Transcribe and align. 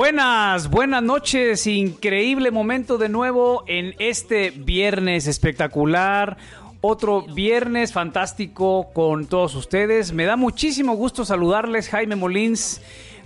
Buenas, 0.00 0.70
buenas 0.70 1.02
noches, 1.02 1.66
increíble 1.66 2.50
momento 2.50 2.96
de 2.96 3.10
nuevo 3.10 3.64
en 3.66 3.94
este 3.98 4.50
viernes 4.50 5.26
espectacular, 5.26 6.38
otro 6.80 7.20
viernes 7.20 7.92
fantástico 7.92 8.88
con 8.94 9.26
todos 9.26 9.54
ustedes. 9.54 10.14
Me 10.14 10.24
da 10.24 10.36
muchísimo 10.36 10.94
gusto 10.94 11.26
saludarles, 11.26 11.90
Jaime 11.90 12.16
Molins, 12.16 12.80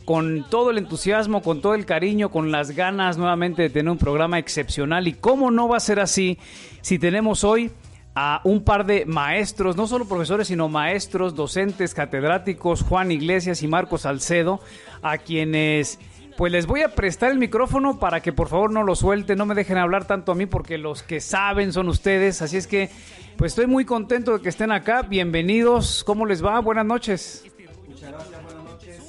con 0.05 0.51
todo 0.51 0.71
el 0.73 0.79
entusiasmo, 0.79 1.43
con 1.43 1.63
todo 1.63 1.77
el 1.77 1.87
cariño, 1.87 2.33
con 2.33 2.51
las 2.51 2.73
ganas 2.73 3.19
nuevamente 3.19 3.63
de 3.63 3.71
tener 3.71 3.93
un 3.93 3.97
programa 3.99 4.41
excepcional. 4.41 5.07
¿Y 5.07 5.13
cómo 5.13 5.53
no 5.53 5.69
va 5.69 5.77
a 5.77 5.81
ser 5.81 6.01
así 6.01 6.39
si 6.81 6.99
tenemos 6.99 7.45
hoy 7.45 7.71
a 8.17 8.41
un 8.43 8.65
par 8.65 8.85
de 8.85 9.07
maestros, 9.07 9.77
no 9.77 9.87
solo 9.87 10.07
profesores, 10.07 10.49
sino 10.49 10.69
maestros, 10.69 11.37
docentes, 11.37 11.95
catedráticos, 11.95 12.83
Juan 12.83 13.13
Iglesias 13.13 13.63
y 13.63 13.69
Marcos 13.69 14.03
Salcedo, 14.03 14.59
a 15.03 15.19
quienes 15.19 16.01
pues 16.37 16.51
les 16.53 16.67
voy 16.67 16.83
a 16.83 16.89
prestar 16.95 17.31
el 17.31 17.39
micrófono 17.39 17.99
para 17.99 18.21
que 18.21 18.33
por 18.33 18.49
favor 18.49 18.71
no 18.71 18.83
lo 18.83 18.95
suelten, 18.97 19.39
no 19.39 19.47
me 19.47 19.55
dejen 19.55 19.79
hablar 19.79 20.07
tanto 20.07 20.33
a 20.33 20.35
mí 20.35 20.47
porque 20.47 20.79
los 20.79 21.03
que 21.03 21.21
saben 21.21 21.73
son 21.73 21.89
ustedes, 21.89 22.43
así 22.43 22.57
es 22.57 22.67
que 22.67 22.91
pues 23.37 23.53
estoy 23.53 23.67
muy 23.67 23.85
contento 23.85 24.37
de 24.37 24.43
que 24.43 24.49
estén 24.49 24.73
acá, 24.73 25.03
bienvenidos, 25.03 26.03
¿cómo 26.05 26.27
les 26.27 26.45
va? 26.45 26.59
Buenas 26.61 26.87
noches. 26.87 27.45
Muchas 27.87 28.11
gracias, 28.13 28.43
buenas 28.45 28.65
noches. 28.65 29.01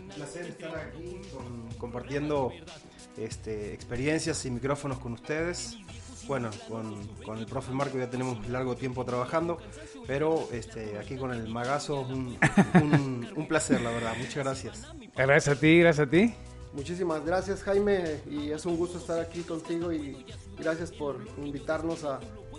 Un 0.00 0.08
placer 0.08 0.46
estar 0.46 0.76
aquí 0.76 1.20
con- 1.32 1.68
compartiendo 1.78 2.52
este, 3.16 3.72
experiencias 3.74 4.44
y 4.46 4.50
micrófonos 4.50 4.98
con 4.98 5.12
ustedes. 5.12 5.76
Bueno, 6.28 6.50
con, 6.68 7.04
con 7.24 7.38
el 7.38 7.46
profe 7.46 7.72
Marco 7.72 7.98
ya 7.98 8.08
tenemos 8.08 8.46
largo 8.48 8.76
tiempo 8.76 9.04
trabajando, 9.04 9.58
pero 10.06 10.48
este, 10.52 10.96
aquí 10.98 11.16
con 11.16 11.32
el 11.32 11.48
magazo 11.48 12.02
un, 12.02 12.38
un- 12.74 13.28
un 13.34 13.48
placer, 13.48 13.80
la 13.80 13.90
verdad. 13.90 14.12
Muchas 14.16 14.36
gracias. 14.44 14.86
Gracias 15.16 15.56
a 15.56 15.60
ti, 15.60 15.80
gracias 15.80 16.06
a 16.06 16.10
ti. 16.10 16.32
Muchísimas 16.74 17.24
gracias 17.24 17.62
Jaime 17.62 18.20
y 18.30 18.50
es 18.50 18.64
un 18.64 18.76
gusto 18.76 18.98
estar 18.98 19.20
aquí 19.20 19.40
contigo 19.42 19.92
y 19.92 20.24
gracias 20.58 20.90
por 20.90 21.18
invitarnos 21.36 22.02
a, 22.04 22.18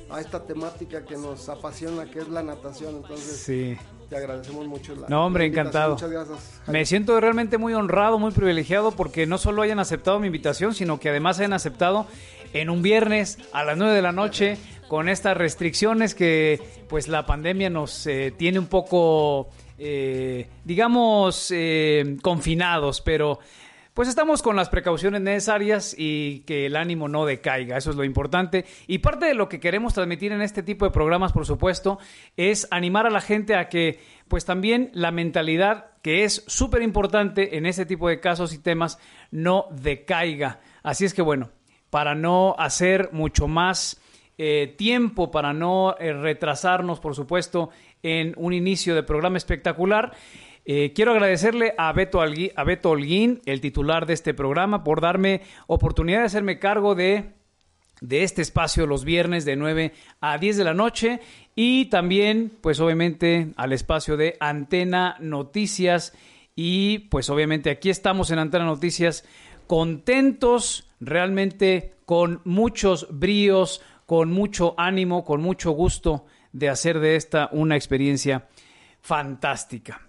a 0.10 0.22
esta 0.22 0.46
temática 0.46 1.04
que 1.04 1.18
nos 1.18 1.50
apasiona 1.50 2.06
que 2.06 2.20
es 2.20 2.28
la 2.28 2.44
natación. 2.44 2.98
Entonces 2.98 3.38
Sí. 3.38 3.76
te 4.10 4.16
agradecemos 4.18 4.68
mucho 4.68 4.96
la 4.96 5.08
No, 5.10 5.26
hombre, 5.26 5.46
la 5.46 5.50
encantado. 5.50 5.94
Muchas 5.94 6.12
gracias. 6.12 6.38
Jaime. 6.66 6.80
Me 6.80 6.86
siento 6.86 7.20
realmente 7.20 7.58
muy 7.58 7.74
honrado, 7.74 8.20
muy 8.20 8.32
privilegiado 8.32 8.92
porque 8.92 9.26
no 9.26 9.40
solo 9.40 9.64
hayan 9.64 9.80
aceptado 9.80 10.20
mi 10.20 10.28
invitación, 10.28 10.76
sino 10.76 11.00
que 11.00 11.10
además 11.10 11.40
hayan 11.40 11.54
aceptado 11.54 12.06
en 12.54 12.70
un 12.70 12.84
viernes 12.84 13.40
a 13.52 13.64
las 13.64 13.78
9 13.78 13.96
de 13.96 14.02
la 14.04 14.12
noche 14.12 14.58
con 14.88 15.10
estas 15.10 15.36
restricciones 15.36 16.14
que 16.14 16.62
pues 16.88 17.08
la 17.08 17.26
pandemia 17.26 17.72
nos 17.72 18.06
eh, 18.06 18.32
tiene 18.38 18.60
un 18.60 18.68
poco, 18.68 19.50
eh, 19.80 20.48
digamos, 20.64 21.48
eh, 21.50 22.18
confinados, 22.22 23.02
pero 23.02 23.40
pues 23.94 24.08
estamos 24.08 24.42
con 24.42 24.56
las 24.56 24.70
precauciones 24.70 25.22
necesarias 25.22 25.96
y 25.98 26.40
que 26.42 26.66
el 26.66 26.76
ánimo 26.76 27.08
no 27.08 27.26
decaiga, 27.26 27.78
eso 27.78 27.92
es 27.92 27.96
lo 27.96 28.04
importante. 28.04 28.66
Y 28.88 29.00
parte 29.00 29.26
de 29.28 29.36
lo 29.36 29.50
que 29.50 29.60
queremos 29.60 29.94
transmitir 29.94 30.32
en 30.32 30.42
este 30.42 30.64
tipo 30.64 30.86
de 30.86 30.92
programas, 30.92 31.32
por 31.32 31.46
supuesto, 31.46 32.00
es 32.36 32.68
animar 32.72 33.06
a 33.06 33.12
la 33.12 33.22
gente 33.22 33.56
a 33.56 33.70
que, 33.70 34.00
pues 34.28 34.46
también 34.46 34.90
la 34.94 35.12
mentalidad, 35.12 35.92
que 36.02 36.24
es 36.24 36.44
súper 36.48 36.82
importante 36.82 37.58
en 37.58 37.66
este 37.66 37.86
tipo 37.86 38.10
de 38.10 38.20
casos 38.20 38.54
y 38.54 38.60
temas, 38.60 38.98
no 39.32 39.68
decaiga. 39.72 40.60
Así 40.82 41.06
es 41.06 41.14
que 41.14 41.22
bueno, 41.22 41.52
para 41.90 42.16
no 42.16 42.56
hacer 42.58 43.10
mucho 43.12 43.48
más 43.48 44.02
eh, 44.40 44.74
tiempo, 44.76 45.30
para 45.30 45.54
no 45.54 45.96
eh, 46.00 46.12
retrasarnos, 46.12 47.00
por 47.00 47.14
supuesto, 47.14 47.70
en 48.02 48.34
un 48.38 48.54
inicio 48.54 48.96
de 48.96 49.04
programa 49.04 49.38
espectacular. 49.38 50.14
Eh, 50.66 50.94
quiero 50.96 51.12
agradecerle 51.12 51.74
a 51.78 51.92
Beto, 51.92 52.22
Algui- 52.22 52.54
a 52.56 52.64
Beto 52.64 52.92
Holguín, 52.92 53.42
el 53.46 53.60
titular 53.60 54.06
de 54.06 54.14
este 54.14 54.34
programa, 54.34 54.84
por 54.84 55.02
darme 55.02 55.42
oportunidad 55.68 56.20
de 56.20 56.26
hacerme 56.26 56.58
cargo 56.60 56.96
de, 56.96 57.32
este 58.10 58.42
espacio 58.42 58.88
los 58.88 59.04
viernes 59.04 59.44
de 59.46 59.56
9 59.56 59.94
a 60.22 60.38
10 60.38 60.58
de 60.58 60.64
la 60.64 60.74
noche 60.74 61.20
y 61.56 61.86
también, 61.86 62.52
pues 62.62 62.80
obviamente, 62.80 63.50
al 63.58 63.74
espacio 63.74 64.16
de 64.18 64.38
Antena 64.40 65.18
Noticias. 65.20 66.14
Y 66.56 67.00
pues 67.10 67.30
obviamente 67.30 67.70
aquí 67.70 67.90
estamos 67.90 68.32
en 68.32 68.40
Antena 68.40 68.66
Noticias 68.66 69.26
contentos, 69.68 70.88
realmente 71.00 71.94
con 72.06 72.42
muchos 72.46 73.08
bríos, 73.10 73.82
con 74.06 74.32
mucho 74.32 74.76
ánimo, 74.78 75.24
con 75.26 75.42
mucho 75.42 75.72
gusto 75.72 76.26
de 76.52 76.70
hacer 76.70 77.00
de 77.00 77.16
esta 77.16 77.50
una 77.52 77.76
experiencia 77.76 78.48
fantástica. 79.02 80.02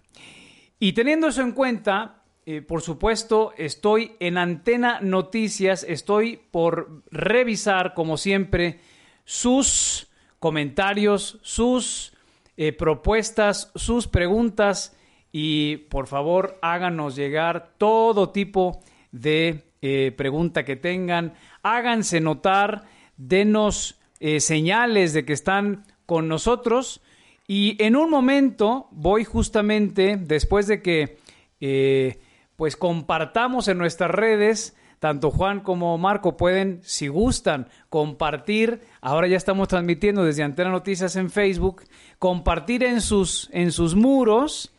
Y 0.79 0.93
teniendo 0.93 1.29
eso 1.29 1.43
en 1.43 1.53
cuenta, 1.53 2.23
eh, 2.47 2.63
por 2.63 2.83
supuesto, 2.83 3.53
estoy 3.57 4.13
en 4.21 4.39
Antena 4.39 5.01
Noticias, 5.01 5.85
estoy 5.89 6.41
por 6.51 7.03
revisar, 7.11 7.95
como 7.95 8.17
siempre, 8.17 8.81
sus 9.25 10.09
comentarios, 10.39 11.39
sus 11.43 12.13
eh, 12.57 12.73
propuestas, 12.73 13.71
sus 13.75 14.07
preguntas. 14.09 14.97
Y 15.33 15.79
por 15.89 16.07
favor 16.07 16.59
háganos 16.63 17.17
llegar 17.17 17.73
todo 17.79 18.31
tipo 18.31 18.81
de 19.11 19.65
eh, 19.83 20.13
pregunta 20.17 20.65
que 20.65 20.77
tengan, 20.77 21.35
háganse 21.63 22.21
notar, 22.21 22.85
denos 23.17 24.01
eh, 24.21 24.41
señales 24.41 25.13
de 25.13 25.25
que 25.25 25.33
están 25.33 25.85
con 26.07 26.29
nosotros 26.29 27.03
y 27.47 27.83
en 27.83 27.97
un 27.97 28.11
momento 28.11 28.89
voy 28.91 29.25
justamente 29.25 30.17
después 30.17 30.67
de 30.67 30.83
que 30.83 31.19
eh, 31.61 32.21
pues 32.57 32.77
compartamos 32.77 33.69
en 33.69 33.79
nuestras 33.79 34.11
redes 34.11 34.77
tanto 35.05 35.31
Juan 35.31 35.61
como 35.61 35.99
Marco 35.99 36.39
pueden, 36.39 36.81
si 36.83 37.09
gustan, 37.09 37.69
compartir. 37.91 38.81
Ahora 39.03 39.29
ya 39.29 39.37
estamos 39.37 39.69
transmitiendo 39.69 40.25
desde 40.25 40.43
Antena 40.43 40.71
Noticias 40.71 41.15
en 41.17 41.29
Facebook. 41.29 41.83
Compartir 42.19 42.83
en 42.85 43.03
sus, 43.03 43.51
en 43.53 43.71
sus 43.71 43.95
muros 43.95 44.73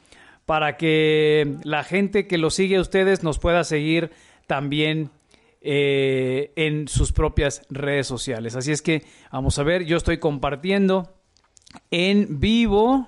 para 0.47 0.77
que 0.77 1.57
la 1.63 1.83
gente 1.83 2.25
que 2.25 2.39
lo 2.39 2.49
sigue 2.49 2.77
a 2.77 2.81
ustedes 2.81 3.21
nos 3.21 3.37
pueda 3.37 3.63
seguir 3.63 4.09
también 4.47 5.11
eh, 5.61 6.51
en 6.55 6.87
sus 6.87 7.11
propias 7.11 7.61
redes 7.69 8.07
sociales. 8.07 8.55
Así 8.55 8.71
es 8.71 8.81
que 8.81 9.03
vamos 9.31 9.59
a 9.59 9.63
ver, 9.63 9.85
yo 9.85 9.95
estoy 9.95 10.17
compartiendo 10.17 11.13
en 11.91 12.39
vivo 12.39 13.07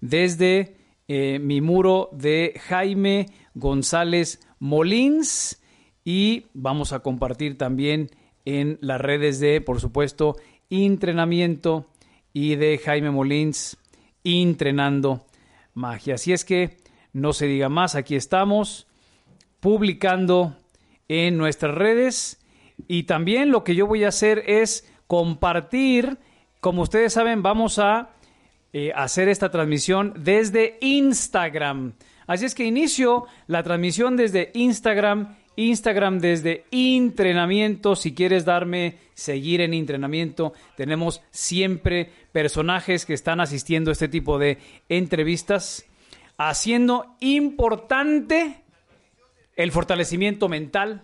desde 0.00 0.76
eh, 1.08 1.38
mi 1.38 1.60
muro 1.60 2.08
de 2.12 2.60
Jaime 2.68 3.26
González 3.54 4.40
Molins 4.58 5.60
y 6.04 6.46
vamos 6.52 6.92
a 6.92 7.00
compartir 7.00 7.56
también 7.56 8.10
en 8.44 8.78
las 8.80 9.00
redes 9.00 9.40
de, 9.40 9.60
por 9.60 9.80
supuesto, 9.80 10.36
entrenamiento 10.70 11.86
y 12.32 12.56
de 12.56 12.78
Jaime 12.78 13.10
Molins, 13.10 13.76
entrenando 14.22 15.24
magia. 15.72 16.14
Así 16.14 16.32
es 16.32 16.44
que 16.44 16.76
no 17.12 17.32
se 17.32 17.46
diga 17.46 17.68
más, 17.68 17.94
aquí 17.94 18.16
estamos 18.16 18.86
publicando 19.60 20.56
en 21.08 21.38
nuestras 21.38 21.74
redes 21.74 22.40
y 22.88 23.04
también 23.04 23.50
lo 23.50 23.64
que 23.64 23.74
yo 23.74 23.86
voy 23.86 24.04
a 24.04 24.08
hacer 24.08 24.42
es 24.46 24.90
compartir, 25.06 26.18
como 26.64 26.80
ustedes 26.80 27.12
saben, 27.12 27.42
vamos 27.42 27.78
a 27.78 28.12
eh, 28.72 28.90
hacer 28.96 29.28
esta 29.28 29.50
transmisión 29.50 30.14
desde 30.16 30.78
Instagram. 30.80 31.92
Así 32.26 32.46
es 32.46 32.54
que 32.54 32.64
inicio 32.64 33.26
la 33.48 33.62
transmisión 33.62 34.16
desde 34.16 34.50
Instagram, 34.54 35.36
Instagram 35.56 36.20
desde 36.20 36.64
entrenamiento. 36.70 37.96
Si 37.96 38.14
quieres 38.14 38.46
darme 38.46 38.96
seguir 39.12 39.60
en 39.60 39.74
entrenamiento, 39.74 40.54
tenemos 40.74 41.20
siempre 41.30 42.10
personajes 42.32 43.04
que 43.04 43.12
están 43.12 43.40
asistiendo 43.40 43.90
a 43.90 43.92
este 43.92 44.08
tipo 44.08 44.38
de 44.38 44.56
entrevistas, 44.88 45.84
haciendo 46.38 47.14
importante 47.20 48.62
el 49.54 49.70
fortalecimiento 49.70 50.48
mental, 50.48 51.02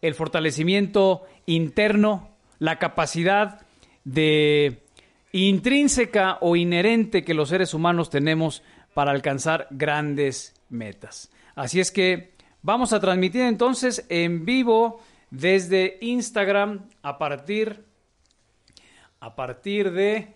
el 0.00 0.14
fortalecimiento 0.14 1.24
interno, 1.44 2.36
la 2.60 2.78
capacidad 2.78 3.65
de 4.06 4.84
intrínseca 5.32 6.38
o 6.40 6.56
inherente 6.56 7.24
que 7.24 7.34
los 7.34 7.48
seres 7.50 7.74
humanos 7.74 8.08
tenemos 8.08 8.62
para 8.94 9.10
alcanzar 9.10 9.66
grandes 9.70 10.54
metas. 10.70 11.30
Así 11.56 11.80
es 11.80 11.90
que 11.90 12.32
vamos 12.62 12.92
a 12.92 13.00
transmitir 13.00 13.42
entonces 13.42 14.06
en 14.08 14.46
vivo 14.46 15.00
desde 15.30 15.98
Instagram 16.00 16.88
a 17.02 17.18
partir 17.18 17.84
a 19.18 19.34
partir 19.34 19.90
de 19.90 20.34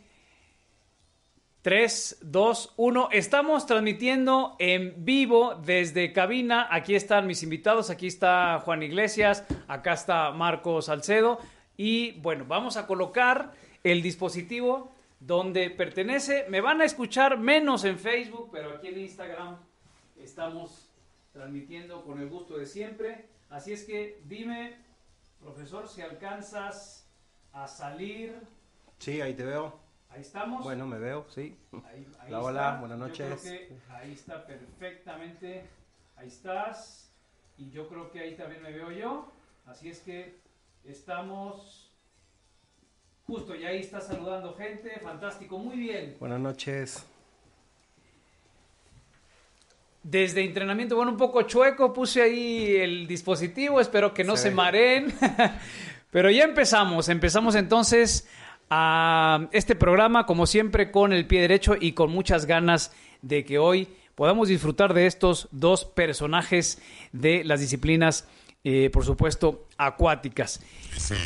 3, 1.62 2.18
2, 2.22 2.74
1. 2.76 3.08
Estamos 3.12 3.66
transmitiendo 3.66 4.56
en 4.58 5.04
vivo 5.04 5.54
desde 5.54 6.12
cabina. 6.12 6.66
Aquí 6.70 6.94
están 6.94 7.26
mis 7.26 7.42
invitados. 7.42 7.90
Aquí 7.90 8.06
está 8.06 8.60
Juan 8.64 8.82
Iglesias. 8.82 9.44
Acá 9.68 9.92
está 9.92 10.32
Marco 10.32 10.82
Salcedo. 10.82 11.38
Y 11.82 12.12
bueno, 12.20 12.44
vamos 12.44 12.76
a 12.76 12.86
colocar 12.86 13.54
el 13.82 14.02
dispositivo 14.02 14.92
donde 15.18 15.70
pertenece. 15.70 16.44
Me 16.50 16.60
van 16.60 16.82
a 16.82 16.84
escuchar 16.84 17.38
menos 17.38 17.84
en 17.84 17.98
Facebook, 17.98 18.50
pero 18.52 18.72
aquí 18.76 18.88
en 18.88 19.00
Instagram 19.00 19.56
estamos 20.22 20.90
transmitiendo 21.32 22.04
con 22.04 22.20
el 22.20 22.28
gusto 22.28 22.58
de 22.58 22.66
siempre. 22.66 23.24
Así 23.48 23.72
es 23.72 23.84
que 23.84 24.20
dime, 24.26 24.76
profesor, 25.40 25.88
si 25.88 26.02
alcanzas 26.02 27.08
a 27.54 27.66
salir. 27.66 28.38
Sí, 28.98 29.22
ahí 29.22 29.32
te 29.32 29.46
veo. 29.46 29.72
Ahí 30.10 30.20
estamos. 30.20 30.62
Bueno, 30.62 30.86
me 30.86 30.98
veo, 30.98 31.24
sí. 31.30 31.56
Ahí, 31.72 32.06
ahí 32.18 32.34
Hola, 32.34 32.42
hola, 32.42 32.76
buenas 32.80 32.98
Yo 32.98 33.06
noches. 33.06 33.40
creo 33.40 33.68
que 33.68 33.76
ahí 33.88 34.12
está 34.12 34.46
perfectamente. 34.46 35.64
Ahí 36.18 36.28
estás. 36.28 37.10
Y 37.56 37.70
yo 37.70 37.88
creo 37.88 38.10
que 38.10 38.20
ahí 38.20 38.36
también 38.36 38.62
me 38.62 38.70
veo 38.70 38.92
yo. 38.92 39.32
Así 39.64 39.88
es 39.88 40.00
que 40.00 40.49
estamos. 40.84 41.92
Justo, 43.26 43.54
y 43.54 43.64
ahí 43.64 43.80
está 43.80 44.00
saludando 44.00 44.54
gente. 44.54 44.98
Fantástico, 45.00 45.58
muy 45.58 45.76
bien. 45.76 46.16
Buenas 46.18 46.40
noches. 46.40 47.06
Desde 50.02 50.42
entrenamiento, 50.42 50.96
bueno, 50.96 51.12
un 51.12 51.18
poco 51.18 51.42
chueco, 51.42 51.92
puse 51.92 52.22
ahí 52.22 52.74
el 52.76 53.06
dispositivo, 53.06 53.80
espero 53.80 54.14
que 54.14 54.24
no 54.24 54.36
Se 54.36 54.50
mareen. 54.50 55.12
Pero 56.10 56.30
ya 56.30 56.44
empezamos, 56.44 57.08
empezamos 57.08 57.54
entonces 57.54 58.26
a 58.68 59.48
este 59.52 59.76
programa, 59.76 60.26
como 60.26 60.46
siempre, 60.46 60.90
con 60.90 61.12
el 61.12 61.26
pie 61.26 61.42
derecho 61.42 61.76
y 61.78 61.92
con 61.92 62.10
muchas 62.10 62.46
ganas 62.46 62.92
de 63.22 63.44
que 63.44 63.58
hoy 63.58 63.88
podamos 64.14 64.48
disfrutar 64.48 64.94
de 64.94 65.06
estos 65.06 65.48
dos 65.50 65.84
personajes 65.84 66.80
de 67.12 67.44
las 67.44 67.60
disciplinas, 67.60 68.26
eh, 68.64 68.90
por 68.90 69.04
supuesto, 69.04 69.66
acuáticas. 69.78 70.60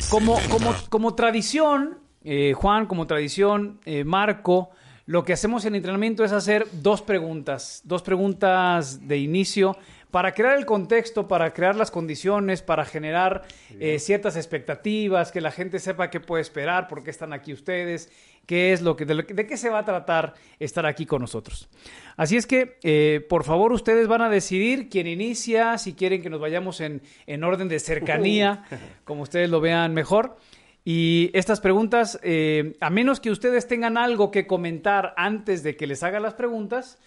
Como, 0.09 0.39
como, 0.49 0.73
como 0.89 1.15
tradición, 1.15 1.99
eh, 2.23 2.53
Juan, 2.53 2.85
como 2.85 3.07
tradición, 3.07 3.79
eh, 3.85 4.03
Marco, 4.03 4.69
lo 5.05 5.23
que 5.23 5.33
hacemos 5.33 5.65
en 5.65 5.75
entrenamiento 5.75 6.23
es 6.23 6.31
hacer 6.31 6.67
dos 6.71 7.01
preguntas, 7.01 7.81
dos 7.83 8.01
preguntas 8.01 9.07
de 9.07 9.17
inicio 9.17 9.77
para 10.15 10.33
crear 10.33 10.57
el 10.57 10.65
contexto, 10.65 11.27
para 11.27 11.51
crear 11.51 11.75
las 11.75 11.91
condiciones, 11.91 12.61
para 12.61 12.85
generar 12.85 13.41
eh, 13.81 13.99
ciertas 13.99 14.37
expectativas, 14.37 15.29
que 15.33 15.41
la 15.41 15.51
gente 15.51 15.77
sepa 15.77 16.09
qué 16.09 16.21
puede 16.21 16.41
esperar, 16.41 16.87
por 16.87 17.03
qué 17.03 17.09
están 17.11 17.33
aquí 17.33 17.51
ustedes, 17.51 18.09
qué 18.45 18.71
es 18.71 18.81
lo 18.81 18.95
que, 18.95 19.03
de, 19.03 19.13
lo 19.13 19.25
que- 19.27 19.33
de 19.33 19.45
qué 19.45 19.57
se 19.57 19.69
va 19.69 19.79
a 19.79 19.83
tratar 19.83 20.33
estar 20.57 20.85
aquí 20.85 21.05
con 21.05 21.19
nosotros. 21.21 21.67
Así 22.15 22.37
es 22.37 22.47
que, 22.47 22.77
eh, 22.83 23.25
por 23.27 23.43
favor, 23.43 23.73
ustedes 23.73 24.07
van 24.07 24.21
a 24.21 24.29
decidir 24.29 24.87
quién 24.87 25.05
inicia, 25.07 25.77
si 25.77 25.95
quieren 25.95 26.21
que 26.21 26.29
nos 26.29 26.39
vayamos 26.39 26.79
en, 26.79 27.01
en 27.27 27.43
orden 27.43 27.67
de 27.67 27.79
cercanía, 27.79 28.63
como 29.03 29.23
ustedes 29.23 29.49
lo 29.49 29.59
vean 29.59 29.93
mejor. 29.93 30.37
Y 30.85 31.29
estas 31.33 31.59
preguntas, 31.59 32.21
eh, 32.23 32.77
a 32.79 32.89
menos 32.89 33.19
que 33.19 33.31
ustedes 33.31 33.67
tengan 33.67 33.97
algo 33.97 34.31
que 34.31 34.47
comentar 34.47 35.13
antes 35.17 35.61
de 35.61 35.75
que 35.75 35.87
les 35.87 36.03
haga 36.03 36.21
las 36.21 36.35
preguntas, 36.35 36.99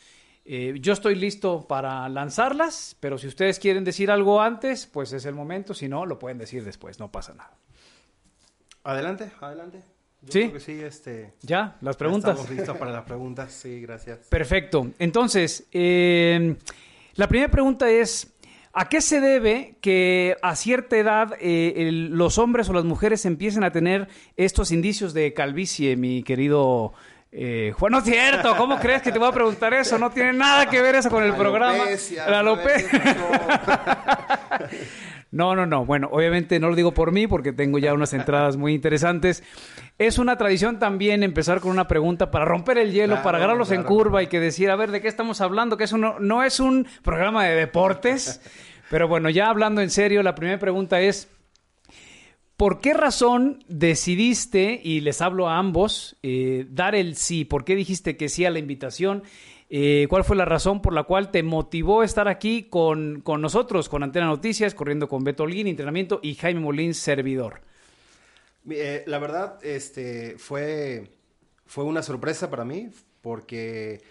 eh, 0.50 0.74
yo 0.80 0.94
estoy 0.94 1.14
listo 1.14 1.66
para 1.68 2.08
lanzarlas, 2.08 2.96
pero 3.00 3.18
si 3.18 3.26
ustedes 3.28 3.58
quieren 3.58 3.84
decir 3.84 4.10
algo 4.10 4.40
antes, 4.40 4.86
pues 4.86 5.12
es 5.12 5.26
el 5.26 5.34
momento, 5.34 5.74
si 5.74 5.88
no, 5.88 6.06
lo 6.06 6.18
pueden 6.18 6.38
decir 6.38 6.64
después, 6.64 6.98
no 6.98 7.10
pasa 7.12 7.34
nada. 7.34 7.52
Adelante, 8.84 9.30
adelante. 9.40 9.82
Yo 10.22 10.32
¿Sí? 10.32 10.40
creo 10.40 10.52
que 10.54 10.60
sí, 10.60 10.72
este. 10.80 11.34
¿Ya? 11.42 11.76
Las 11.80 11.96
preguntas. 11.96 12.30
Estamos 12.32 12.50
listos 12.50 12.76
para 12.76 12.90
las 12.90 13.04
preguntas, 13.04 13.52
sí, 13.52 13.80
gracias. 13.80 14.26
Perfecto. 14.28 14.88
Entonces, 14.98 15.68
eh, 15.72 16.56
la 17.14 17.28
primera 17.28 17.50
pregunta 17.50 17.88
es, 17.90 18.32
¿a 18.72 18.88
qué 18.88 19.00
se 19.00 19.20
debe 19.20 19.76
que 19.80 20.36
a 20.42 20.56
cierta 20.56 20.96
edad 20.96 21.34
eh, 21.40 21.74
el- 21.76 22.06
los 22.16 22.38
hombres 22.38 22.68
o 22.68 22.72
las 22.72 22.84
mujeres 22.84 23.26
empiecen 23.26 23.62
a 23.62 23.70
tener 23.70 24.08
estos 24.36 24.72
indicios 24.72 25.14
de 25.14 25.34
calvicie, 25.34 25.96
mi 25.96 26.22
querido 26.22 26.92
eh, 27.32 27.72
Juan? 27.78 27.92
No 27.92 27.98
es 27.98 28.04
cierto, 28.04 28.56
¿cómo 28.56 28.78
crees 28.78 29.02
que 29.02 29.12
te 29.12 29.18
voy 29.18 29.28
a 29.28 29.32
preguntar 29.32 29.74
eso? 29.74 29.98
No 29.98 30.10
tiene 30.10 30.32
nada 30.32 30.66
que 30.68 30.80
ver 30.82 30.94
eso 30.96 31.10
con 31.10 31.22
el 31.24 31.34
programa. 31.34 31.74
Alopecia, 31.74 32.28
La 32.28 32.38
a 32.40 32.42
ver 32.42 32.58
alope- 32.58 32.90
qué 32.90 32.98
pasó. 34.58 34.68
No, 35.30 35.54
no, 35.54 35.66
no. 35.66 35.84
Bueno, 35.84 36.08
obviamente 36.10 36.58
no 36.58 36.70
lo 36.70 36.74
digo 36.74 36.92
por 36.94 37.12
mí 37.12 37.26
porque 37.26 37.52
tengo 37.52 37.78
ya 37.78 37.92
unas 37.92 38.14
entradas 38.14 38.56
muy 38.56 38.72
interesantes. 38.74 39.42
Es 39.98 40.18
una 40.18 40.36
tradición 40.38 40.78
también 40.78 41.22
empezar 41.22 41.60
con 41.60 41.70
una 41.70 41.86
pregunta 41.86 42.30
para 42.30 42.44
romper 42.46 42.78
el 42.78 42.92
hielo, 42.92 43.14
Claro, 43.14 43.22
para 43.24 43.38
agarrarlos 43.38 43.70
en 43.72 43.82
curva 43.82 44.22
y 44.22 44.28
que 44.28 44.40
decir, 44.40 44.70
a 44.70 44.76
ver, 44.76 44.90
¿de 44.90 45.00
qué 45.02 45.08
estamos 45.08 45.40
hablando? 45.40 45.76
Que 45.76 45.84
eso 45.84 45.98
no, 45.98 46.18
no 46.18 46.44
es 46.44 46.60
un 46.60 46.86
programa 47.02 47.44
de 47.44 47.54
deportes. 47.56 48.40
Pero 48.90 49.06
bueno, 49.06 49.28
ya 49.28 49.48
hablando 49.50 49.82
en 49.82 49.90
serio, 49.90 50.22
la 50.22 50.34
primera 50.34 50.58
pregunta 50.58 50.98
es, 51.00 51.28
¿por 52.58 52.80
qué 52.82 52.94
razón 52.94 53.64
decidiste, 53.68 54.80
y 54.84 55.00
les 55.00 55.22
hablo 55.22 55.48
a 55.48 55.58
ambos, 55.58 56.18
eh, 56.22 56.66
dar 56.70 56.94
el 56.94 57.16
sí? 57.16 57.46
¿Por 57.46 57.64
qué 57.64 57.76
dijiste 57.76 58.18
que 58.18 58.28
sí 58.28 58.44
a 58.44 58.50
la 58.50 58.58
invitación? 58.58 59.22
Eh, 59.70 60.06
¿Cuál 60.10 60.24
fue 60.24 60.36
la 60.36 60.44
razón 60.46 60.82
por 60.82 60.92
la 60.94 61.04
cual 61.04 61.30
te 61.30 61.42
motivó 61.42 62.02
estar 62.02 62.28
aquí 62.28 62.64
con, 62.64 63.22
con 63.22 63.40
nosotros, 63.42 63.88
con 63.88 64.02
Antena 64.02 64.26
Noticias, 64.26 64.74
corriendo 64.74 65.08
con 65.08 65.24
Beto 65.24 65.44
Holguín, 65.44 65.68
entrenamiento, 65.68 66.20
y 66.22 66.34
Jaime 66.34 66.60
Molín, 66.60 66.94
servidor? 66.94 67.62
Eh, 68.70 69.04
la 69.06 69.18
verdad, 69.18 69.58
este, 69.64 70.36
fue, 70.38 71.10
fue 71.66 71.84
una 71.84 72.02
sorpresa 72.02 72.50
para 72.50 72.64
mí, 72.64 72.90
porque 73.22 74.02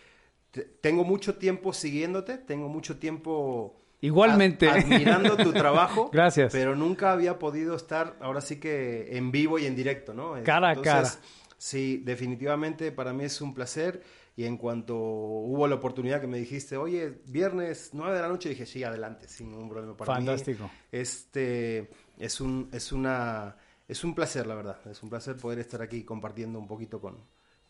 te- 0.51 0.63
tengo 0.65 1.03
mucho 1.05 1.37
tiempo 1.37 1.73
siguiéndote, 1.73 2.37
tengo 2.39 2.69
mucho 2.69 2.99
tiempo 2.99 3.75
Igualmente. 4.01 4.69
admirando 4.69 5.37
tu 5.37 5.53
trabajo. 5.53 6.09
Gracias. 6.13 6.51
Pero 6.51 6.75
nunca 6.75 7.11
había 7.11 7.39
podido 7.39 7.75
estar, 7.75 8.15
ahora 8.19 8.41
sí 8.41 8.59
que 8.59 9.17
en 9.17 9.31
vivo 9.31 9.59
y 9.59 9.65
en 9.65 9.75
directo, 9.75 10.13
¿no? 10.13 10.35
Cara 10.43 10.71
a 10.71 10.81
cara. 10.81 11.11
Sí, 11.57 12.01
definitivamente 12.05 12.91
para 12.91 13.13
mí 13.13 13.23
es 13.23 13.41
un 13.41 13.53
placer. 13.53 14.03
Y 14.35 14.45
en 14.45 14.57
cuanto 14.57 14.95
hubo 14.95 15.67
la 15.67 15.75
oportunidad 15.75 16.21
que 16.21 16.27
me 16.27 16.37
dijiste, 16.37 16.77
oye, 16.77 17.21
viernes 17.25 17.89
9 17.93 18.15
de 18.15 18.21
la 18.21 18.27
noche, 18.27 18.49
dije, 18.49 18.67
sí, 18.67 18.83
adelante, 18.83 19.27
sin 19.27 19.49
ningún 19.49 19.67
problema 19.67 19.97
para 19.97 20.19
mí. 20.19 20.27
Fantástico. 20.27 20.69
Este 20.91 21.89
es 22.19 22.39
un, 22.39 22.69
es 22.71 22.91
una, 22.91 23.57
es 23.87 24.03
un 24.03 24.13
placer, 24.13 24.45
la 24.45 24.53
verdad. 24.53 24.77
Es 24.91 25.01
un 25.01 25.09
placer 25.09 25.37
poder 25.37 25.57
estar 25.57 25.81
aquí 25.81 26.03
compartiendo 26.03 26.59
un 26.59 26.67
poquito 26.67 27.01
con, 27.01 27.17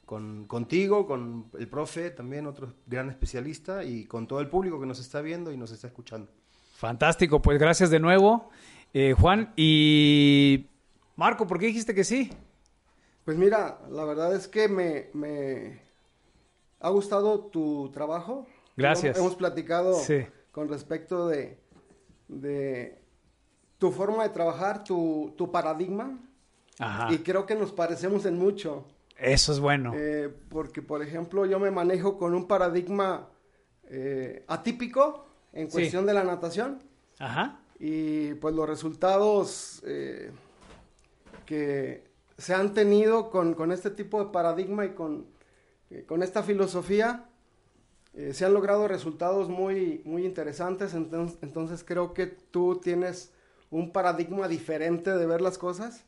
con, 0.08 0.46
contigo, 0.46 1.06
con 1.06 1.52
el 1.60 1.68
profe, 1.68 2.12
también 2.12 2.48
otro 2.48 2.74
gran 2.86 3.10
especialista, 3.10 3.84
y 3.84 4.06
con 4.06 4.26
todo 4.26 4.40
el 4.40 4.48
público 4.48 4.80
que 4.80 4.86
nos 4.86 5.00
está 5.00 5.20
viendo 5.20 5.52
y 5.52 5.58
nos 5.58 5.72
está 5.72 5.88
escuchando. 5.88 6.32
Fantástico, 6.78 7.42
pues 7.42 7.60
gracias 7.60 7.90
de 7.90 8.00
nuevo, 8.00 8.50
eh, 8.94 9.14
Juan. 9.20 9.52
Y 9.58 10.68
Marco, 11.18 11.46
¿por 11.46 11.60
qué 11.60 11.66
dijiste 11.66 11.94
que 11.94 12.06
sí? 12.06 12.32
Pues 13.26 13.38
mira, 13.38 13.82
la 13.92 14.06
verdad 14.06 14.34
es 14.34 14.48
que 14.48 14.70
me, 14.70 15.10
me 15.14 15.82
ha 16.80 16.90
gustado 16.90 17.42
tu 17.42 17.92
trabajo. 17.94 18.48
Gracias. 18.78 19.18
Hemos, 19.18 19.36
platicado 19.36 19.94
Sí. 19.96 20.26
con 20.54 20.70
respecto 20.70 21.28
de, 21.28 21.60
de 22.30 22.98
tu 23.78 23.92
forma 23.92 24.24
de 24.24 24.30
trabajar, 24.30 24.86
tu, 24.86 25.34
tu 25.38 25.52
paradigma. 25.52 26.18
Ajá. 26.80 27.12
Y 27.12 27.18
creo 27.18 27.46
que 27.46 27.56
nos 27.56 27.74
parecemos 27.74 28.26
en 28.26 28.40
mucho. 28.40 28.86
Eso 29.20 29.52
es 29.52 29.60
bueno. 29.60 29.94
Eh, 29.96 30.32
porque, 30.50 30.82
por 30.82 31.02
ejemplo, 31.02 31.46
yo 31.46 31.60
me 31.60 31.72
manejo 31.72 32.18
con 32.18 32.34
un 32.34 32.48
paradigma 32.48 33.30
eh, 33.90 34.44
atípico 34.48 35.26
en 35.54 35.68
Sí. 35.72 35.78
cuestión 35.78 36.06
de 36.06 36.14
la 36.14 36.24
natación. 36.24 36.84
Ajá. 37.20 37.60
Y 37.80 38.34
pues 38.36 38.54
los 38.54 38.68
resultados 38.68 39.82
eh, 39.86 40.32
que 41.46 42.04
se 42.38 42.54
han 42.54 42.74
tenido 42.74 43.30
con, 43.30 43.54
con 43.54 43.72
este 43.72 43.90
tipo 43.90 44.24
de 44.24 44.32
paradigma 44.32 44.86
y 44.86 44.90
con, 44.90 45.26
eh, 45.90 46.04
con 46.08 46.22
esta 46.24 46.44
filosofía, 46.44 47.26
se 48.32 48.46
han 48.46 48.54
logrado 48.56 48.88
resultados 48.88 49.48
muy, 49.48 50.02
muy 50.04 50.26
interesantes. 50.26 50.96
Entonces, 50.96 51.38
entonces 51.44 51.84
creo 51.84 52.16
que 52.16 52.26
tú 52.26 52.80
tienes 52.82 53.32
un 53.70 53.92
paradigma 53.92 54.48
diferente 54.48 55.12
de 55.16 55.26
ver 55.28 55.40
las 55.40 55.60
cosas 55.60 56.04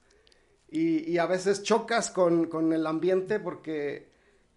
y, 0.72 1.10
y 1.12 1.18
a 1.18 1.26
veces 1.26 1.64
chocas 1.64 2.10
con, 2.12 2.46
con 2.48 2.72
el 2.74 2.86
ambiente 2.88 3.40
porque 3.40 4.10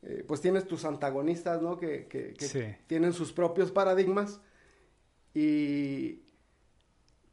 eh, 0.03 0.25
pues 0.27 0.41
tienes 0.41 0.67
tus 0.67 0.85
antagonistas, 0.85 1.63
¿no? 1.63 1.79
Que, 1.79 2.07
que- 2.07 2.35
que 2.35 2.47
Sí. 2.49 2.63
tienen 2.87 3.13
sus 3.13 3.33
propios 3.33 3.71
paradigmas 3.71 4.41
y, 5.35 6.21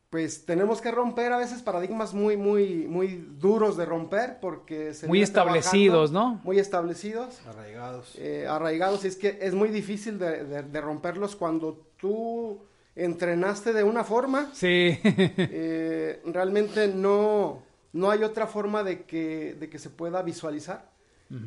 pues 0.09 0.45
tenemos 0.45 0.81
que 0.81 0.89
romper 0.91 1.31
a 1.33 1.37
veces 1.37 1.61
paradigmas 1.61 2.13
muy, 2.15 2.35
muy, 2.35 2.87
muy 2.87 3.07
duros 3.39 3.77
de 3.77 3.85
romper 3.85 4.39
porque 4.39 4.93
se 4.95 5.07
Muy 5.07 5.21
establecidos, 5.21 6.11
¿no? 6.11 6.41
Muy 6.43 6.57
establecidos, 6.57 7.39
Arraigados. 7.45 8.15
eh, 8.17 8.47
arraigados, 8.47 9.05
y 9.05 9.07
es 9.09 9.15
que 9.17 9.37
es 9.41 9.53
muy 9.53 9.69
difícil 9.69 10.17
de, 10.17 10.45
de- 10.45 10.63
de 10.63 10.81
romperlos 10.81 11.35
cuando 11.35 11.85
tú 11.97 12.59
entrenaste 12.95 13.71
de 13.71 13.83
una 13.83 14.03
forma, 14.03 14.49
Sí. 14.53 14.97
eh, 15.03 16.21
realmente 16.25 16.87
no, 16.87 17.61
no 17.93 18.11
hay 18.11 18.23
otra 18.23 18.47
forma 18.47 18.83
de 18.83 19.03
que, 19.03 19.55
de 19.59 19.69
que 19.69 19.79
se 19.79 19.89
pueda 19.89 20.21
visualizar. 20.21 20.89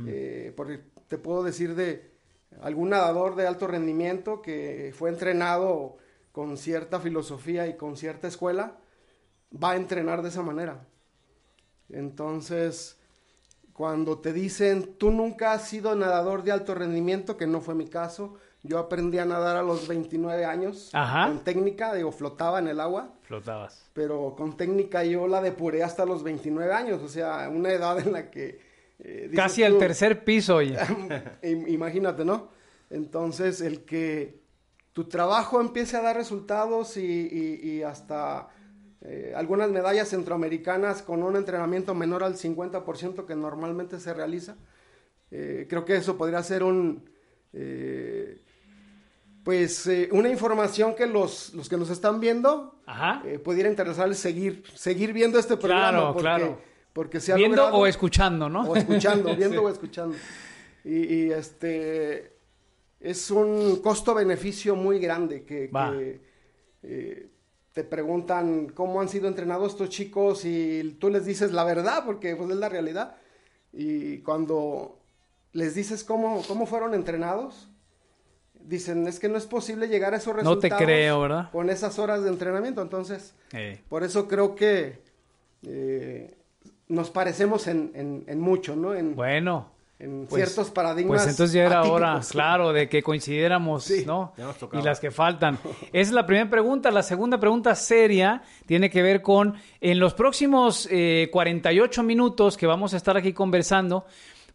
Eh, 0.07 0.53
porque 0.57 0.81
te 1.09 1.19
puedo 1.19 1.43
decir 1.43 1.75
de 1.75 2.13
algún 2.61 2.91
nadador 2.91 3.35
de 3.35 3.49
alto 3.49 3.67
rendimiento 3.67 4.41
que 4.41 4.95
fue 4.97 5.11
entrenado 5.11 5.97
con 6.31 6.57
cierta 6.57 7.01
filosofía 7.01 7.67
y 7.67 7.77
con 7.77 7.97
cierta 7.97 8.29
escuela, 8.29 8.79
va 9.53 9.73
a 9.73 9.77
entrenar 9.77 10.23
de 10.23 10.29
esa 10.29 10.43
manera. 10.43 10.87
Entonces, 11.91 12.97
cuando 13.73 14.19
te 14.19 14.33
dicen, 14.33 14.95
tú 14.97 15.11
nunca 15.11 15.53
has 15.53 15.69
sido 15.69 15.95
nadador 15.95 16.43
de 16.43 16.53
alto 16.53 16.75
rendimiento, 16.75 17.37
que 17.37 17.47
no 17.47 17.61
fue 17.61 17.75
mi 17.75 17.87
caso, 17.87 18.37
yo 18.62 18.78
aprendí 18.78 19.19
a 19.19 19.25
nadar 19.25 19.57
a 19.57 19.62
los 19.62 19.88
29 19.88 20.45
años 20.45 20.90
Ajá. 20.92 21.26
con 21.28 21.42
técnica, 21.45 21.95
digo, 21.95 22.12
flotaba 22.12 22.59
en 22.61 22.69
el 22.69 22.78
agua 22.81 23.12
Flotabas. 23.23 23.90
pero 23.92 24.35
con 24.37 24.57
técnica 24.57 25.02
yo 25.04 25.26
la 25.26 25.40
depuré 25.42 25.83
hasta 25.83 26.04
los 26.07 26.23
29 26.23 26.73
años, 26.73 27.02
o 27.02 27.09
sea, 27.09 27.49
una 27.49 27.71
edad 27.73 27.99
en 27.99 28.12
la 28.12 28.31
que... 28.31 28.61
eh, 29.00 29.31
Casi 29.35 29.64
al 29.64 29.78
tercer 29.78 30.23
piso, 30.25 30.57
oye. 30.57 30.76
im- 31.42 31.69
Imagínate, 31.69 32.25
¿no? 32.25 32.50
Entonces, 32.90 33.61
el 33.61 33.85
que 33.85 34.40
tu 34.92 35.04
trabajo 35.09 35.61
empiece 35.61 35.97
a 35.97 36.02
dar 36.02 36.14
resultados 36.16 36.97
y, 36.99 37.00
y- 37.04 37.69
y 37.69 37.83
hasta 37.83 38.49
eh, 39.00 39.33
algunas 39.35 39.71
medallas 39.71 40.09
centroamericanas 40.11 41.02
con 41.02 41.23
un 41.25 41.35
entrenamiento 41.37 41.95
menor 41.95 42.23
al 42.23 42.37
50% 42.37 43.25
que 43.26 43.35
normalmente 43.35 43.99
se 43.99 44.14
realiza, 44.14 44.57
eh, 45.33 45.66
creo 45.69 45.85
que 45.85 45.97
eso 45.97 46.16
podría 46.16 46.42
ser 46.45 46.62
un... 46.62 47.11
pues 49.45 49.87
eh, 49.87 50.09
una 50.13 50.29
información 50.29 50.95
que 50.95 51.07
los, 51.07 51.53
los 51.55 51.69
que 51.69 51.77
nos 51.77 51.91
están 51.91 52.21
viendo 52.21 52.81
Ajá. 52.87 53.23
eh, 53.27 53.39
pudiera 53.39 53.69
interesarles 53.69 54.19
seguir, 54.19 54.63
seguir 54.75 55.13
viendo 55.13 55.39
este 55.39 55.57
programa. 55.57 55.91
Claro, 55.91 56.07
porque, 56.13 56.21
claro. 56.23 56.59
Porque 56.93 57.21
se 57.21 57.33
ha 57.33 57.37
Viendo 57.37 57.57
logrado- 57.57 57.79
o 57.79 57.87
escuchando, 57.87 58.49
¿no? 58.49 58.63
o 58.71 58.77
escuchando, 58.77 59.35
viendo 59.37 59.61
Sí. 59.61 59.65
o 59.65 59.69
escuchando. 59.69 60.17
Y, 60.85 61.15
y, 61.15 61.31
este 61.33 62.33
es 63.01 63.31
un 63.31 63.81
costo-beneficio 63.83 64.77
muy 64.77 64.99
grande 65.01 65.43
que, 65.45 65.71
eh, 66.83 67.29
te 67.73 67.85
preguntan 67.85 68.69
cómo 68.69 69.01
han 69.01 69.09
sido 69.09 69.27
entrenados 69.29 69.73
estos 69.73 69.89
chicos 69.89 70.45
y 70.45 70.97
tú 71.01 71.09
les 71.09 71.25
dices 71.25 71.53
la 71.53 71.65
verdad, 71.65 72.05
porque 72.05 72.37
pues 72.37 72.51
es 72.51 72.57
la 72.57 72.69
realidad. 72.69 73.17
Y 73.73 74.19
cuando 74.19 74.99
les 75.53 75.75
dices 75.75 76.05
cómo, 76.05 76.43
cómo 76.47 76.67
fueron 76.67 76.93
entrenados, 76.93 77.71
dicen, 78.66 79.07
es 79.07 79.19
que 79.21 79.28
no 79.28 79.37
es 79.38 79.47
posible 79.47 79.88
llegar 79.88 80.14
a 80.14 80.16
esos 80.19 80.35
No 80.42 80.59
te 80.59 80.69
resultados 80.69 80.83
creo, 80.85 81.21
¿verdad? 81.21 81.50
con 81.50 81.71
esas 81.71 81.99
horas 81.99 82.23
de 82.23 82.28
entrenamiento. 82.31 82.83
Entonces, 82.83 83.35
Eh, 83.52 83.81
por 83.88 84.02
eso 84.04 84.26
creo 84.28 84.54
que 84.54 85.00
eh, 85.66 86.35
nos 86.88 87.11
parecemos 87.11 87.66
en, 87.66 87.92
en- 87.95 88.25
en 88.26 88.40
mucho, 88.40 88.75
¿no? 88.76 88.95
En, 88.95 89.14
Bueno. 89.14 89.69
en 89.99 90.26
pues- 90.28 90.42
ciertos 90.42 90.71
paradigmas. 90.73 91.23
Pues 91.23 91.31
entonces 91.31 91.54
ya 91.54 91.64
era 91.64 91.83
hora, 91.85 92.21
claro, 92.28 92.73
de 92.73 92.88
que 92.88 93.02
coincidiéramos, 93.02 93.85
Sí, 93.85 94.04
¿no? 94.04 94.33
ya 94.37 94.47
nos. 94.47 94.57
Y 94.73 94.83
las 94.83 94.99
que 94.99 95.11
faltan. 95.12 95.59
Esa 95.64 95.88
es 95.92 96.11
la 96.12 96.26
primera 96.26 96.50
pregunta. 96.50 96.90
La 96.90 97.02
segunda 97.04 97.38
pregunta 97.38 97.75
seria 97.76 98.42
tiene 98.66 98.90
que 98.90 99.00
ver 99.02 99.23
con, 99.23 99.54
en 99.81 100.00
los 100.00 100.14
próximos 100.14 100.88
eh, 100.90 101.28
48 101.33 102.02
minutos 102.02 102.57
que 102.57 102.66
vamos 102.66 102.95
a 102.95 102.97
estar 102.97 103.16
aquí 103.16 103.33
conversando, 103.33 104.04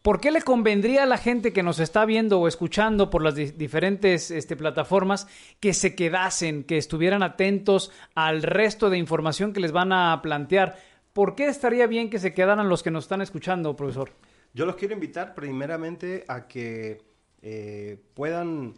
¿por 0.08 0.22
qué 0.22 0.32
le 0.32 0.42
convendría 0.42 1.04
a 1.04 1.06
la 1.06 1.18
gente 1.18 1.52
que 1.52 1.64
nos 1.64 1.80
está 1.80 2.06
viendo 2.06 2.40
o 2.40 2.48
escuchando 2.48 3.10
por 3.10 3.22
las 3.22 3.36
di- 3.36 3.52
diferentes 3.52 4.32
este, 4.32 4.56
plataformas 4.56 5.28
que 5.60 5.74
se 5.74 5.96
quedasen, 5.96 6.64
que 6.64 6.78
estuvieran 6.78 7.24
atentos 7.24 7.92
al 8.16 8.42
resto 8.42 8.90
de 8.90 8.98
información 8.98 9.52
que 9.52 9.60
les 9.60 9.74
van 9.74 9.92
a 9.92 10.22
plantear? 10.22 10.78
¿Por 11.12 11.36
qué 11.36 11.48
estaría 11.48 11.88
bien 11.88 12.10
que 12.10 12.20
se 12.20 12.34
quedaran 12.34 12.70
los 12.70 12.84
que 12.84 12.90
nos 12.90 13.04
están 13.04 13.22
escuchando, 13.22 13.76
profesor? 13.76 14.12
Yo 14.54 14.66
los 14.66 14.78
quiero 14.78 14.94
invitar 14.94 15.36
primeramente 15.36 16.24
a 16.30 16.48
que 16.48 17.02
eh, 17.42 18.02
puedan 18.14 18.76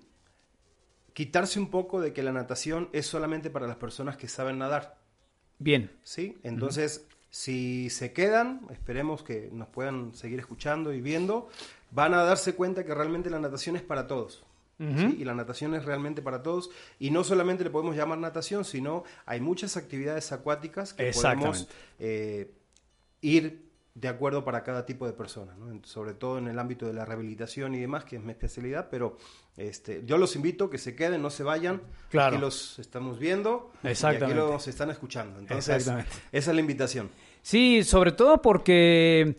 quitarse 1.13 1.59
un 1.59 1.69
poco 1.69 2.01
de 2.01 2.11
que 2.11 2.23
la 2.23 2.31
natación 2.31 2.89
es 2.91 3.05
solamente 3.05 3.51
para 3.51 3.67
las 3.67 3.77
personas 3.77 4.17
que 4.17 4.27
saben 4.27 4.57
nadar. 4.57 4.97
Bien. 5.59 5.91
¿sí? 6.01 6.39
Entonces, 6.41 7.05
si 7.29 7.89
se 7.89 8.11
quedan, 8.13 8.61
esperemos 8.71 9.23
que 9.23 9.49
nos 9.51 9.67
puedan 9.67 10.13
seguir 10.15 10.39
escuchando 10.39 10.93
y 10.93 11.01
viendo, 11.01 11.49
van 11.91 12.13
a 12.13 12.23
darse 12.23 12.55
cuenta 12.55 12.83
que 12.85 12.93
realmente 12.93 13.29
la 13.29 13.39
natación 13.39 13.75
es 13.75 13.81
para 13.81 14.07
todos. 14.07 14.43
¿sí? 14.79 15.17
Y 15.19 15.25
la 15.25 15.35
natación 15.35 15.75
es 15.75 15.83
realmente 15.83 16.21
para 16.21 16.41
todos. 16.41 16.69
Y 16.99 17.11
no 17.11 17.23
solamente 17.25 17.65
le 17.65 17.69
podemos 17.69 17.95
llamar 17.95 18.17
natación, 18.17 18.63
sino 18.63 19.03
hay 19.25 19.41
muchas 19.41 19.75
actividades 19.75 20.31
acuáticas 20.31 20.93
que 20.93 21.11
podemos 21.11 21.67
eh, 21.99 22.53
ir 23.21 23.68
de 23.95 24.07
acuerdo 24.07 24.45
para 24.45 24.63
cada 24.63 24.85
tipo 24.85 25.05
de 25.05 25.13
persona, 25.13 25.55
¿no? 25.57 25.81
Sobre 25.83 26.13
todo 26.13 26.37
en 26.37 26.47
el 26.47 26.57
ámbito 26.59 26.85
de 26.85 26.93
la 26.93 27.05
rehabilitación 27.05 27.75
y 27.75 27.79
demás, 27.79 28.05
que 28.05 28.15
es 28.15 28.23
mi 28.23 28.31
especialidad, 28.31 28.87
pero 28.89 29.17
este, 29.57 30.03
yo 30.05 30.17
los 30.17 30.35
invito 30.35 30.69
que 30.69 30.77
se 30.77 30.95
queden, 30.95 31.21
no 31.21 31.29
se 31.29 31.43
vayan, 31.43 31.81
Claro. 32.09 32.35
aquí 32.35 32.41
los 32.41 32.79
estamos 32.79 33.19
viendo 33.19 33.71
y 33.75 33.77
aquí 33.79 33.87
Exactamente. 33.89 34.35
los 34.35 34.67
están 34.67 34.89
escuchando. 34.89 35.39
Entonces, 35.39 35.75
Exactamente. 35.75 36.11
esa 36.31 36.51
es 36.51 36.55
la 36.55 36.61
invitación. 36.61 37.09
Sí, 37.41 37.83
sobre 37.83 38.11
todo 38.13 38.41
porque 38.41 39.35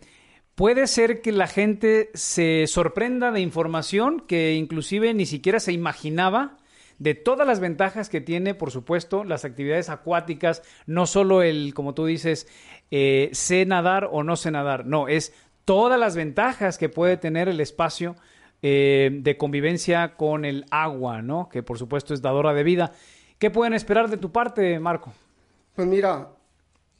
puede 0.53 0.85
ser 0.87 1.21
que 1.21 1.31
la 1.31 1.47
gente 1.47 2.11
se 2.13 2.67
sorprenda 2.67 3.31
de 3.31 3.39
información 3.39 4.19
que 4.27 4.53
inclusive 4.53 5.13
ni 5.13 5.25
siquiera 5.25 5.59
se 5.59 5.71
imaginaba 5.71 6.57
de 7.01 7.15
todas 7.15 7.47
las 7.47 7.59
ventajas 7.59 8.09
que 8.09 8.21
tiene, 8.21 8.53
por 8.53 8.69
supuesto, 8.69 9.23
las 9.23 9.43
actividades 9.43 9.89
acuáticas, 9.89 10.61
no 10.85 11.07
solo 11.07 11.41
el, 11.41 11.73
como 11.73 11.95
tú 11.95 12.05
dices, 12.05 12.47
eh, 12.91 13.31
sé 13.33 13.65
nadar 13.65 14.07
o 14.11 14.21
no 14.21 14.35
sé 14.35 14.51
nadar, 14.51 14.85
no, 14.85 15.07
es 15.07 15.33
todas 15.65 15.99
las 15.99 16.15
ventajas 16.15 16.77
que 16.77 16.89
puede 16.89 17.17
tener 17.17 17.49
el 17.49 17.59
espacio 17.59 18.15
eh, 18.61 19.09
de 19.13 19.35
convivencia 19.35 20.15
con 20.15 20.45
el 20.45 20.65
agua, 20.69 21.23
¿no? 21.23 21.49
Que 21.49 21.63
por 21.63 21.79
supuesto 21.79 22.13
es 22.13 22.21
dadora 22.21 22.53
de 22.53 22.61
vida. 22.61 22.91
¿Qué 23.39 23.49
pueden 23.49 23.73
esperar 23.73 24.07
de 24.07 24.17
tu 24.17 24.31
parte, 24.31 24.79
Marco? 24.79 25.11
Pues 25.75 25.87
mira, 25.87 26.29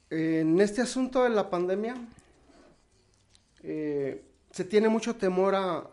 en 0.10 0.60
este 0.60 0.82
asunto 0.82 1.26
de 1.26 1.30
la 1.30 1.48
pandemia, 1.48 1.94
eh, 3.62 4.24
se 4.50 4.66
tiene 4.66 4.90
mucho 4.90 5.16
temor 5.16 5.54
a 5.54 5.84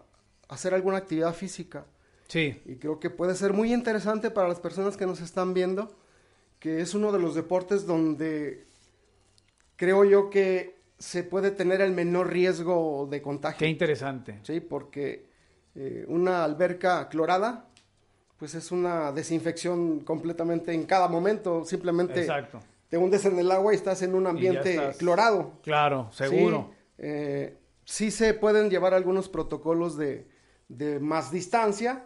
hacer 0.49 0.73
alguna 0.73 0.97
actividad 0.97 1.35
física. 1.35 1.85
Sí, 2.29 2.61
Y 2.67 2.77
creo 2.77 3.01
que 3.01 3.09
puede 3.11 3.35
ser 3.35 3.53
muy 3.55 3.73
interesante 3.73 4.31
para 4.31 4.49
las 4.49 4.61
personas 4.61 4.97
que 4.97 5.07
nos 5.07 5.21
están 5.21 5.55
viendo, 5.55 5.91
que 6.59 6.81
es 6.83 6.95
uno 6.95 7.11
de 7.11 7.19
los 7.19 7.35
deportes 7.35 7.87
donde 7.87 8.65
creo 9.77 10.05
yo 10.05 10.29
que 10.29 10.77
se 10.99 11.23
puede 11.23 11.51
tener 11.51 11.81
el 11.81 11.93
menor 11.93 12.31
riesgo 12.31 13.09
de 13.11 13.23
contagio. 13.23 13.59
qué 13.59 13.69
interesante. 13.69 14.41
Sí, 14.43 14.61
porque 14.61 15.27
eh, 15.75 16.05
una 16.09 16.45
alberca 16.45 17.09
clorada, 17.09 17.67
pues 18.37 18.55
es 18.55 18.73
una 18.73 19.11
desinfección 19.13 20.01
completamente 20.01 20.73
en 20.75 20.85
cada 20.85 21.09
momento. 21.09 21.65
Simplemente 21.65 22.21
Exacto. 22.21 22.61
te 22.91 22.99
hundes 22.99 23.25
en 23.25 23.39
el 23.39 23.51
agua 23.51 23.73
y 23.73 23.77
estás 23.77 24.03
en 24.03 24.15
un 24.15 24.27
ambiente 24.27 24.71
estás. 24.75 24.97
clorado. 24.99 25.53
Claro, 25.63 26.11
seguro. 26.13 26.71
Sí, 26.73 26.77
eh, 26.99 27.57
sí 27.85 28.11
se 28.11 28.35
pueden 28.35 28.69
llevar 28.69 28.93
algunos 28.93 29.29
protocolos 29.29 29.97
de, 29.97 30.27
de 30.69 30.99
más 30.99 31.31
distancia 31.31 32.05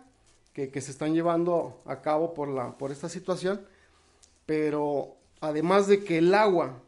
que, 0.53 0.71
que 0.71 0.81
se 0.81 0.91
están 0.91 1.15
llevando 1.15 1.81
a 1.87 2.01
cabo 2.03 2.35
por, 2.35 2.49
la, 2.49 2.77
por 2.79 2.91
esta 2.93 3.09
situación, 3.09 3.63
pero 4.47 5.17
además 5.41 5.87
de 5.87 6.05
que 6.05 6.19
el 6.19 6.35
agua 6.35 6.83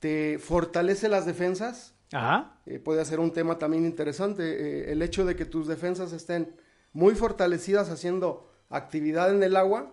te 0.00 0.38
fortalece 0.38 1.08
las 1.08 1.26
defensas, 1.26 1.94
Ajá. 2.12 2.56
eh, 2.66 2.78
puede 2.78 3.04
ser 3.04 3.20
un 3.20 3.32
tema 3.32 3.58
también 3.58 3.84
interesante. 3.84 4.42
eh, 4.42 4.92
el 4.92 5.02
hecho 5.02 5.24
de 5.24 5.36
que 5.36 5.44
tus 5.44 5.66
defensas 5.66 6.12
estén 6.12 6.54
muy 6.92 7.14
fortalecidas 7.14 7.90
haciendo 7.90 8.50
actividad 8.70 9.34
en 9.34 9.42
el 9.42 9.56
agua, 9.56 9.92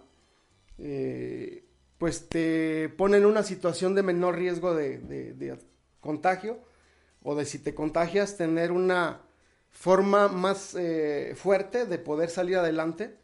eh, 0.78 1.64
pues 1.98 2.28
te 2.28 2.90
pone 2.98 3.18
en 3.18 3.26
una 3.26 3.44
situación 3.44 3.96
de 3.96 4.04
menor 4.04 4.36
riesgo 4.36 4.76
de, 4.76 4.98
de- 5.00 5.34
de 5.34 5.58
contagio 6.02 6.60
o 7.24 7.36
de 7.36 7.46
si 7.46 7.60
te 7.60 7.74
contagias 7.74 8.38
tener 8.38 8.72
una 8.72 9.22
forma 9.76 10.30
más 10.30 10.74
eh, 10.80 11.34
fuerte 11.36 11.86
de 11.86 11.98
poder 12.00 12.30
salir 12.30 12.56
adelante 12.56 13.18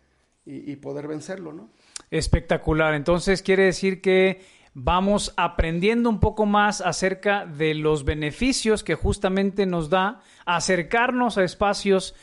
y, 0.46 0.70
y 0.72 0.76
poder 0.76 1.08
vencerlo, 1.08 1.54
¿no? 1.54 1.70
Espectacular. 2.12 2.94
Entonces 2.94 3.42
quiere 3.42 3.64
decir 3.64 4.02
que 4.02 4.42
vamos 4.74 5.34
aprendiendo 5.38 6.10
un 6.10 6.20
poco 6.20 6.46
más 6.46 6.82
acerca 6.82 7.46
de 7.46 7.74
los 7.74 8.04
beneficios 8.04 8.84
que 8.84 8.96
justamente 8.96 9.66
nos 9.66 9.90
da 9.90 10.22
acercarnos 10.46 11.38
a 11.38 11.44
espacios 11.44 12.16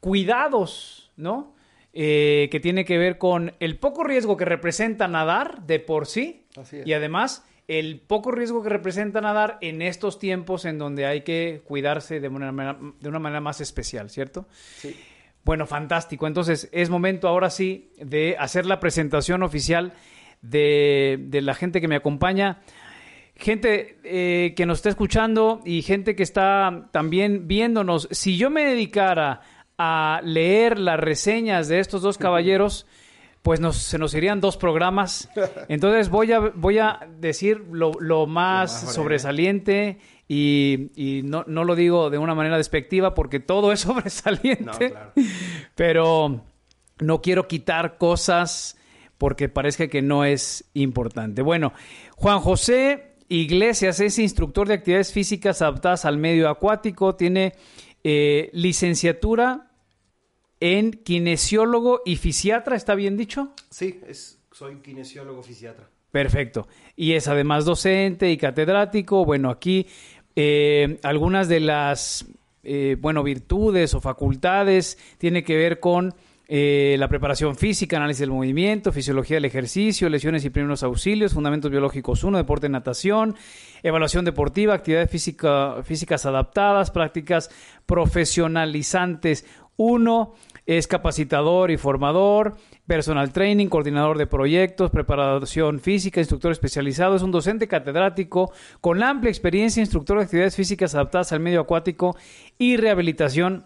cuidados, 0.00 1.12
¿no? 1.16 1.54
Eh, 1.92 2.48
que 2.50 2.60
tiene 2.60 2.84
que 2.84 2.98
ver 2.98 3.16
con 3.16 3.54
el 3.60 3.78
poco 3.78 4.04
riesgo 4.04 4.36
que 4.36 4.44
representa 4.44 5.08
nadar 5.08 5.62
de 5.66 5.80
por 5.80 6.06
sí 6.06 6.46
Así 6.56 6.78
es. 6.78 6.86
y 6.86 6.92
además 6.92 7.47
el 7.68 8.00
poco 8.00 8.32
riesgo 8.32 8.62
que 8.62 8.70
representa 8.70 9.20
nadar 9.20 9.58
en 9.60 9.82
estos 9.82 10.18
tiempos 10.18 10.64
en 10.64 10.78
donde 10.78 11.06
hay 11.06 11.20
que 11.20 11.62
cuidarse 11.64 12.18
de 12.18 12.28
una 12.28 12.50
manera, 12.50 12.78
de 12.98 13.08
una 13.08 13.18
manera 13.18 13.40
más 13.40 13.60
especial, 13.60 14.08
¿cierto? 14.10 14.46
Sí. 14.78 14.96
Bueno, 15.44 15.66
fantástico. 15.66 16.26
Entonces 16.26 16.68
es 16.72 16.90
momento 16.90 17.28
ahora 17.28 17.50
sí 17.50 17.92
de 17.98 18.36
hacer 18.38 18.66
la 18.66 18.80
presentación 18.80 19.42
oficial 19.42 19.92
de, 20.40 21.18
de 21.20 21.42
la 21.42 21.54
gente 21.54 21.80
que 21.80 21.88
me 21.88 21.96
acompaña. 21.96 22.60
Gente 23.36 23.98
eh, 24.02 24.54
que 24.56 24.66
nos 24.66 24.78
está 24.78 24.88
escuchando 24.88 25.60
y 25.64 25.82
gente 25.82 26.16
que 26.16 26.22
está 26.22 26.88
también 26.90 27.46
viéndonos. 27.48 28.08
Si 28.10 28.36
yo 28.36 28.50
me 28.50 28.64
dedicara 28.64 29.42
a 29.76 30.20
leer 30.24 30.78
las 30.78 30.98
reseñas 30.98 31.68
de 31.68 31.80
estos 31.80 32.02
dos 32.02 32.18
caballeros, 32.18 32.86
pues 33.48 33.60
nos, 33.60 33.78
se 33.78 33.96
nos 33.96 34.12
irían 34.12 34.42
dos 34.42 34.58
programas. 34.58 35.30
Entonces 35.68 36.10
voy 36.10 36.32
a, 36.32 36.38
voy 36.38 36.76
a 36.76 37.08
decir 37.18 37.64
lo, 37.72 37.92
lo 37.98 38.26
más 38.26 38.92
sobresaliente 38.92 39.96
y, 40.28 40.90
y 40.94 41.22
no, 41.22 41.44
no 41.46 41.64
lo 41.64 41.74
digo 41.74 42.10
de 42.10 42.18
una 42.18 42.34
manera 42.34 42.58
despectiva 42.58 43.14
porque 43.14 43.40
todo 43.40 43.72
es 43.72 43.80
sobresaliente. 43.88 44.64
No, 44.64 44.72
claro. 44.74 45.12
Pero 45.74 46.44
no 46.98 47.22
quiero 47.22 47.48
quitar 47.48 47.96
cosas 47.96 48.76
porque 49.16 49.48
parezca 49.48 49.88
que 49.88 50.02
no 50.02 50.26
es 50.26 50.68
importante. 50.74 51.40
Bueno, 51.40 51.72
Juan 52.16 52.40
José 52.40 53.14
Iglesias 53.30 53.98
es 54.00 54.18
instructor 54.18 54.68
de 54.68 54.74
actividades 54.74 55.10
físicas 55.10 55.62
adaptadas 55.62 56.04
al 56.04 56.18
medio 56.18 56.50
acuático, 56.50 57.14
tiene 57.14 57.54
eh, 58.04 58.50
licenciatura 58.52 59.67
en 60.60 60.92
kinesiólogo 60.92 62.02
y 62.04 62.16
fisiatra, 62.16 62.76
¿está 62.76 62.94
bien 62.94 63.16
dicho? 63.16 63.52
Sí, 63.70 64.00
es, 64.08 64.38
soy 64.52 64.76
kinesiólogo 64.76 65.42
fisiatra. 65.42 65.88
Perfecto. 66.10 66.66
Y 66.96 67.12
es 67.12 67.28
además 67.28 67.64
docente 67.64 68.30
y 68.30 68.36
catedrático. 68.36 69.24
Bueno, 69.24 69.50
aquí 69.50 69.86
eh, 70.34 70.98
algunas 71.02 71.48
de 71.48 71.60
las 71.60 72.26
eh, 72.64 72.96
bueno, 72.98 73.22
virtudes 73.22 73.94
o 73.94 74.00
facultades 74.00 74.98
tiene 75.18 75.44
que 75.44 75.56
ver 75.56 75.80
con 75.80 76.14
eh, 76.50 76.96
la 76.98 77.08
preparación 77.08 77.56
física, 77.56 77.98
análisis 77.98 78.20
del 78.20 78.30
movimiento, 78.30 78.90
fisiología 78.90 79.36
del 79.36 79.44
ejercicio, 79.44 80.08
lesiones 80.08 80.46
y 80.46 80.50
primeros 80.50 80.82
auxilios, 80.82 81.34
fundamentos 81.34 81.70
biológicos 81.70 82.24
1, 82.24 82.38
deporte 82.38 82.70
natación, 82.70 83.36
evaluación 83.82 84.24
deportiva, 84.24 84.72
actividades 84.72 85.10
física- 85.10 85.82
físicas 85.84 86.24
adaptadas, 86.24 86.90
prácticas 86.90 87.50
profesionalizantes 87.84 89.44
1, 89.76 90.34
es 90.68 90.86
capacitador 90.86 91.70
y 91.70 91.78
formador, 91.78 92.56
personal 92.86 93.32
training, 93.32 93.68
coordinador 93.68 94.18
de 94.18 94.26
proyectos, 94.26 94.90
preparación 94.90 95.80
física, 95.80 96.20
instructor 96.20 96.52
especializado, 96.52 97.16
es 97.16 97.22
un 97.22 97.30
docente 97.30 97.66
catedrático 97.66 98.52
con 98.82 99.02
amplia 99.02 99.30
experiencia, 99.30 99.80
instructor 99.80 100.18
de 100.18 100.24
actividades 100.24 100.56
físicas 100.56 100.94
adaptadas 100.94 101.32
al 101.32 101.40
medio 101.40 101.62
acuático 101.62 102.16
y 102.58 102.76
rehabilitación 102.76 103.64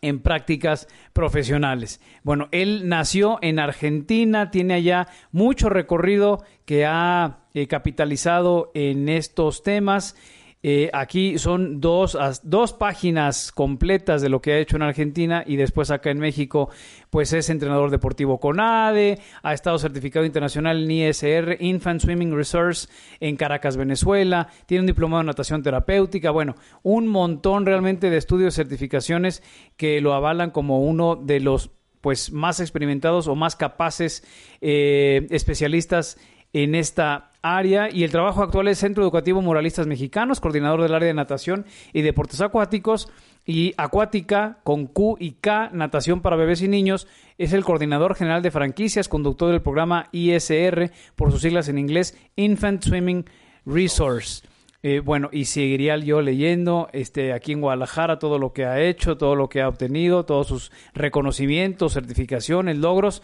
en 0.00 0.20
prácticas 0.20 0.88
profesionales. 1.12 2.00
Bueno, 2.22 2.48
él 2.50 2.88
nació 2.88 3.38
en 3.42 3.58
Argentina, 3.58 4.50
tiene 4.50 4.72
allá 4.72 5.08
mucho 5.32 5.68
recorrido 5.68 6.42
que 6.64 6.86
ha 6.86 7.40
eh, 7.52 7.66
capitalizado 7.66 8.70
en 8.72 9.10
estos 9.10 9.62
temas. 9.62 10.16
Eh, 10.64 10.90
aquí 10.92 11.38
son 11.38 11.80
dos, 11.80 12.16
dos 12.44 12.72
páginas 12.72 13.50
completas 13.50 14.22
de 14.22 14.28
lo 14.28 14.40
que 14.40 14.52
ha 14.52 14.58
hecho 14.58 14.76
en 14.76 14.82
Argentina 14.82 15.42
y 15.44 15.56
después 15.56 15.90
acá 15.90 16.10
en 16.10 16.20
México, 16.20 16.70
pues 17.10 17.32
es 17.32 17.50
entrenador 17.50 17.90
deportivo 17.90 18.38
con 18.38 18.60
ADE, 18.60 19.18
ha 19.42 19.54
estado 19.54 19.78
certificado 19.78 20.24
internacional 20.24 20.84
en 20.84 20.90
ISR, 20.90 21.56
Infant 21.58 22.00
Swimming 22.00 22.36
Resource 22.36 22.88
en 23.18 23.34
Caracas, 23.36 23.76
Venezuela, 23.76 24.48
tiene 24.66 24.82
un 24.82 24.86
diplomado 24.86 25.22
en 25.22 25.26
natación 25.26 25.64
terapéutica, 25.64 26.30
bueno, 26.30 26.54
un 26.84 27.08
montón 27.08 27.66
realmente 27.66 28.08
de 28.08 28.18
estudios 28.18 28.54
y 28.54 28.56
certificaciones 28.56 29.42
que 29.76 30.00
lo 30.00 30.14
avalan 30.14 30.52
como 30.52 30.80
uno 30.80 31.16
de 31.16 31.40
los 31.40 31.70
pues 32.00 32.32
más 32.32 32.60
experimentados 32.60 33.28
o 33.28 33.34
más 33.36 33.54
capaces 33.56 34.24
eh, 34.60 35.26
especialistas 35.30 36.18
en 36.52 36.74
esta 36.74 37.30
área 37.42 37.90
y 37.90 38.04
el 38.04 38.10
trabajo 38.10 38.42
actual 38.42 38.68
es 38.68 38.78
Centro 38.78 39.02
Educativo 39.02 39.42
Moralistas 39.42 39.86
Mexicanos, 39.86 40.40
coordinador 40.40 40.82
del 40.82 40.94
área 40.94 41.08
de 41.08 41.14
natación 41.14 41.66
y 41.92 42.02
deportes 42.02 42.40
acuáticos 42.40 43.10
y 43.44 43.74
acuática 43.76 44.58
con 44.62 44.86
Q 44.86 45.16
y 45.18 45.32
K, 45.32 45.70
natación 45.72 46.20
para 46.20 46.36
bebés 46.36 46.62
y 46.62 46.68
niños, 46.68 47.08
es 47.38 47.52
el 47.52 47.64
coordinador 47.64 48.14
general 48.14 48.42
de 48.42 48.52
franquicias, 48.52 49.08
conductor 49.08 49.50
del 49.50 49.62
programa 49.62 50.08
ISR, 50.12 50.92
por 51.16 51.32
sus 51.32 51.42
siglas 51.42 51.68
en 51.68 51.78
inglés, 51.78 52.16
Infant 52.36 52.82
Swimming 52.82 53.24
Resource. 53.66 54.46
Eh, 54.84 55.00
bueno, 55.00 55.28
y 55.30 55.44
seguiría 55.44 55.96
yo 55.96 56.22
leyendo 56.22 56.88
este, 56.92 57.32
aquí 57.32 57.52
en 57.52 57.60
Guadalajara 57.60 58.18
todo 58.18 58.38
lo 58.38 58.52
que 58.52 58.64
ha 58.64 58.80
hecho, 58.80 59.16
todo 59.16 59.36
lo 59.36 59.48
que 59.48 59.60
ha 59.60 59.68
obtenido, 59.68 60.24
todos 60.24 60.48
sus 60.48 60.72
reconocimientos, 60.92 61.94
certificaciones, 61.94 62.78
logros. 62.78 63.22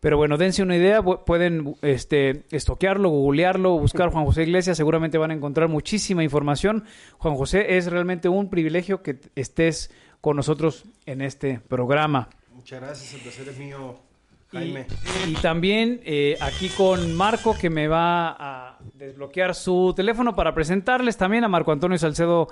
Pero 0.00 0.16
bueno, 0.16 0.38
dense 0.38 0.62
una 0.62 0.76
idea, 0.76 1.02
pu- 1.02 1.24
pueden 1.24 1.76
este, 1.82 2.44
estoquearlo, 2.50 3.10
googlearlo, 3.10 3.78
buscar 3.78 4.10
Juan 4.10 4.24
José 4.24 4.44
Iglesias, 4.44 4.76
seguramente 4.76 5.18
van 5.18 5.30
a 5.30 5.34
encontrar 5.34 5.68
muchísima 5.68 6.24
información. 6.24 6.84
Juan 7.18 7.34
José, 7.36 7.76
es 7.76 7.86
realmente 7.90 8.28
un 8.30 8.48
privilegio 8.48 9.02
que 9.02 9.18
estés 9.36 9.90
con 10.22 10.36
nosotros 10.36 10.84
en 11.04 11.20
este 11.20 11.60
programa. 11.68 12.28
Muchas 12.54 12.80
gracias, 12.80 13.14
el 13.14 13.20
placer 13.20 13.48
es 13.50 13.58
mío, 13.58 13.96
Y, 14.52 14.56
Jaime. 14.56 14.86
y 15.28 15.34
también 15.34 16.00
eh, 16.04 16.36
aquí 16.40 16.68
con 16.70 17.14
Marco 17.14 17.54
que 17.58 17.68
me 17.70 17.86
va 17.86 18.30
a 18.38 18.78
desbloquear 18.94 19.54
su 19.54 19.92
teléfono 19.94 20.34
para 20.34 20.54
presentarles 20.54 21.16
también 21.18 21.44
a 21.44 21.48
Marco 21.48 21.72
Antonio 21.72 21.98
Salcedo 21.98 22.48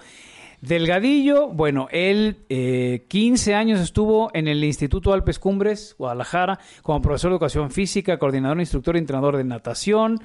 Delgadillo. 0.61 1.49
Bueno, 1.49 1.89
él 1.91 2.39
eh, 2.49 3.05
15 3.09 3.55
años 3.55 3.81
estuvo 3.81 4.31
en 4.35 4.49
el 4.49 4.63
Instituto 4.65 5.13
Alpes 5.13 5.39
Cumbres, 5.39 5.95
Guadalajara, 5.99 6.59
como 6.83 7.01
profesor 7.01 7.31
de 7.31 7.35
educación 7.35 7.71
física, 7.71 8.19
coordinador, 8.19 8.59
instructor 8.59 8.97
y 8.97 8.99
entrenador 8.99 9.37
de 9.37 9.45
natación, 9.45 10.21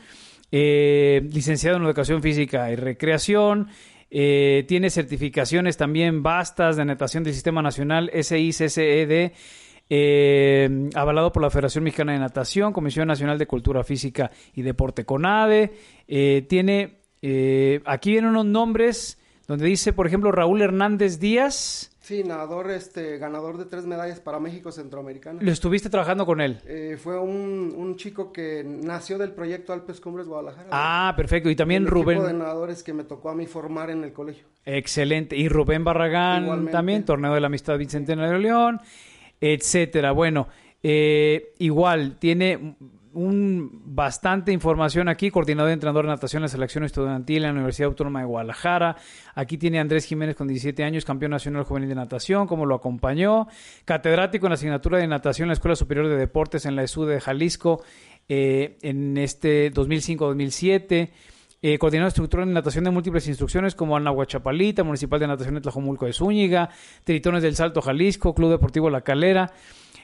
eh, 0.51 1.27
licenciado 1.31 1.77
en 1.77 1.83
educación 1.83 2.21
física 2.21 2.71
y 2.71 2.75
recreación. 2.75 3.69
eh, 4.15 4.65
tiene 4.67 4.91
certificaciones 4.91 5.75
también 5.75 6.21
vastas 6.21 6.77
de 6.77 6.85
natación 6.85 7.23
del 7.23 7.33
Sistema 7.33 7.63
Nacional 7.63 8.11
SICCED, 8.13 9.31
eh, 9.89 10.89
avalado 10.95 11.31
por 11.31 11.43
la 11.43 11.49
Federación 11.49 11.83
Mexicana 11.83 12.13
de 12.13 12.19
Natación, 12.19 12.73
Comisión 12.73 13.07
Nacional 13.07 13.37
de 13.37 13.47
Cultura 13.47 13.83
Física 13.83 14.31
y 14.55 14.61
Deporte 14.61 15.05
CONADE. 15.05 15.73
Eh, 16.07 16.45
tiene, 16.47 17.01
eh, 17.21 17.81
aquí 17.85 18.11
vienen 18.11 18.31
unos 18.31 18.45
nombres 18.45 19.19
donde 19.47 19.65
dice, 19.65 19.93
por 19.93 20.07
ejemplo, 20.07 20.31
Raúl 20.31 20.61
Hernández 20.61 21.19
Díaz. 21.19 21.89
Sí, 21.99 22.21
nadador, 22.25 22.69
este, 22.71 23.17
ganador 23.17 23.57
de 23.57 23.63
tres 23.63 23.85
medallas 23.85 24.19
para 24.19 24.37
México 24.37 24.73
Centroamericana. 24.73 25.39
Lo 25.41 25.51
estuviste 25.51 25.89
trabajando 25.89 26.25
con 26.25 26.41
él. 26.41 26.59
Eh, 26.65 26.97
fue 27.01 27.17
un, 27.17 27.73
un 27.77 27.95
chico 27.95 28.33
que 28.33 28.61
nació 28.65 29.17
del 29.17 29.31
proyecto 29.31 29.71
Alpes 29.71 30.01
Cumbres 30.01 30.27
Guadalajara. 30.27 30.67
Ah, 30.71 31.13
perfecto. 31.15 31.49
Y 31.49 31.55
también 31.55 31.83
El 31.83 31.87
equipo 31.89 32.09
de 32.11 32.17
Rubén. 32.17 32.39
nadadores 32.39 32.83
que 32.83 32.91
me 32.93 33.05
tocó 33.05 33.29
a 33.29 33.35
mí 33.35 33.45
formar 33.45 33.89
en 33.89 34.03
el 34.03 34.11
colegio. 34.11 34.45
Excelente. 34.65 35.37
Y 35.37 35.47
Rubén 35.47 35.85
Barragán 35.85 36.43
Igualmente. 36.43 36.71
también, 36.73 37.05
Torneo 37.05 37.33
de 37.33 37.39
la 37.39 37.47
Amistad 37.47 37.77
Bicentenario 37.77 38.33
de 38.33 38.39
León, 38.39 38.81
etcétera. 39.39 40.11
Bueno, 40.11 40.49
eh, 40.81 41.53
igual, 41.59 42.17
tiene 42.19 42.75
un 43.13 43.81
bastante 43.85 44.51
información 44.51 45.07
aquí, 45.07 45.29
coordinador 45.31 45.69
de 45.69 45.73
entrenador 45.73 46.05
de 46.05 46.11
natación 46.11 46.41
en 46.41 46.43
la 46.43 46.47
selección 46.49 46.83
estudiantil 46.83 47.37
en 47.37 47.43
la 47.43 47.51
Universidad 47.51 47.89
Autónoma 47.89 48.19
de 48.19 48.25
Guadalajara. 48.25 48.97
Aquí 49.35 49.57
tiene 49.57 49.79
Andrés 49.79 50.05
Jiménez 50.05 50.35
con 50.35 50.47
17 50.47 50.83
años, 50.83 51.05
campeón 51.05 51.31
nacional 51.31 51.63
juvenil 51.63 51.89
de 51.89 51.95
natación, 51.95 52.47
como 52.47 52.65
lo 52.65 52.75
acompañó. 52.75 53.47
Catedrático 53.85 54.47
en 54.47 54.51
la 54.51 54.55
asignatura 54.55 54.97
de 54.97 55.07
natación 55.07 55.45
en 55.45 55.49
la 55.49 55.53
Escuela 55.53 55.75
Superior 55.75 56.07
de 56.07 56.17
Deportes 56.17 56.65
en 56.65 56.75
la 56.75 56.83
ESU 56.83 57.05
de 57.05 57.21
Jalisco 57.21 57.83
eh, 58.27 58.77
en 58.81 59.17
este 59.17 59.71
2005-2007. 59.71 61.09
Eh, 61.65 61.77
coordinador 61.77 62.09
estructural 62.09 62.47
en 62.47 62.53
natación 62.53 62.83
de 62.83 62.91
múltiples 62.91 63.25
instrucciones 63.27 63.73
como 63.73 63.95
Anahuachapalita, 63.95 64.83
Municipal 64.83 65.17
de 65.17 65.27
Natación 65.27 65.55
de 65.55 65.61
Tlajomulco 65.61 66.05
de 66.05 66.11
Zúñiga, 66.11 66.69
Tritones 67.05 67.41
del 67.41 67.55
Salto 67.55 67.81
Jalisco, 67.81 68.35
Club 68.35 68.51
Deportivo 68.51 68.89
La 68.89 68.99
Calera. 68.99 69.53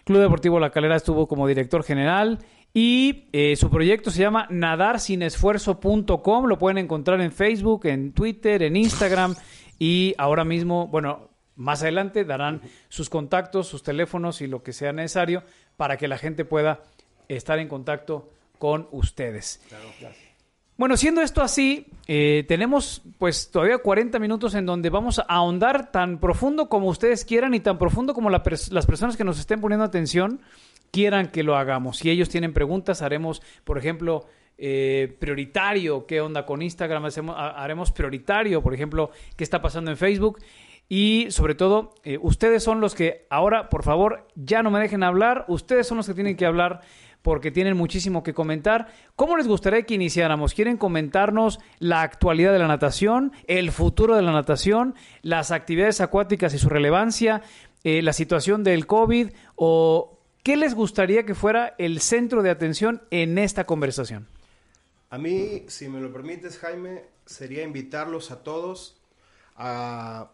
Club 0.06 0.22
Deportivo 0.22 0.60
La 0.60 0.70
Calera 0.70 0.96
estuvo 0.96 1.28
como 1.28 1.48
director 1.48 1.84
general 1.84 2.40
y 2.74 3.26
eh, 3.34 3.56
su 3.56 3.70
proyecto 3.70 4.12
se 4.12 4.22
llama 4.22 4.48
nadarsinesfuerzo.com. 4.50 6.46
Lo 6.46 6.58
pueden 6.60 6.78
encontrar 6.78 7.22
en 7.22 7.32
Facebook, 7.32 7.86
en 7.86 8.14
Twitter, 8.14 8.64
en 8.64 8.76
Instagram 8.76 9.36
y 9.80 10.14
ahora 10.18 10.44
mismo, 10.44 10.88
bueno, 10.88 11.30
más 11.56 11.82
adelante 11.82 12.24
darán 12.26 12.62
sus 12.88 13.10
contactos, 13.10 13.68
sus 13.68 13.84
teléfonos 13.84 14.42
y 14.42 14.48
lo 14.48 14.64
que 14.64 14.74
sea 14.74 14.94
necesario 14.94 15.44
para 15.78 15.98
que 15.98 16.08
la 16.08 16.18
gente 16.18 16.46
pueda 16.46 16.82
estar 17.28 17.60
en 17.60 17.68
contacto 17.68 18.30
con 18.58 18.88
ustedes. 18.92 19.62
Bueno, 20.78 20.96
siendo 20.96 21.22
esto 21.22 21.42
así, 21.42 21.88
eh, 22.08 22.46
tenemos 22.48 23.02
pues 23.18 23.52
todavía 23.52 23.80
40 23.80 24.18
minutos 24.20 24.56
en 24.56 24.66
donde 24.66 24.90
vamos 24.90 25.20
a 25.20 25.24
ahondar 25.24 25.92
tan 25.92 26.20
profundo 26.20 26.70
como 26.70 26.88
ustedes 26.88 27.26
quieran 27.26 27.54
y 27.54 27.60
tan 27.60 27.78
profundo 27.78 28.14
como 28.14 28.30
la 28.30 28.42
pers- 28.44 28.72
las 28.72 28.86
personas 28.86 29.18
que 29.18 29.26
nos 29.26 29.38
estén 29.40 29.60
poniendo 29.60 29.84
atención 29.84 30.40
quieran 30.92 31.28
que 31.28 31.44
lo 31.44 31.56
hagamos. 31.56 31.98
Si 31.98 32.10
ellos 32.10 32.30
tienen 32.30 32.54
preguntas, 32.54 33.02
haremos, 33.02 33.42
por 33.64 33.78
ejemplo, 33.78 34.26
eh, 34.58 35.16
prioritario, 35.20 36.06
qué 36.06 36.22
onda 36.22 36.46
con 36.46 36.62
Instagram, 36.62 37.06
haremos 37.36 37.92
prioritario, 37.92 38.62
por 38.62 38.74
ejemplo, 38.74 39.12
qué 39.36 39.44
está 39.44 39.62
pasando 39.62 39.92
en 39.92 39.98
Facebook. 39.98 40.40
Y 40.90 41.28
sobre 41.30 41.54
todo, 41.54 41.94
eh, 42.04 42.18
ustedes 42.20 42.64
son 42.64 42.82
los 42.82 42.96
que 42.96 43.28
ahora, 43.30 43.70
por 43.70 43.84
favor, 43.84 44.28
ya 44.36 44.64
no 44.64 44.72
me 44.72 44.80
dejen 44.80 45.04
hablar, 45.04 45.46
ustedes 45.48 45.88
son 45.88 45.98
los 45.98 46.08
que 46.08 46.16
tienen 46.16 46.36
que 46.36 46.48
hablar 46.48 46.82
porque 47.22 47.52
tienen 47.52 47.78
muchísimo 47.78 48.24
que 48.24 48.34
comentar. 48.34 48.88
¿Cómo 49.16 49.38
les 49.38 49.48
gustaría 49.48 49.84
que 49.84 49.94
iniciáramos? 49.94 50.54
¿Quieren 50.54 50.78
comentarnos 50.78 51.60
la 51.78 52.02
actualidad 52.02 52.52
de 52.52 52.60
la 52.60 52.68
natación, 52.68 53.34
el 53.46 53.72
futuro 53.72 54.16
de 54.16 54.24
la 54.24 54.32
natación, 54.32 54.96
las 55.22 55.52
actividades 55.52 56.02
acuáticas 56.02 56.54
y 56.54 56.60
su 56.60 56.70
relevancia, 56.70 57.44
eh, 57.84 58.02
la 58.02 58.14
situación 58.14 58.64
del 58.64 58.88
COVID 58.88 59.30
o 59.56 60.19
qué 60.44 60.58
les 60.58 60.74
gustaría 60.74 61.26
que 61.26 61.36
fuera 61.36 61.76
el 61.78 62.00
centro 62.02 62.44
de 62.44 62.50
atención 62.50 63.02
en 63.12 63.38
esta 63.38 63.66
conversación? 63.66 64.28
A 65.10 65.18
mí, 65.18 65.64
si 65.68 65.90
me 65.90 66.00
lo 66.00 66.14
permites, 66.14 66.60
Jaime, 66.60 67.04
sería 67.26 67.64
invitarlos 67.64 68.32
a 68.32 68.44
todos 68.44 69.00
a, 69.56 70.32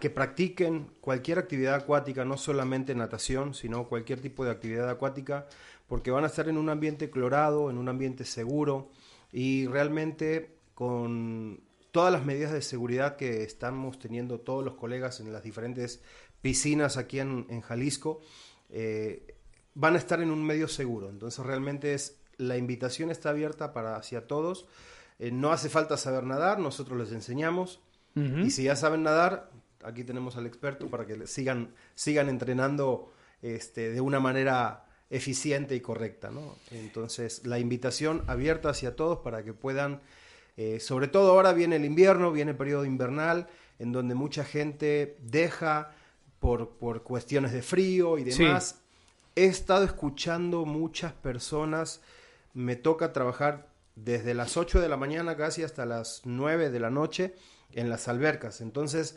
que 0.00 0.10
practiquen 0.10 0.90
cualquier 1.00 1.38
actividad 1.38 1.74
acuática, 1.74 2.24
no 2.24 2.36
solamente 2.36 2.94
natación, 2.94 3.54
sino 3.54 3.88
cualquier 3.88 4.20
tipo 4.20 4.44
de 4.44 4.50
actividad 4.50 4.88
acuática, 4.90 5.46
porque 5.86 6.10
van 6.10 6.24
a 6.24 6.26
estar 6.26 6.48
en 6.48 6.58
un 6.58 6.68
ambiente 6.68 7.10
clorado, 7.10 7.70
en 7.70 7.78
un 7.78 7.88
ambiente 7.88 8.24
seguro 8.24 8.90
y 9.32 9.66
realmente 9.66 10.56
con 10.74 11.60
todas 11.90 12.12
las 12.12 12.24
medidas 12.24 12.52
de 12.52 12.60
seguridad 12.60 13.16
que 13.16 13.42
estamos 13.42 13.98
teniendo 13.98 14.40
todos 14.40 14.62
los 14.62 14.74
colegas 14.74 15.20
en 15.20 15.32
las 15.32 15.42
diferentes 15.42 16.02
piscinas 16.42 16.98
aquí 16.98 17.18
en, 17.18 17.46
en 17.48 17.62
Jalisco, 17.62 18.20
eh, 18.70 19.37
van 19.74 19.94
a 19.94 19.98
estar 19.98 20.20
en 20.20 20.30
un 20.30 20.44
medio 20.44 20.68
seguro. 20.68 21.08
Entonces 21.08 21.44
realmente 21.44 21.94
es 21.94 22.18
la 22.38 22.56
invitación 22.56 23.10
está 23.10 23.30
abierta 23.30 23.72
para 23.72 23.96
hacia 23.96 24.26
todos. 24.26 24.66
Eh, 25.18 25.30
no 25.30 25.52
hace 25.52 25.68
falta 25.68 25.96
saber 25.96 26.24
nadar, 26.24 26.58
nosotros 26.58 26.98
les 26.98 27.12
enseñamos. 27.12 27.80
Y 28.14 28.50
si 28.50 28.64
ya 28.64 28.74
saben 28.74 29.04
nadar, 29.04 29.48
aquí 29.84 30.02
tenemos 30.02 30.36
al 30.36 30.46
experto 30.46 30.88
para 30.88 31.06
que 31.06 31.16
le 31.16 31.28
sigan, 31.28 31.72
sigan 31.94 32.28
entrenando 32.28 33.12
este, 33.42 33.92
de 33.92 34.00
una 34.00 34.18
manera 34.18 34.86
eficiente 35.08 35.76
y 35.76 35.80
correcta. 35.80 36.30
¿no? 36.30 36.56
Entonces, 36.72 37.46
la 37.46 37.60
invitación 37.60 38.24
abierta 38.26 38.70
hacia 38.70 38.96
todos 38.96 39.20
para 39.20 39.44
que 39.44 39.52
puedan, 39.52 40.00
eh, 40.56 40.80
sobre 40.80 41.06
todo 41.06 41.30
ahora 41.30 41.52
viene 41.52 41.76
el 41.76 41.84
invierno, 41.84 42.32
viene 42.32 42.52
el 42.52 42.56
periodo 42.56 42.84
invernal, 42.84 43.46
en 43.78 43.92
donde 43.92 44.16
mucha 44.16 44.44
gente 44.44 45.16
deja 45.20 45.92
por, 46.40 46.70
por 46.70 47.04
cuestiones 47.04 47.52
de 47.52 47.62
frío 47.62 48.18
y 48.18 48.32
Sí. 48.32 48.46
He 49.38 49.44
estado 49.44 49.84
escuchando 49.84 50.64
muchas 50.64 51.12
personas, 51.12 52.02
me 52.54 52.74
toca 52.74 53.12
trabajar 53.12 53.68
desde 53.94 54.34
las 54.34 54.56
8 54.56 54.80
de 54.80 54.88
la 54.88 54.96
mañana 54.96 55.36
casi 55.36 55.62
hasta 55.62 55.86
las 55.86 56.22
9 56.24 56.70
de 56.70 56.80
la 56.80 56.90
noche 56.90 57.36
en 57.70 57.88
las 57.88 58.08
albercas. 58.08 58.60
Entonces, 58.60 59.16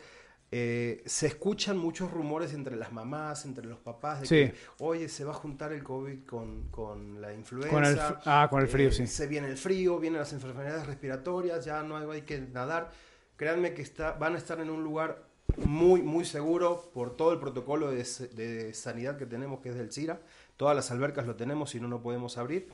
eh, 0.52 1.02
se 1.08 1.26
escuchan 1.26 1.80
muchos 1.80 2.12
rumores 2.12 2.54
entre 2.54 2.76
las 2.76 2.92
mamás, 2.92 3.46
entre 3.46 3.66
los 3.66 3.80
papás, 3.80 4.22
de 4.22 4.28
Sí. 4.28 4.36
que, 4.36 4.56
oye, 4.78 5.10
se 5.10 5.26
va 5.26 5.32
a 5.32 5.34
juntar 5.34 5.74
el 5.74 5.84
COVID 5.84 6.24
con, 6.26 6.70
con 6.70 7.20
la 7.20 7.34
influenza. 7.34 7.72
Con 7.72 7.84
el 7.84 7.98
ah, 8.00 8.46
con 8.48 8.62
el 8.62 8.68
frío, 8.68 8.90
eh, 8.90 8.92
sí. 8.92 9.08
Se 9.08 9.26
viene 9.26 9.48
el 9.48 9.58
frío, 9.58 9.98
vienen 9.98 10.20
las 10.20 10.34
enfermedades 10.34 10.86
respiratorias, 10.86 11.66
ya 11.66 11.82
no 11.82 11.98
hay, 11.98 12.08
hay 12.12 12.22
que 12.22 12.40
nadar. 12.42 12.92
Créanme 13.38 13.74
que 13.74 13.82
está, 13.82 14.12
van 14.12 14.36
a 14.36 14.38
estar 14.38 14.60
en 14.60 14.70
un 14.70 14.84
lugar 14.84 15.31
muy, 15.66 16.02
muy 16.02 16.26
seguro 16.26 16.90
por 16.94 17.16
todo 17.16 17.34
el 17.34 17.40
protocolo 17.40 17.92
de, 17.92 18.04
de 18.36 18.74
sanidad 18.74 19.18
que 19.18 19.26
tenemos, 19.26 19.60
que 19.62 19.70
es 19.70 19.76
del 19.76 19.92
CIRA. 19.92 20.22
Todas 20.58 20.76
las 20.76 20.92
albercas 20.92 21.26
lo 21.26 21.36
tenemos, 21.36 21.72
si 21.72 21.80
no, 21.80 21.88
no 21.88 22.02
podemos 22.02 22.38
abrir. 22.38 22.68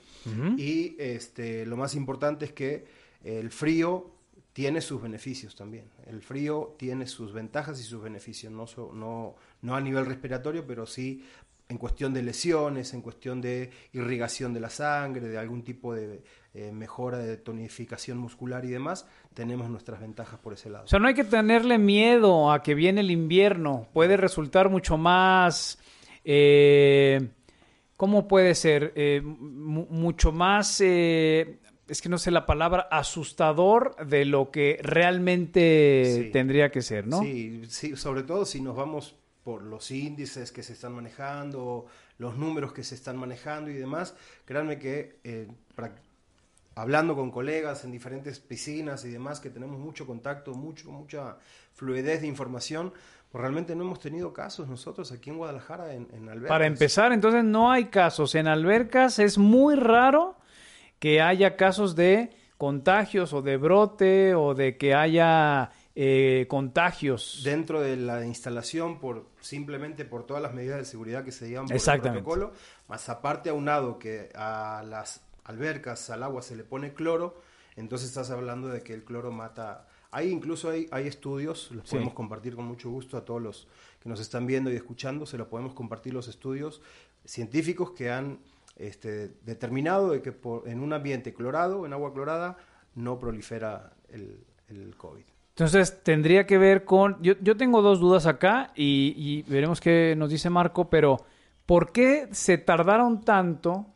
Y 0.57 0.95
este, 0.99 1.65
lo 1.65 1.77
más 1.77 1.95
importante 1.95 2.45
es 2.45 2.51
que 2.53 2.85
el 3.23 3.49
frío 3.51 4.11
tiene 4.53 4.81
sus 4.81 5.01
beneficios 5.01 5.55
también. 5.55 5.85
El 6.07 6.21
frío 6.21 6.75
tiene 6.77 7.07
sus 7.07 7.31
ventajas 7.31 7.79
y 7.79 7.83
sus 7.83 8.01
beneficios, 8.01 8.51
no, 8.51 8.65
so- 8.67 8.91
no, 8.93 9.35
no 9.61 9.75
a 9.75 9.81
nivel 9.81 10.05
respiratorio, 10.05 10.65
pero 10.65 10.85
sí 10.85 11.23
en 11.69 11.77
cuestión 11.77 12.13
de 12.13 12.23
lesiones, 12.23 12.93
en 12.93 13.01
cuestión 13.01 13.41
de 13.41 13.69
irrigación 13.93 14.53
de 14.53 14.61
la 14.61 14.69
sangre, 14.69 15.27
de 15.27 15.37
algún 15.37 15.63
tipo 15.63 15.93
de 15.93 16.23
eh, 16.57 16.71
mejora 16.71 17.17
de 17.19 17.37
tonificación 17.37 18.17
muscular 18.17 18.65
y 18.65 18.69
demás, 18.69 19.05
tenemos 19.33 19.69
nuestras 19.69 19.99
ventajas 20.01 20.39
por 20.39 20.53
ese 20.53 20.69
lado. 20.69 20.85
O 20.85 20.87
sea, 20.87 20.99
no 20.99 21.07
hay 21.07 21.13
que 21.13 21.23
tenerle 21.23 21.77
miedo 21.77 22.51
a 22.51 22.63
que 22.63 22.73
viene 22.73 23.01
el 23.01 23.11
invierno. 23.11 23.87
Puede 23.93 24.17
resultar 24.17 24.69
mucho 24.69 24.97
más. 24.97 25.77
eh, 26.25 27.29
¿Cómo 27.95 28.27
puede 28.27 28.53
ser? 28.55 28.91
Eh, 28.95 29.21
mu- 29.23 29.87
mucho 29.89 30.31
más. 30.31 30.81
es 30.81 32.01
que 32.01 32.09
no 32.09 32.17
sé 32.17 32.31
la 32.31 32.45
palabra, 32.45 32.87
asustador 32.91 33.95
de 34.05 34.25
lo 34.25 34.51
que 34.51 34.77
realmente 34.83 36.03
Sí. 36.25 36.31
tendría 36.31 36.69
que 36.69 36.81
ser, 36.81 37.07
¿no? 37.07 37.21
Sí, 37.21 37.63
sí, 37.69 37.95
sobre 37.95 38.23
todo 38.23 38.43
si 38.45 38.59
nos 38.61 38.75
vamos 38.75 39.15
por 39.43 39.61
los 39.63 39.89
índices 39.91 40.51
que 40.51 40.63
se 40.63 40.73
están 40.73 40.93
manejando, 40.93 41.85
los 42.17 42.35
números 42.35 42.73
que 42.73 42.83
se 42.83 42.93
están 42.95 43.15
manejando 43.17 43.71
y 43.71 43.75
demás, 43.75 44.15
créanme 44.45 44.77
que 44.79 45.19
eh, 45.23 45.47
hablando 46.77 47.15
con 47.15 47.31
colegas 47.31 47.83
en 47.83 47.91
diferentes 47.91 48.39
piscinas 48.39 49.03
y 49.03 49.09
demás, 49.09 49.39
que 49.39 49.49
tenemos 49.49 49.79
mucho 49.79 50.05
contacto, 50.05 50.53
mucho, 50.53 50.91
mucha 50.91 51.37
fluidez 51.73 52.21
de 52.21 52.27
información, 52.27 52.93
pues 53.31 53.41
realmente 53.41 53.75
no 53.75 53.83
hemos 53.83 53.99
tenido 53.99 54.31
casos 54.31 54.67
nosotros 54.67 55.11
aquí 55.11 55.31
en 55.31 55.37
Guadalajara 55.37 55.93
en, 55.93 56.07
en 56.13 56.29
albercas. 56.29 56.49
Para 56.49 56.67
empezar, 56.67 57.11
entonces 57.11 57.43
no 57.43 57.71
hay 57.71 57.85
casos. 57.85 58.35
En 58.35 58.47
albercas 58.47 59.17
es 59.17 59.39
muy 59.39 59.75
raro 59.75 60.35
que 60.99 61.19
haya 61.19 61.55
casos 61.55 61.95
de 61.95 62.29
contagios 62.57 63.33
o 63.33 63.41
de 63.41 63.57
brote 63.57 64.35
o 64.35 64.53
de 64.53 64.77
que 64.77 64.93
haya 64.93 65.71
eh, 65.95 66.45
contagios. 66.47 67.41
dentro 67.43 67.81
de 67.81 67.97
la 67.97 68.23
instalación 68.23 68.99
por 68.99 69.25
simplemente 69.41 70.05
por 70.05 70.27
todas 70.27 70.43
las 70.43 70.53
medidas 70.53 70.77
de 70.77 70.85
seguridad 70.85 71.23
que 71.23 71.31
se 71.31 71.49
llevan 71.49 71.67
por 71.67 71.75
el 71.75 72.01
protocolo, 72.01 72.53
más 72.87 73.09
aparte 73.09 73.49
aunado 73.49 73.97
que 73.97 74.29
a 74.35 74.83
las 74.87 75.26
albercas, 75.47 76.09
al 76.09 76.23
agua 76.23 76.41
se 76.41 76.55
le 76.55 76.63
pone 76.63 76.93
cloro, 76.93 77.41
entonces 77.75 78.07
estás 78.09 78.29
hablando 78.31 78.67
de 78.67 78.81
que 78.83 78.93
el 78.93 79.03
cloro 79.03 79.31
mata. 79.31 79.87
Hay 80.11 80.29
incluso 80.29 80.69
hay, 80.69 80.87
hay 80.91 81.07
estudios, 81.07 81.69
los 81.71 81.83
Sí. 81.89 81.95
podemos 81.95 82.13
compartir 82.13 82.55
con 82.55 82.65
mucho 82.65 82.89
gusto 82.89 83.17
a 83.17 83.25
todos 83.25 83.41
los 83.41 83.67
que 84.01 84.09
nos 84.09 84.19
están 84.19 84.45
viendo 84.47 84.71
y 84.71 84.75
escuchando, 84.75 85.25
se 85.25 85.37
los 85.37 85.47
podemos 85.47 85.73
compartir 85.73 86.13
los 86.13 86.27
estudios 86.27 86.81
científicos 87.25 87.91
que 87.91 88.09
han 88.11 88.39
este, 88.77 89.29
determinado 89.43 90.11
de 90.11 90.21
que 90.21 90.31
por- 90.31 90.67
en 90.67 90.81
un 90.81 90.93
ambiente 90.93 91.33
clorado, 91.33 91.85
en 91.85 91.93
agua 91.93 92.13
clorada, 92.13 92.57
no 92.95 93.17
prolifera 93.19 93.93
el, 94.09 94.39
el 94.69 94.95
COVID. 94.95 95.23
Entonces 95.49 96.03
tendría 96.03 96.45
que 96.45 96.57
ver 96.59 96.85
con... 96.85 97.21
Yo, 97.21 97.33
yo 97.41 97.57
tengo 97.57 97.81
dos 97.81 97.99
dudas 97.99 98.27
acá 98.27 98.71
y, 98.75 99.13
y 99.17 99.41
veremos 99.51 99.81
qué 99.81 100.13
nos 100.15 100.29
dice 100.29 100.49
Marco, 100.51 100.89
pero 100.89 101.17
¿por 101.65 101.91
qué 101.91 102.27
se 102.31 102.59
tardaron 102.59 103.21
tanto 103.25 103.87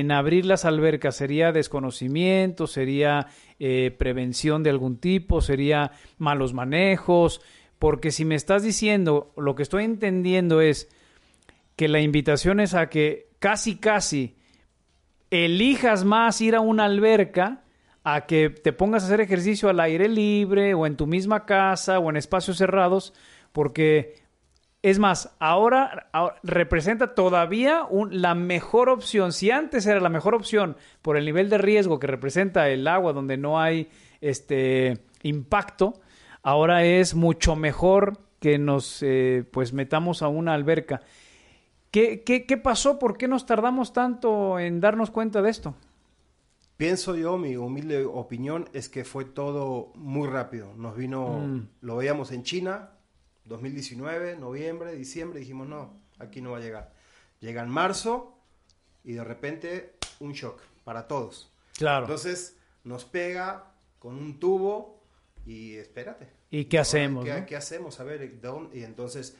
en 0.00 0.10
abrir 0.10 0.44
las 0.44 0.64
albercas? 0.64 1.16
¿Sería 1.16 1.52
desconocimiento? 1.52 2.66
¿Sería 2.66 3.28
eh, 3.60 3.94
prevención 3.96 4.64
de 4.64 4.70
algún 4.70 4.98
tipo? 4.98 5.40
¿Sería 5.40 5.92
malos 6.18 6.52
manejos? 6.52 7.40
Porque 7.78 8.10
si 8.10 8.24
me 8.24 8.34
estás 8.34 8.64
diciendo, 8.64 9.32
lo 9.36 9.54
que 9.54 9.62
estoy 9.62 9.84
entendiendo 9.84 10.60
es 10.60 10.88
que 11.76 11.86
la 11.86 12.00
invitación 12.00 12.58
es 12.58 12.74
a 12.74 12.88
que 12.88 13.28
casi, 13.38 13.76
casi 13.76 14.36
elijas 15.30 16.04
más 16.04 16.40
ir 16.40 16.56
a 16.56 16.60
una 16.60 16.86
alberca 16.86 17.62
a 18.02 18.26
que 18.26 18.50
te 18.50 18.72
pongas 18.72 19.04
a 19.04 19.06
hacer 19.06 19.20
ejercicio 19.20 19.68
al 19.68 19.78
aire 19.78 20.08
libre 20.08 20.74
o 20.74 20.86
en 20.86 20.96
tu 20.96 21.06
misma 21.06 21.46
casa 21.46 22.00
o 22.00 22.10
en 22.10 22.16
espacios 22.16 22.56
cerrados, 22.56 23.14
porque 23.52 24.23
es 24.84 24.98
más, 24.98 25.34
ahora, 25.38 26.08
ahora 26.12 26.36
representa 26.42 27.14
todavía 27.14 27.84
un- 27.88 28.20
la 28.20 28.34
mejor 28.34 28.88
opción. 28.90 29.32
Si 29.32 29.50
antes 29.50 29.86
era 29.86 29.98
la 29.98 30.10
mejor 30.10 30.34
opción 30.34 30.76
por 31.00 31.16
el 31.16 31.24
nivel 31.24 31.48
de 31.48 31.56
riesgo 31.58 31.98
que 31.98 32.06
representa 32.06 32.68
el 32.68 32.86
agua 32.86 33.12
donde 33.14 33.36
no 33.38 33.58
hay 33.60 33.88
este 34.20 34.98
impacto, 35.22 35.94
ahora 36.42 36.84
es 36.84 37.14
mucho 37.14 37.56
mejor 37.56 38.18
que 38.40 38.58
nos 38.58 39.02
eh, 39.02 39.44
pues 39.50 39.72
metamos 39.72 40.20
a 40.22 40.28
una 40.28 40.52
alberca. 40.52 41.00
¿Qué, 41.90 42.22
qué, 42.22 42.44
qué 42.44 42.56
pasó? 42.58 42.98
¿Por 42.98 43.16
qué 43.16 43.26
nos 43.26 43.46
tardamos 43.46 43.92
tanto 43.92 44.58
en 44.58 44.80
darnos 44.80 45.10
cuenta 45.10 45.40
de 45.40 45.48
esto? 45.50 45.74
Pienso 46.76 47.14
yo, 47.16 47.38
mi 47.38 47.56
humilde 47.56 48.04
opinión 48.04 48.68
es 48.72 48.88
que 48.88 49.04
fue 49.04 49.24
todo 49.24 49.92
muy 49.94 50.28
rápido. 50.28 50.74
Nos 50.76 50.96
vino, 50.96 51.38
Mm. 51.38 51.68
lo 51.82 51.96
veíamos 51.96 52.32
en 52.32 52.42
China, 52.42 52.90
2019, 53.44 54.36
noviembre, 54.36 54.92
diciembre, 54.94 55.40
dijimos 55.40 55.68
no, 55.68 55.98
aquí 56.18 56.40
no 56.40 56.52
va 56.52 56.58
a 56.58 56.60
llegar. 56.60 56.92
Llega 57.40 57.62
en 57.62 57.68
marzo 57.68 58.38
y 59.04 59.12
de 59.12 59.24
repente 59.24 59.94
un 60.20 60.32
shock 60.32 60.60
para 60.84 61.06
todos. 61.06 61.50
Claro. 61.76 62.04
Entonces 62.06 62.56
nos 62.84 63.04
pega 63.04 63.72
con 63.98 64.14
un 64.16 64.38
tubo 64.38 65.00
y 65.46 65.74
espérate. 65.74 66.28
¿Y 66.50 66.66
qué 66.66 66.78
hacemos, 66.78 67.24
¿Qué, 67.24 67.40
no? 67.40 67.46
qué 67.46 67.56
hacemos? 67.56 68.00
A 68.00 68.04
ver, 68.04 68.38
y 68.72 68.82
entonces 68.84 69.36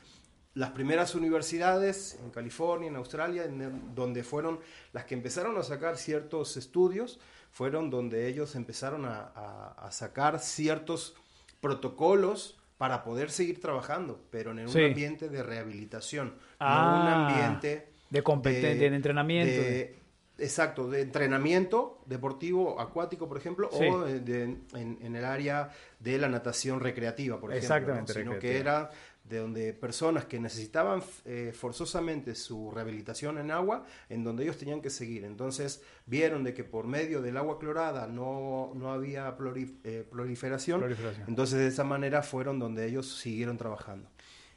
las 0.53 0.71
primeras 0.71 1.15
universidades 1.15 2.17
en 2.23 2.29
California, 2.31 2.87
en 2.89 2.95
Australia, 2.95 3.43
en 3.45 3.61
el- 3.61 3.95
donde 3.95 4.23
fueron 4.23 4.59
las 4.93 5.05
que 5.05 5.13
empezaron 5.15 5.57
a 5.57 5.63
sacar 5.63 5.97
ciertos 5.97 6.57
estudios, 6.57 7.19
fueron 7.51 7.89
donde 7.89 8.27
ellos 8.27 8.55
empezaron 8.55 9.05
a, 9.05 9.31
a- 9.35 9.75
a 9.87 9.91
sacar 9.91 10.39
ciertos 10.39 11.15
protocolos 11.61 12.57
para 12.77 13.03
poder 13.03 13.31
seguir 13.31 13.59
trabajando, 13.61 14.19
pero 14.29 14.51
en 14.51 14.59
un 14.59 14.69
Sí. 14.69 14.83
ambiente 14.83 15.29
de 15.29 15.43
rehabilitación, 15.43 16.35
Ah, 16.59 16.91
no 16.97 17.01
un 17.01 17.07
ambiente 17.31 17.89
de 18.09 18.23
competen- 18.23 18.77
de 18.79 18.85
entrenamiento, 18.87 19.61
de- 19.61 19.95
exacto, 20.37 20.89
de 20.89 21.01
entrenamiento 21.01 22.01
deportivo, 22.05 22.79
acuático, 22.79 23.27
por 23.29 23.37
ejemplo, 23.37 23.69
Sí. 23.71 23.85
o 23.87 24.01
de- 24.03 24.19
de- 24.19 24.43
en, 24.73 24.97
en 25.01 25.15
el 25.15 25.23
área 25.25 25.69
de 25.99 26.17
la 26.17 26.27
natación 26.27 26.79
recreativa, 26.81 27.39
por 27.39 27.51
ejemplo. 27.51 27.65
¿no? 28.01 28.07
Sino 28.07 28.39
que 28.39 28.57
era 28.59 28.91
de 29.27 29.39
donde 29.39 29.73
personas 29.73 30.25
que 30.25 30.39
necesitaban 30.39 31.01
eh, 31.25 31.51
forzosamente 31.53 32.35
su 32.35 32.69
rehabilitación 32.69 33.39
en 33.39 33.49
agua, 33.49 33.83
en 34.09 34.23
donde 34.23 34.43
ellos 34.43 34.57
tenían 34.57 34.81
que 34.81 34.91
seguir. 34.91 35.25
Entonces 35.25 35.81
vieron 36.05 36.43
de 36.43 36.53
que 36.53 36.63
por 36.63 36.85
medio 36.85 37.21
del 37.21 37.37
agua 37.37 37.57
clorada 37.57 38.05
no, 38.07 38.71
no 38.75 38.91
había 38.91 39.35
eh, 39.83 40.05
proliferación, 40.09 40.79
Proliferación. 40.79 41.27
entonces 41.27 41.57
de 41.57 41.67
esa 41.67 41.83
manera 41.83 42.21
fueron 42.21 42.59
donde 42.59 42.85
ellos 42.85 43.17
siguieron 43.17 43.57
trabajando. 43.57 44.07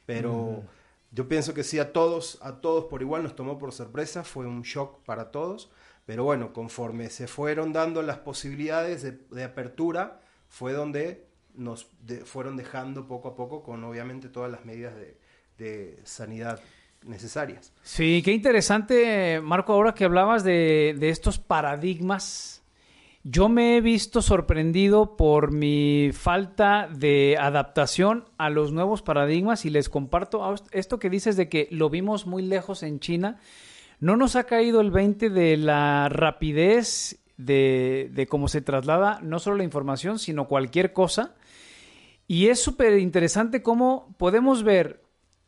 Pero 0.05 0.63
yo 1.11 1.27
pienso 1.27 1.53
que 1.53 1.63
sí, 1.63 1.79
a 1.79 1.91
todos, 1.91 2.37
a 2.41 2.61
todos 2.61 2.85
por 2.85 3.01
igual 3.01 3.23
nos 3.23 3.35
tomó 3.35 3.57
por 3.57 3.71
sorpresa, 3.71 4.23
fue 4.23 4.45
un 4.45 4.61
shock 4.61 5.03
para 5.03 5.31
todos, 5.31 5.71
pero 6.05 6.23
bueno, 6.23 6.53
conforme 6.53 7.09
se 7.09 7.27
fueron 7.27 7.73
dando 7.73 8.01
las 8.01 8.17
posibilidades 8.17 9.01
de, 9.03 9.11
de 9.11 9.43
apertura, 9.43 10.21
fue 10.47 10.73
donde 10.73 11.28
nos 11.59 11.87
fueron 12.25 12.57
dejando 12.57 13.07
poco 13.07 13.29
a 13.29 13.35
poco 13.35 13.61
con 13.61 13.83
obviamente 13.83 14.29
todas 14.29 14.51
las 14.51 14.65
medidas 14.65 14.95
de, 14.95 15.17
de 15.57 15.99
sanidad 16.03 16.59
necesarias. 17.05 17.71
Sí, 17.83 18.21
qué 18.23 18.31
interesante, 18.31 19.39
Marco, 19.41 19.73
ahora 19.73 19.93
que 19.93 20.05
hablabas 20.05 20.43
de, 20.43 20.95
de 20.97 21.09
estos 21.09 21.37
paradigmas. 21.37 22.63
Yo 23.23 23.49
me 23.49 23.75
he 23.75 23.81
visto 23.81 24.21
sorprendido 24.21 25.17
por 25.17 25.51
mi 25.51 26.11
falta 26.13 26.87
de 26.87 27.37
adaptación 27.39 28.25
a 28.37 28.49
los 28.49 28.71
nuevos 28.71 29.01
paradigmas 29.01 29.65
y 29.65 29.69
les 29.69 29.89
comparto 29.89 30.55
esto 30.71 30.99
que 30.99 31.09
dices 31.09 31.35
de 31.35 31.49
que 31.49 31.67
lo 31.69 31.89
vimos 31.89 32.25
muy 32.25 32.43
lejos 32.43 32.81
en 32.81 32.99
China. 32.99 33.39
No 33.99 34.15
nos 34.15 34.37
ha 34.37 34.45
caído 34.45 34.79
el 34.79 34.91
20 34.91 35.29
de 35.29 35.57
la 35.57 36.07
rapidez 36.07 37.19
de, 37.35 38.09
de 38.13 38.27
cómo 38.27 38.47
se 38.47 38.61
traslada 38.61 39.19
no 39.21 39.39
solo 39.39 39.57
la 39.57 39.63
información, 39.65 40.17
sino 40.17 40.47
cualquier 40.47 40.93
cosa. 40.93 41.35
Y 42.29 42.49
es 42.49 42.61
súper 42.61 42.99
interesante 42.99 43.63
cómo 43.63 44.15
podemos 44.19 44.61
ver 44.61 45.01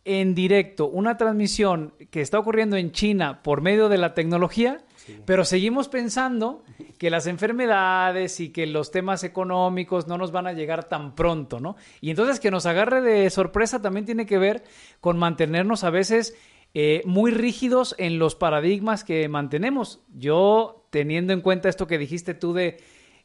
en 0.03 0.33
directo 0.33 0.87
una 0.87 1.15
transmisión 1.15 1.93
que 2.09 2.21
está 2.21 2.39
ocurriendo 2.39 2.75
en 2.75 2.91
China 2.91 3.43
por 3.43 3.61
medio 3.61 3.87
de 3.87 3.99
la 3.99 4.15
tecnología, 4.15 4.83
pero 5.27 5.45
seguimos 5.45 5.89
pensando 5.89 6.63
que 6.97 7.11
las 7.11 7.27
enfermedades 7.27 8.39
y 8.39 8.49
que 8.49 8.65
los 8.65 8.89
temas 8.89 9.23
económicos 9.23 10.07
no 10.07 10.17
nos 10.17 10.31
van 10.31 10.47
a 10.47 10.53
llegar 10.53 10.89
tan 10.89 11.13
pronto, 11.13 11.59
¿no? 11.59 11.75
Y 12.01 12.09
entonces 12.09 12.39
que 12.39 12.49
nos 12.49 12.65
agarre 12.65 13.01
de 13.01 13.29
sorpresa 13.29 13.79
también 13.79 14.07
tiene 14.07 14.25
que 14.25 14.39
ver 14.39 14.63
con 15.01 15.19
mantenernos 15.19 15.83
a 15.83 15.91
veces 15.91 16.33
eh, 16.73 17.03
muy 17.05 17.29
rígidos 17.29 17.93
en 17.99 18.17
los 18.17 18.33
paradigmas 18.33 19.03
que 19.03 19.29
mantenemos. 19.29 20.01
Yo, 20.15 20.87
teniendo 20.89 21.31
en 21.31 21.41
cuenta 21.41 21.69
esto 21.69 21.85
que 21.85 21.99
dijiste 21.99 22.33
tú 22.33 22.53
de 22.53 22.79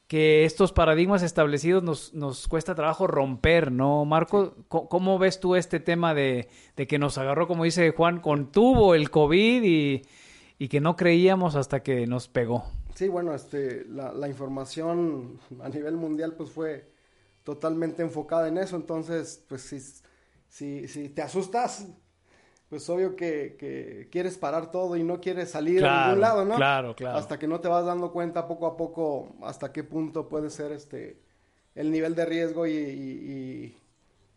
que 0.07 0.45
estos 0.45 0.73
paradigmas 0.73 1.23
establecidos 1.23 1.83
nos, 1.83 2.15
nos 2.15 2.47
cuesta 2.49 2.75
trabajo 2.75 3.07
romper, 3.07 3.73
¿no, 3.73 4.05
Marco? 4.05 4.55
Co- 4.69 4.89
¿Cómo 4.89 5.19
ves 5.19 5.41
tú 5.41 5.57
este 5.57 5.81
tema 5.81 6.15
de, 6.15 6.49
de 6.77 6.87
que 6.87 6.99
nos 6.99 7.19
agarró, 7.19 7.49
como 7.49 7.65
dice 7.65 7.91
Juan, 7.91 8.21
contuvo 8.21 8.95
el 8.95 9.11
COVID 9.11 9.63
y, 9.65 10.03
y 10.59 10.69
que 10.69 10.81
no 10.81 10.95
creíamos 10.97 11.57
hasta 11.57 11.83
que 11.83 12.07
nos 12.07 12.29
pegó? 12.29 12.65
Sí, 12.95 13.09
bueno, 13.09 13.35
este, 13.35 13.85
la, 13.87 14.13
la 14.13 14.29
información 14.29 15.41
a 15.61 15.69
nivel 15.69 15.97
mundial 15.97 16.35
pues 16.35 16.51
fue 16.51 16.89
totalmente 17.43 18.03
enfocada 18.03 18.49
en 18.49 18.59
eso, 18.59 18.77
entonces 18.77 19.45
pues 19.49 19.63
si, 19.63 19.81
si, 20.49 20.89
si 20.89 21.09
te 21.11 21.23
asustas, 21.23 21.89
pues 22.69 22.89
obvio 22.91 23.17
que, 23.17 23.57
que 23.59 24.09
quieres 24.11 24.39
parar 24.39 24.71
todo 24.71 24.97
y 24.97 25.05
no 25.05 25.21
quieres 25.21 25.51
salir 25.51 25.85
a 25.85 25.91
Claro, 25.91 25.91
ningún 25.91 26.21
lado, 26.21 26.45
¿no? 26.45 26.57
claro, 26.57 26.95
claro. 26.97 27.19
Hasta 27.19 27.39
que 27.39 27.47
no 27.47 27.61
te 27.61 27.69
vas 27.69 27.87
dando 27.87 28.13
cuenta 28.13 28.47
poco 28.49 28.67
a 28.67 28.77
poco 28.77 29.37
hasta 29.43 29.73
qué 29.73 29.85
punto 29.85 30.29
puede 30.29 30.51
ser 30.51 30.73
este 30.73 31.21
el 31.75 31.91
nivel 31.93 32.15
de 32.15 32.25
riesgo 32.27 32.67
y, 32.67 32.73
y- 32.73 32.77
y, 33.67 33.77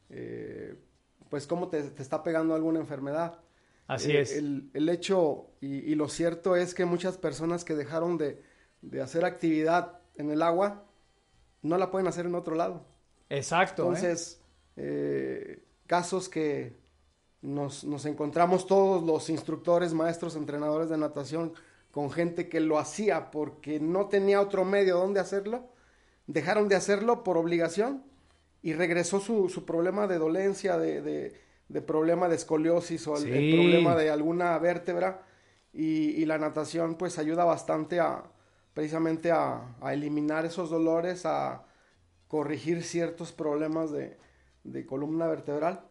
eh, 0.09 0.75
pues 1.29 1.47
cómo 1.47 1.69
te, 1.69 1.83
te 1.83 2.01
está 2.03 2.23
pegando 2.23 2.55
alguna 2.55 2.79
enfermedad. 2.79 3.39
Así 3.87 4.15
Eh, 4.15 4.17
es. 4.17 4.31
El, 4.37 4.69
el 4.73 4.89
hecho 4.89 5.47
y, 5.61 5.77
y 5.91 5.95
lo 5.95 6.09
cierto 6.09 6.55
es 6.55 6.73
que 6.73 6.85
muchas 6.85 7.17
personas 7.17 7.63
que 7.65 7.75
dejaron 7.75 8.17
de, 8.17 8.41
de 8.81 9.01
hacer 9.01 9.25
actividad 9.25 9.99
en 10.17 10.31
el 10.31 10.41
agua 10.41 10.85
no 11.61 11.77
la 11.77 11.91
pueden 11.91 12.07
hacer 12.07 12.25
en 12.25 12.35
otro 12.35 12.55
lado. 12.55 12.85
Exacto. 13.29 13.95
¿eh? 13.95 14.07
Entonces, 14.07 14.41
eh, 14.77 15.63
casos 15.87 16.29
que 16.29 16.77
nos, 17.41 17.83
nos 17.83 18.05
encontramos 18.05 18.67
todos 18.67 19.03
los 19.03 19.29
instructores, 19.29 19.93
maestros, 19.93 20.35
entrenadores 20.35 20.89
de 20.89 20.97
natación 20.97 21.53
con 21.91 22.11
gente 22.11 22.49
que 22.49 22.59
lo 22.59 22.77
hacía 22.77 23.31
porque 23.31 23.79
no 23.79 24.07
tenía 24.07 24.41
otro 24.41 24.65
medio 24.65 24.97
donde 24.97 25.19
hacerlo, 25.19 25.69
dejaron 26.27 26.67
de 26.67 26.75
hacerlo 26.75 27.23
por 27.23 27.37
obligación 27.37 28.03
y 28.61 28.73
regresó 28.73 29.19
su, 29.19 29.49
su 29.49 29.65
problema 29.65 30.05
de 30.07 30.17
dolencia, 30.17 30.77
de, 30.77 31.01
de- 31.01 31.49
de 31.69 31.81
problema 31.83 32.27
de 32.27 32.35
escoliosis 32.35 33.07
o 33.07 33.15
el, 33.15 33.27
el 33.31 33.51
Sí. 33.51 33.53
problema 33.53 33.95
de 33.95 34.09
alguna 34.09 34.57
vértebra 34.57 35.21
y, 35.71 36.09
y 36.19 36.25
la 36.25 36.39
natación 36.39 36.95
pues 36.95 37.19
ayuda 37.19 37.45
bastante 37.45 37.99
a 37.99 38.23
precisamente 38.73 39.31
a, 39.31 39.75
a 39.81 39.93
eliminar 39.93 40.45
esos 40.45 40.71
dolores, 40.71 41.27
a 41.27 41.63
corregir 42.27 42.83
ciertos 42.83 43.31
problemas 43.33 43.91
de, 43.91 44.17
de 44.63 44.85
columna 44.85 45.27
vertebral 45.27 45.81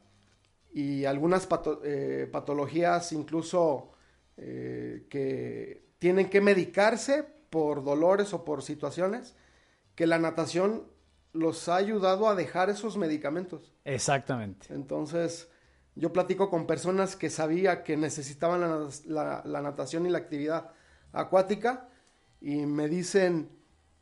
y 0.73 1.05
algunas 1.05 1.49
pato- 1.49 1.81
eh, 1.85 2.29
patologías 2.31 3.13
incluso 3.13 3.91
eh, 4.37 5.07
que 5.11 5.83
tienen 5.99 6.29
que 6.31 6.41
medicarse 6.41 7.25
por 7.51 7.83
dolores 7.83 8.33
o 8.35 8.45
por 8.45 8.63
situaciones 8.63 9.35
que 9.95 10.07
la 10.07 10.19
natación 10.19 10.85
los 11.33 11.69
ha 11.69 11.77
ayudado 11.77 12.29
a 12.29 12.35
dejar 12.35 12.71
esos 12.71 12.97
medicamentos. 12.97 13.73
Exactamente. 13.85 14.73
Entonces, 14.73 15.49
yo 15.95 16.13
platico 16.13 16.51
con 16.51 16.67
personas 16.67 17.17
que 17.17 17.31
sabía 17.31 17.83
que 17.83 17.97
necesitaban 17.97 18.61
la, 18.61 18.89
la- 19.07 19.43
la 19.45 19.61
natación 19.63 20.07
y 20.07 20.11
la 20.11 20.19
actividad 20.19 20.71
acuática 21.13 21.89
y 22.41 22.67
me 22.67 22.89
dicen, 22.89 23.49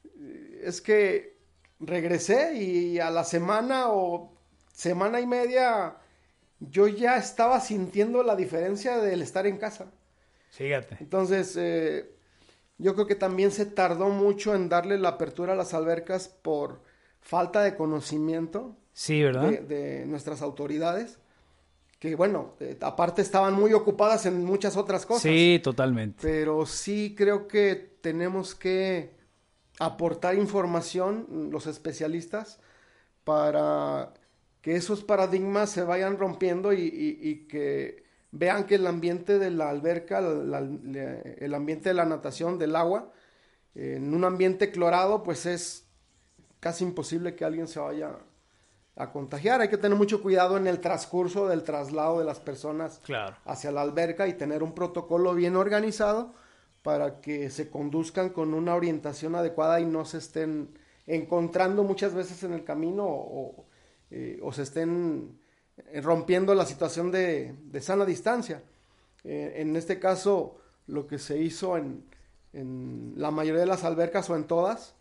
"Eh, 0.05 0.61
es 0.65 0.81
que 0.83 1.39
regresé 1.81 2.55
y 2.55 2.99
a 2.99 3.11
la 3.11 3.25
semana 3.25 3.89
o 3.91 4.35
semana 4.73 5.21
y 5.21 5.27
media 5.27 5.97
yo 6.61 6.89
ya 6.89 7.17
estaba 7.17 7.61
sintiendo 7.61 8.23
la 8.23 8.37
diferencia 8.37 8.99
del 8.99 9.23
estar 9.23 9.47
en 9.47 9.59
casa. 9.59 9.87
Fíjate. 10.51 10.97
Entonces, 11.01 11.55
eh, 11.57 12.11
yo 12.79 12.95
creo 12.95 13.07
que 13.07 13.15
también 13.15 13.51
se 13.51 13.67
tardó 13.67 14.09
mucho 14.09 14.55
en 14.55 14.69
darle 14.69 14.99
la 14.99 15.11
apertura 15.11 15.53
a 15.53 15.57
las 15.57 15.75
albercas 15.75 16.29
por 16.29 16.81
falta 17.21 17.63
de 17.63 17.77
conocimiento 17.77 18.77
Sí, 18.93 19.23
¿verdad? 19.23 19.43
de, 19.51 19.59
de 19.61 20.07
nuestras 20.07 20.41
autoridades, 20.41 21.19
que 21.99 22.15
bueno, 22.15 22.55
eh, 22.61 22.79
aparte 22.81 23.21
estaban 23.23 23.55
muy 23.55 23.73
ocupadas 23.73 24.27
en 24.27 24.45
muchas 24.45 24.77
otras 24.77 25.05
cosas. 25.05 25.23
Sí, 25.23 25.61
totalmente. 25.63 26.19
Pero 26.23 26.65
sí 26.67 27.15
creo 27.17 27.49
que 27.49 27.75
tenemos 28.01 28.55
que 28.55 29.15
aportar 29.79 30.37
información, 30.37 31.49
los 31.51 31.67
especialistas, 31.67 32.61
para 33.25 34.15
que 34.67 34.75
esos 34.75 35.05
paradigmas 35.05 35.71
se 35.71 35.85
vayan 35.85 36.19
rompiendo 36.19 36.73
y, 36.73 36.81
y- 36.81 37.21
y 37.23 37.47
que 37.47 38.03
vean 38.33 38.67
que 38.67 38.75
el 38.75 38.89
ambiente 38.89 39.39
de 39.39 39.53
la 39.53 39.71
alberca, 39.71 40.21
la- 40.21 40.61
la- 40.61 41.21
el 41.21 41.55
ambiente 41.55 41.91
de 41.91 41.95
la 41.95 42.05
natación, 42.05 42.59
del 42.59 42.75
agua, 42.75 43.13
en 43.77 44.13
un 44.13 44.25
ambiente 44.25 44.73
clorado, 44.73 45.23
pues 45.23 45.47
es 45.47 45.87
casi 46.59 46.83
imposible 46.83 47.37
que 47.37 47.45
alguien 47.45 47.69
se 47.69 47.79
vaya 47.79 48.17
a 48.97 49.13
contagiar. 49.13 49.61
Hay 49.61 49.69
que 49.69 49.77
tener 49.79 49.97
mucho 49.97 50.21
cuidado 50.21 50.57
en 50.57 50.67
el 50.67 50.81
transcurso 50.81 51.47
del 51.47 51.63
traslado 51.63 52.19
de 52.19 52.25
las 52.25 52.41
personas 52.41 52.99
Claro. 53.05 53.37
hacia 53.45 53.71
la 53.71 53.83
alberca 53.83 54.27
y 54.27 54.33
tener 54.33 54.65
un 54.65 54.73
protocolo 54.75 55.33
bien 55.33 55.55
organizado 55.55 56.35
para 56.83 57.21
que 57.21 57.51
se 57.51 57.71
conduzcan 57.71 58.31
con 58.31 58.53
una 58.53 58.75
orientación 58.75 59.37
adecuada 59.37 59.79
y 59.79 59.87
no 59.87 60.05
se 60.05 60.19
estén 60.19 60.77
encontrando 61.07 61.85
muchas 61.85 62.15
veces 62.15 62.43
en 62.43 62.53
el 62.53 62.65
camino 62.65 63.05
o, 63.07 63.66
eh, 64.11 64.39
o 64.43 64.53
se 64.53 64.63
estén 64.63 65.39
eh, 65.93 66.01
rompiendo 66.01 66.55
la 66.55 66.65
situación 66.67 67.11
de, 67.11 67.55
de 67.65 67.81
sana 67.81 68.05
distancia. 68.05 68.63
Eh, 69.25 69.55
en 69.57 69.75
este 69.77 69.99
caso, 69.99 70.59
lo 70.87 71.07
que 71.07 71.19
se 71.19 71.39
hizo 71.39 71.77
en, 71.77 72.05
en 72.53 73.15
la 73.17 73.31
mayoría 73.31 73.61
de 73.61 73.67
las 73.67 73.85
albercas 73.85 74.29
o 74.31 74.37
en 74.37 74.45
todas 74.45 74.95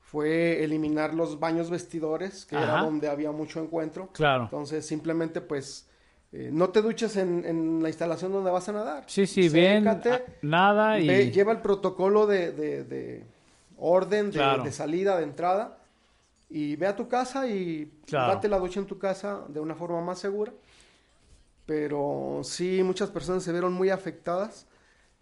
fue 0.00 0.62
eliminar 0.64 1.14
los 1.14 1.40
baños 1.40 1.68
vestidores, 1.68 2.46
que 2.46 2.56
era 2.56 2.82
donde 2.82 3.08
había 3.08 3.32
mucho 3.32 3.60
encuentro. 3.60 4.08
Claro. 4.12 4.44
Entonces, 4.44 4.86
simplemente, 4.86 5.40
pues, 5.40 5.88
eh, 6.32 6.48
no 6.52 6.68
te 6.70 6.80
duches 6.80 7.16
en, 7.16 7.44
en 7.44 7.82
la 7.82 7.88
instalación 7.88 8.32
donde 8.32 8.50
vas 8.50 8.68
a 8.68 8.72
nadar. 8.72 9.04
Sí, 9.08 9.26
sí, 9.26 9.48
bien. 9.48 9.82
Sécate, 9.82 10.10
ah, 10.12 10.22
Nada 10.42 11.00
y... 11.00 11.08
ve- 11.08 11.30
lleva 11.32 11.50
el 11.52 11.60
protocolo 11.60 12.26
de, 12.26 12.52
de- 12.52 12.84
de- 12.84 13.24
orden 13.78 14.26
de, 14.26 14.32
Claro. 14.38 14.62
de 14.62 14.72
salida, 14.72 15.16
de 15.18 15.24
entrada. 15.24 15.78
Y 16.48 16.76
ve 16.76 16.86
a 16.86 16.96
tu 16.96 17.08
casa 17.08 17.46
y 17.48 17.90
Claro. 18.06 18.34
date 18.34 18.48
la 18.48 18.58
ducha 18.58 18.80
en 18.80 18.86
tu 18.86 18.98
casa 18.98 19.44
de 19.48 19.60
una 19.60 19.74
forma 19.74 20.00
más 20.00 20.18
segura. 20.18 20.52
Pero 21.64 22.40
sí, 22.44 22.82
muchas 22.82 23.10
personas 23.10 23.42
se 23.42 23.52
vieron 23.52 23.72
muy 23.72 23.90
afectadas. 23.90 24.66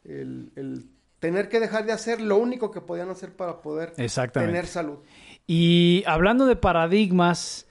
El, 0.04 0.52
el 0.56 0.84
tener 1.18 1.48
que 1.48 1.58
dejar 1.60 1.87
de 1.87 1.92
hacer 1.92 2.20
lo 2.20 2.37
único 2.37 2.70
que 2.70 2.82
podían 2.82 3.08
hacer 3.08 3.34
para 3.34 3.62
poder 3.62 3.92
tener 4.32 4.66
salud. 4.66 4.98
Y 5.46 6.04
hablando 6.06 6.44
de 6.44 6.56
paradigmas, 6.56 7.66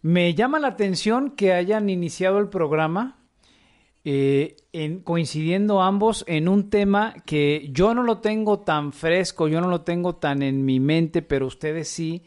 me 0.00 0.34
llama 0.34 0.58
la 0.58 0.68
atención 0.68 1.32
que 1.32 1.52
hayan 1.52 1.90
iniciado 1.90 2.38
el 2.38 2.48
programa 2.48 3.18
eh, 4.04 4.56
en, 4.72 5.00
coincidiendo 5.00 5.82
ambos 5.82 6.24
en 6.28 6.48
un 6.48 6.70
tema 6.70 7.14
que 7.26 7.68
yo 7.72 7.92
no 7.92 8.02
lo 8.02 8.20
tengo 8.20 8.60
tan 8.60 8.94
fresco, 8.94 9.48
yo 9.48 9.60
no 9.60 9.68
lo 9.68 9.82
tengo 9.82 10.16
tan 10.16 10.42
en 10.42 10.64
mi 10.64 10.80
mente, 10.80 11.20
pero 11.20 11.46
ustedes 11.46 11.88
sí. 11.88 12.22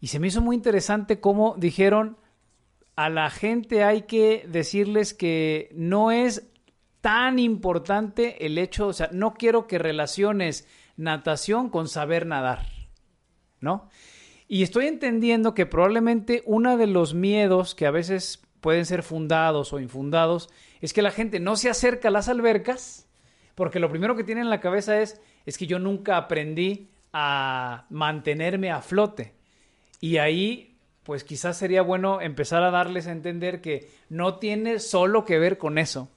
Y 0.00 0.08
se 0.08 0.18
me 0.18 0.28
hizo 0.28 0.40
muy 0.40 0.56
interesante 0.56 1.20
cómo 1.20 1.54
dijeron, 1.58 2.16
a 2.96 3.08
la 3.08 3.30
gente 3.30 3.84
hay 3.84 4.02
que 4.02 4.46
decirles 4.48 5.14
que 5.14 5.70
no 5.74 6.10
es 6.10 6.50
tan 7.00 7.38
importante 7.38 8.46
el 8.46 8.58
hecho, 8.58 8.88
o 8.88 8.92
sea, 8.92 9.10
no 9.12 9.34
quiero 9.34 9.66
que 9.66 9.78
relaciones 9.78 10.66
natación 10.96 11.70
con 11.70 11.88
saber 11.88 12.26
nadar. 12.26 12.66
¿no? 13.60 13.88
Y 14.48 14.62
estoy 14.62 14.86
entendiendo 14.86 15.54
que 15.54 15.66
probablemente 15.66 16.42
uno 16.44 16.76
de 16.76 16.86
los 16.86 17.14
miedos 17.14 17.74
que 17.74 17.86
a 17.86 17.90
veces 17.90 18.42
pueden 18.60 18.84
ser 18.84 19.02
fundados 19.02 19.72
o 19.72 19.80
infundados 19.80 20.50
es 20.80 20.92
que 20.92 21.02
la 21.02 21.12
gente 21.12 21.40
no 21.40 21.56
se 21.56 21.70
acerca 21.70 22.08
a 22.08 22.10
las 22.10 22.28
albercas 22.28 23.08
porque 23.54 23.78
lo 23.78 23.90
primero 23.90 24.16
que 24.16 24.24
tiene 24.24 24.40
en 24.40 24.50
la 24.50 24.60
cabeza 24.60 25.00
es 25.00 25.20
es 25.46 25.56
que 25.56 25.66
yo 25.66 25.78
nunca 25.78 26.16
aprendí 26.16 26.90
a 27.12 27.86
mantenerme 27.90 28.70
a 28.70 28.82
flote. 28.82 29.34
Y 30.00 30.16
ahí 30.18 30.66
pues 31.02 31.24
quizás 31.24 31.56
sería 31.56 31.82
bueno 31.82 32.20
empezar 32.20 32.62
a 32.62 32.70
darles 32.70 33.06
a 33.06 33.12
entender 33.12 33.60
que 33.60 33.88
no 34.10 34.38
tiene 34.38 34.78
solo 34.78 35.24
que 35.24 35.38
ver 35.38 35.58
con 35.58 35.78
eso. 35.78 36.08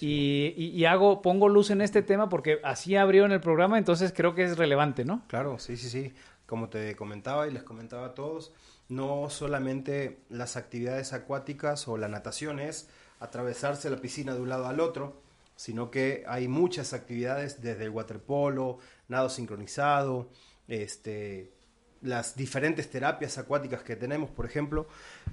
Y, 0.00 0.54
y- 0.56 0.66
y 0.70 0.84
hago, 0.84 1.22
pongo 1.22 1.48
luz 1.48 1.70
en 1.70 1.80
este 1.80 2.02
tema 2.02 2.28
porque 2.28 2.60
así 2.62 2.94
abrió 2.96 3.24
en 3.24 3.32
el 3.32 3.40
programa, 3.40 3.78
entonces 3.78 4.12
creo 4.14 4.34
que 4.34 4.44
es 4.44 4.56
relevante, 4.56 5.04
¿no? 5.04 5.22
Claro, 5.28 5.58
sí, 5.58 5.76
sí, 5.76 5.88
sí. 5.88 6.12
Como 6.46 6.68
te 6.68 6.94
comentaba 6.94 7.46
y 7.48 7.52
les 7.52 7.62
comentaba 7.62 8.06
a 8.06 8.14
todos, 8.14 8.52
no 8.88 9.28
solamente 9.28 10.20
las 10.30 10.56
actividades 10.56 11.12
acuáticas 11.12 11.88
o 11.88 11.96
la 11.98 12.08
natación 12.08 12.60
es 12.60 12.88
atravesarse 13.20 13.90
la 13.90 13.96
piscina 13.96 14.34
de 14.34 14.40
un 14.40 14.48
lado 14.48 14.66
al 14.68 14.78
otro, 14.80 15.20
sino 15.56 15.90
que 15.90 16.22
hay 16.28 16.46
muchas 16.48 16.92
actividades 16.92 17.60
desde 17.60 17.84
el 17.84 17.90
waterpolo, 17.90 18.78
nado 19.08 19.28
sincronizado, 19.28 20.28
este, 20.68 21.50
las 22.02 22.36
diferentes 22.36 22.90
terapias 22.90 23.38
acuáticas 23.38 23.82
que 23.82 23.96
tenemos, 23.96 24.30
por 24.30 24.46
ejemplo, 24.46 24.86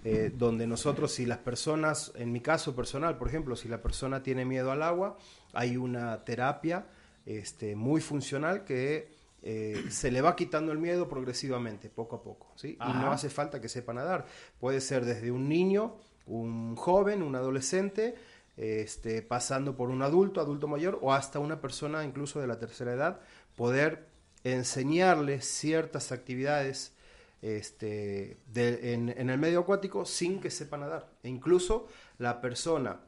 eh, 0.04 0.32
donde 0.34 0.68
nosotros, 0.68 1.14
si 1.14 1.26
las 1.26 1.38
personas, 1.38 2.12
en 2.16 2.32
mi 2.32 2.42
caso 2.42 2.76
personal, 2.76 3.18
por 3.18 3.28
ejemplo, 3.28 3.56
si 3.56 3.68
la 3.68 3.82
persona 3.82 4.24
tiene 4.24 4.46
miedo 4.46 4.72
al 4.72 4.84
agua, 4.84 5.18
hay 5.54 5.78
una 5.78 6.24
terapia 6.24 6.86
este, 7.26 7.76
muy 7.76 8.02
funcional 8.02 8.64
que 8.64 9.10
eh, 9.42 9.86
se 9.90 10.10
le 10.10 10.22
va 10.22 10.36
quitando 10.36 10.72
el 10.72 10.80
miedo 10.80 11.08
progresivamente, 11.08 11.90
poco 11.90 12.16
a 12.16 12.24
poco, 12.24 12.52
¿sí? 12.56 12.78
Y 12.82 12.94
no 12.94 13.12
hace 13.12 13.30
falta 13.30 13.62
que 13.62 13.70
sepa 13.70 13.94
nadar. 13.94 14.26
Puede 14.60 14.82
ser 14.82 15.06
desde 15.06 15.32
un 15.32 15.48
niño, 15.48 15.98
un 16.26 16.76
joven, 16.76 17.22
un 17.22 17.36
adolescente, 17.36 18.16
este, 18.58 19.22
pasando 19.22 19.76
por 19.76 19.90
un 19.90 20.02
adulto, 20.02 20.42
adulto 20.42 20.68
mayor, 20.68 20.98
o 21.02 21.14
hasta 21.14 21.38
una 21.38 21.62
persona 21.62 22.04
incluso 22.04 22.40
de 22.40 22.48
la 22.48 22.58
tercera 22.58 22.94
edad, 22.94 23.20
poder 23.56 24.08
enseñarles 24.46 25.46
ciertas 25.46 26.12
actividades 26.12 26.94
este, 27.42 28.38
de- 28.48 28.94
en, 28.94 29.10
en 29.10 29.30
el 29.30 29.38
medio 29.38 29.60
acuático 29.60 30.06
sin 30.06 30.40
que 30.40 30.50
sepa 30.50 30.78
nadar. 30.78 31.10
E 31.24 31.30
incluso 31.30 31.88
la 32.18 32.40
persona 32.42 33.00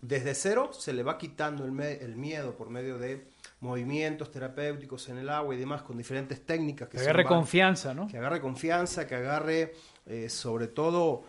desde 0.00 0.34
cero 0.34 0.70
se 0.72 0.92
le 0.92 1.02
va 1.02 1.16
quitando 1.16 1.64
el, 1.64 1.72
me- 1.72 1.94
el 1.94 2.16
miedo 2.16 2.56
por 2.56 2.68
medio 2.70 2.98
de 2.98 3.26
movimientos 3.60 4.30
terapéuticos 4.30 5.08
en 5.08 5.18
el 5.18 5.28
agua 5.30 5.54
y 5.54 5.58
demás 5.58 5.82
con 5.82 5.96
diferentes 5.96 6.44
técnicas 6.44 6.88
que 6.88 6.98
agarre 6.98 7.24
confianza, 7.24 7.94
¿no? 7.94 8.06
que 8.06 8.18
agarre 8.18 8.40
confianza, 8.40 9.06
que 9.06 9.14
agarre 9.14 9.72
eh, 10.06 10.28
sobre 10.28 10.66
todo 10.68 11.22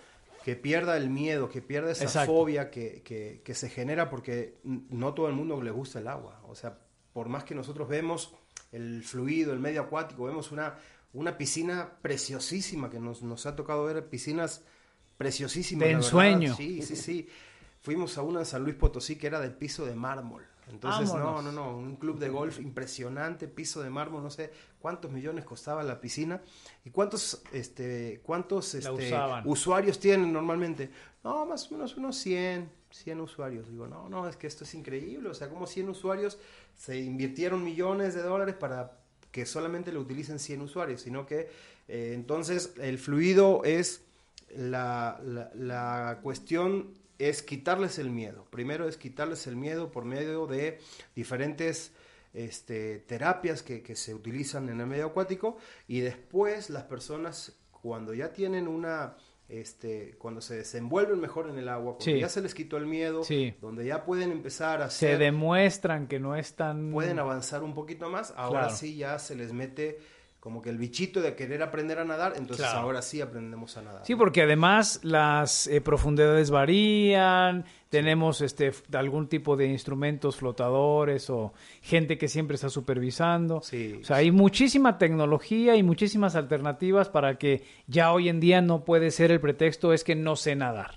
que 0.44 0.56
pierda 0.56 0.98
el 0.98 1.10
miedo, 1.10 1.50
que 1.50 1.62
pierda 1.62 1.92
esa 1.92 2.04
Exacto. 2.04 2.32
fobia 2.34 2.70
que, 2.70 3.02
que- 3.04 3.42
que 3.44 3.54
se 3.56 3.70
genera 3.70 4.10
porque 4.10 4.58
no 4.64 5.14
todo 5.14 5.28
el 5.30 5.34
mundo 5.34 5.62
le 5.62 5.72
gusta 5.72 6.00
el 6.00 6.08
agua. 6.08 6.42
O 6.48 6.54
sea, 6.56 6.78
por 7.14 7.30
más 7.30 7.44
que 7.46 7.56
nosotros 7.56 7.88
vemos 7.88 8.36
el 8.76 9.04
fluido, 9.04 9.54
el 9.54 9.60
medio 9.60 9.82
acuático, 9.82 10.26
vemos 10.26 10.52
una, 10.52 10.76
una 11.14 11.38
piscina 11.38 11.98
preciosísima 12.02 12.90
que 12.90 13.00
nos, 13.00 13.24
nos 13.24 13.46
ha 13.46 13.56
tocado 13.56 13.86
ver 13.86 14.08
piscinas 14.10 14.64
preciosísimas. 15.18 15.88
De 15.88 15.94
ensueño. 15.94 16.56
Sí, 16.56 16.82
sí, 16.82 16.96
sí. 16.96 17.30
Fuimos 17.82 18.18
a 18.18 18.22
una 18.22 18.40
en 18.40 18.46
San 18.46 18.64
Luis 18.64 18.76
Potosí 18.76 19.16
que 19.16 19.28
era 19.28 19.40
del 19.40 19.54
piso 19.54 19.86
de 19.86 19.96
mármol. 19.96 20.44
Entonces, 20.68 21.10
no, 21.10 21.26
Vámonos. 21.26 21.54
no, 21.54 21.74
no, 21.74 21.78
un 21.78 21.96
club 21.96 22.18
de 22.18 22.28
golf 22.28 22.60
impresionante, 22.60 23.48
piso 23.48 23.84
de 23.84 23.92
mármol, 23.92 24.24
no 24.24 24.32
sé 24.32 24.52
cuántos 24.80 25.12
millones 25.12 25.46
costaba 25.46 25.84
la 25.84 26.02
piscina 26.02 26.42
y 26.84 26.90
cuántos, 26.90 27.44
este, 27.54 28.20
cuántos 28.24 28.74
este, 28.74 29.16
usuarios 29.46 30.00
tienen 30.00 30.34
normalmente. 30.34 30.90
No, 31.24 31.46
más 31.46 31.72
o 31.72 31.76
menos 31.76 31.96
unos 31.98 32.18
100, 32.18 32.72
100 32.96 33.22
usuarios. 33.22 33.70
Digo, 33.70 33.88
no, 33.88 34.10
no, 34.10 34.28
es 34.28 34.36
que 34.36 34.48
esto 34.48 34.64
es 34.64 34.74
increíble. 34.74 35.30
O 35.30 35.34
sea, 35.34 35.50
como 35.50 35.68
100 35.68 35.90
usuarios 35.90 36.38
se 36.76 37.00
invirtieron 37.00 37.64
millones 37.64 38.14
de 38.14 38.22
dólares 38.22 38.56
para 38.56 39.00
que 39.32 39.46
solamente 39.46 39.92
lo 39.92 40.02
utilicen 40.02 40.40
100 40.40 40.62
usuarios, 40.62 41.02
sino 41.02 41.26
que 41.26 41.50
eh, 41.88 42.14
entonces 42.14 42.74
el 42.80 42.98
fluido 42.98 43.64
es 43.64 44.02
la, 44.56 45.20
la, 45.24 45.52
la 45.54 46.20
cuestión 46.24 46.94
es 47.20 47.44
quitarles 47.44 48.00
el 48.00 48.10
miedo. 48.10 48.46
Primero 48.50 48.88
es 48.88 48.98
quitarles 48.98 49.48
el 49.48 49.56
miedo 49.56 49.92
por 49.92 50.06
medio 50.06 50.48
de 50.48 50.80
diferentes 51.16 51.92
este, 52.34 53.00
terapias 53.00 53.64
que, 53.64 53.82
que 53.82 53.96
se 53.96 54.14
utilizan 54.14 54.70
en 54.70 54.82
el 54.82 54.88
medio 54.88 55.08
acuático 55.08 55.58
y 55.88 56.02
después 56.02 56.70
las 56.70 56.84
personas 56.84 57.54
cuando 57.72 58.14
ya 58.14 58.34
tienen 58.34 58.68
una, 58.68 59.16
este, 59.48 60.16
cuando 60.18 60.42
se 60.42 60.56
desenvuelven 60.56 61.20
mejor 61.20 61.50
en 61.50 61.58
el 61.60 61.70
agua, 61.70 61.98
Sí. 62.00 62.20
ya 62.20 62.30
se 62.30 62.42
les 62.42 62.56
quitó 62.56 62.78
el 62.78 62.88
miedo, 62.88 63.24
Sí. 63.24 63.54
donde 63.62 63.86
ya 63.86 64.04
pueden 64.04 64.32
empezar 64.32 64.82
a 64.82 64.90
Se 64.90 65.08
hacer, 65.08 65.20
demuestran 65.20 66.08
que 66.08 66.20
no 66.20 66.36
es 66.36 66.56
tan... 66.56 66.92
pueden 66.92 67.20
avanzar 67.20 67.64
un 67.64 67.74
poquito 67.76 68.10
más, 68.10 68.34
ahora 68.38 68.62
Claro. 68.62 68.76
sí 68.76 68.96
ya 68.98 69.20
se 69.20 69.36
les 69.36 69.54
mete 69.54 70.00
como 70.46 70.62
que 70.62 70.70
el 70.70 70.78
bichito 70.78 71.24
de 71.24 71.34
querer 71.34 71.64
aprender 71.64 71.98
a 71.98 72.06
nadar, 72.06 72.34
entonces 72.38 72.68
Claro. 72.68 72.82
ahora 72.82 73.02
sí 73.02 73.20
aprendemos 73.20 73.78
a 73.78 73.82
nadar. 73.82 74.06
Sí, 74.06 74.14
porque 74.16 74.44
además 74.44 75.00
las 75.02 75.66
eh, 75.66 75.82
profundidades 75.82 76.52
varían, 76.52 77.66
tenemos 77.90 78.42
este 78.42 78.72
algún 78.94 79.28
tipo 79.28 79.56
de 79.58 79.66
instrumentos 79.66 80.36
flotadores 80.36 81.32
o 81.32 81.52
gente 81.82 82.20
que 82.20 82.28
siempre 82.28 82.54
está 82.54 82.70
supervisando. 82.70 83.60
Sí, 83.64 83.98
o 84.02 84.06
sea, 84.06 84.18
hay 84.18 84.30
muchísima 84.30 85.00
tecnología 85.00 85.76
y 85.78 85.82
muchísimas 85.82 86.36
alternativas 86.36 87.10
para 87.10 87.40
que 87.40 87.64
ya 87.88 88.12
hoy 88.14 88.30
en 88.30 88.40
día 88.40 88.62
no 88.62 88.86
puede 88.86 89.10
ser 89.10 89.32
el 89.32 89.40
pretexto 89.42 89.94
es 89.94 90.04
que 90.04 90.14
no 90.14 90.36
sé 90.36 90.56
nadar 90.56 90.92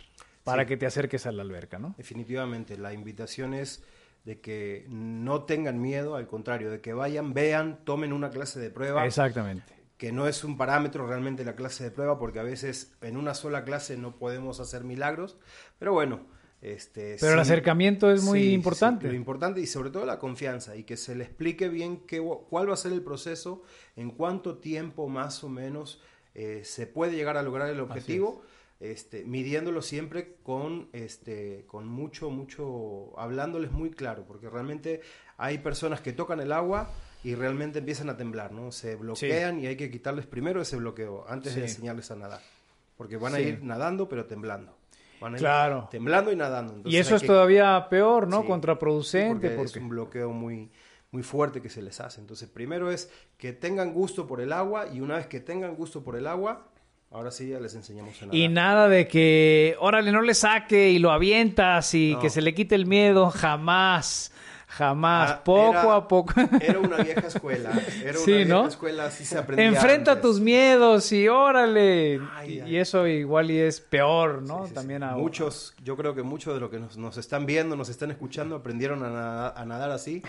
para 0.45 0.65
Sí. 0.65 0.69
que 0.69 0.77
te 0.77 0.85
acerques 0.85 1.25
a 1.27 1.33
la 1.33 1.41
alberca, 1.41 1.79
¿no? 1.79 1.95
Definitivamente, 1.97 2.77
la 2.77 2.93
invitación 2.93 3.55
es 3.55 3.83
de 4.29 4.43
que 4.43 4.85
no 4.91 5.45
tengan 5.45 5.81
miedo, 5.81 6.15
al 6.15 6.27
contrario, 6.27 6.71
de 6.71 6.83
que 6.83 6.93
vayan, 6.93 7.33
vean, 7.33 7.83
tomen 7.85 8.13
una 8.13 8.29
clase 8.29 8.61
de 8.61 8.69
prueba, 8.69 9.07
Exactamente. 9.07 9.73
que 9.97 10.13
no 10.13 10.29
es 10.29 10.45
un 10.45 10.59
parámetro 10.59 11.07
realmente 11.07 11.47
la 11.47 11.57
clase 11.57 11.83
de 11.85 11.91
prueba, 11.91 12.19
porque 12.19 12.39
a 12.39 12.43
veces 12.43 12.93
en 13.01 13.17
una 13.17 13.33
sola 13.33 13.65
clase 13.65 13.97
no 13.97 14.19
podemos 14.19 14.61
hacer 14.61 14.85
milagros, 14.85 15.39
pero 15.79 15.95
bueno, 15.95 16.27
este... 16.61 17.17
Pero 17.19 17.33
el 17.33 17.39
acercamiento 17.39 18.11
es 18.11 18.23
muy 18.23 18.41
sí, 18.41 18.47
sí, 18.49 18.53
importante. 18.53 19.09
lo 19.09 19.15
importante 19.15 19.63
y 19.63 19.67
sobre 19.67 19.89
todo 19.89 20.05
la 20.05 20.19
confianza 20.19 20.77
y 20.77 20.85
que 20.85 20.99
se 20.99 21.15
le 21.15 21.25
explique 21.25 21.71
bien 21.71 22.05
qué, 22.07 22.21
cuál 22.51 22.69
va 22.69 22.75
a 22.75 22.77
ser 22.77 22.93
el 22.93 23.01
proceso, 23.01 23.63
en 23.97 24.11
cuánto 24.11 24.59
tiempo 24.59 25.09
más 25.09 25.43
o 25.43 25.49
menos 25.49 26.03
eh, 26.35 26.61
se 26.65 26.87
puede 26.87 27.17
llegar 27.17 27.39
a 27.39 27.43
lograr 27.43 27.71
el 27.71 27.81
objetivo, 27.81 28.43
este, 28.81 29.25
midiéndolo 29.25 29.83
siempre 29.83 30.37
con, 30.43 30.89
este, 30.93 31.65
con 31.67 31.87
mucho, 31.89 32.31
mucho, 32.31 33.13
hablándoles 33.19 33.73
muy 33.73 33.91
claro, 33.91 34.25
porque 34.27 34.49
realmente 34.49 35.01
hay 35.37 35.59
personas 35.59 36.01
que 36.01 36.13
tocan 36.13 36.41
el 36.41 36.53
agua 36.53 36.89
y 37.25 37.35
realmente 37.35 37.81
empiezan 37.81 38.09
a 38.11 38.17
temblar, 38.17 38.53
¿no? 38.53 38.71
Se 38.71 38.95
bloquean 38.95 39.59
y 39.61 39.67
hay 39.67 39.77
que 39.77 39.91
quitarles 39.91 40.27
primero 40.27 40.63
ese 40.63 40.77
bloqueo 40.77 41.25
antes 41.29 41.55
de 41.57 41.63
enseñarles 41.63 42.11
a 42.13 42.17
nadar, 42.17 42.41
porque 42.97 43.17
van 43.17 43.35
a 43.35 43.41
ir 43.41 43.63
nadando 43.65 44.09
pero 44.09 44.27
temblando. 44.27 44.77
Van 45.21 45.35
a 45.35 45.37
ir 45.37 45.41
Claro. 45.41 45.89
temblando 45.91 46.31
y 46.31 46.37
nadando. 46.37 46.89
y 46.89 46.97
eso 46.97 47.17
es 47.17 47.23
que- 47.23 47.27
todavía 47.27 47.89
peor, 47.91 48.29
¿no? 48.29 48.45
Contraproducente. 48.47 49.49
porque, 49.49 49.57
porque 49.57 49.71
es 49.71 49.77
un 49.83 49.89
bloqueo 49.89 50.31
muy, 50.31 50.71
muy 51.11 51.25
fuerte 51.25 51.61
que 51.61 51.69
se 51.69 51.83
les 51.83 51.99
hace. 52.01 52.21
Entonces, 52.21 52.49
primero 52.49 52.89
es 52.93 53.11
que 53.37 53.53
tengan 53.53 53.93
gusto 53.93 54.29
por 54.29 54.41
el 54.41 54.53
agua 54.53 54.87
y 54.87 55.01
una 55.01 55.17
vez 55.17 55.27
que 55.27 55.41
tengan 55.41 55.75
gusto 55.75 56.05
por 56.05 56.15
el 56.15 56.29
agua, 56.29 56.69
ahora 57.11 57.31
sí 57.31 57.49
ya 57.49 57.61
les 57.61 57.75
enseñamos 57.75 58.15
a 58.23 58.27
nadar. 58.27 58.35
Y 58.37 58.49
nada 58.49 58.89
de 58.89 59.09
que, 59.09 59.77
órale, 59.81 60.13
no 60.13 60.23
le 60.23 60.35
saque 60.35 60.91
y 60.91 60.99
lo 60.99 61.11
avientas 61.11 61.95
y 61.95 62.13
No. 62.15 62.21
que 62.21 62.31
se 62.31 62.43
le 62.43 62.55
quite 62.55 62.75
el 62.75 62.87
miedo, 62.87 63.31
jamás. 63.31 64.33
Jamás, 64.71 65.31
Ah, 65.31 65.45
poco 65.45 65.71
era- 65.79 65.95
a 65.97 66.07
poco. 66.09 66.35
Era 66.61 66.79
una 66.79 66.99
vieja 66.99 67.21
escuela. 67.27 67.71
Era 68.03 68.11
una 68.11 68.19
Sí, 68.21 68.33
vieja 68.33 68.49
¿no? 68.51 68.69
escuela, 68.69 69.07
así 69.07 69.25
se 69.25 69.39
aprendía. 69.39 69.67
Enfrenta 69.67 70.13
antes. 70.13 70.23
tus 70.23 70.41
miedos 70.41 71.11
y 71.11 71.27
órale. 71.27 72.21
Ay, 72.35 72.53
y, 72.57 72.61
ay. 72.61 72.71
y 72.73 72.77
eso 72.77 73.07
igual 73.07 73.51
y 73.51 73.59
es 73.61 73.81
peor, 73.81 74.43
¿no? 74.43 74.65
Sí, 74.65 74.69
sí. 74.69 74.75
También 74.75 75.03
a 75.05 75.13
Muchos, 75.17 75.75
yo 75.83 75.97
creo 75.97 76.15
que 76.15 76.23
muchos 76.23 76.53
de 76.53 76.61
los 76.61 76.69
que 76.71 76.79
nos, 76.81 76.99
nos 76.99 77.17
están 77.17 77.47
viendo, 77.47 77.77
nos 77.77 77.89
están 77.89 78.11
escuchando, 78.11 78.57
aprendieron 78.57 79.03
a, 79.05 79.09
nada- 79.09 79.55
a 79.57 79.65
nadar 79.65 79.91
así. 79.91 80.23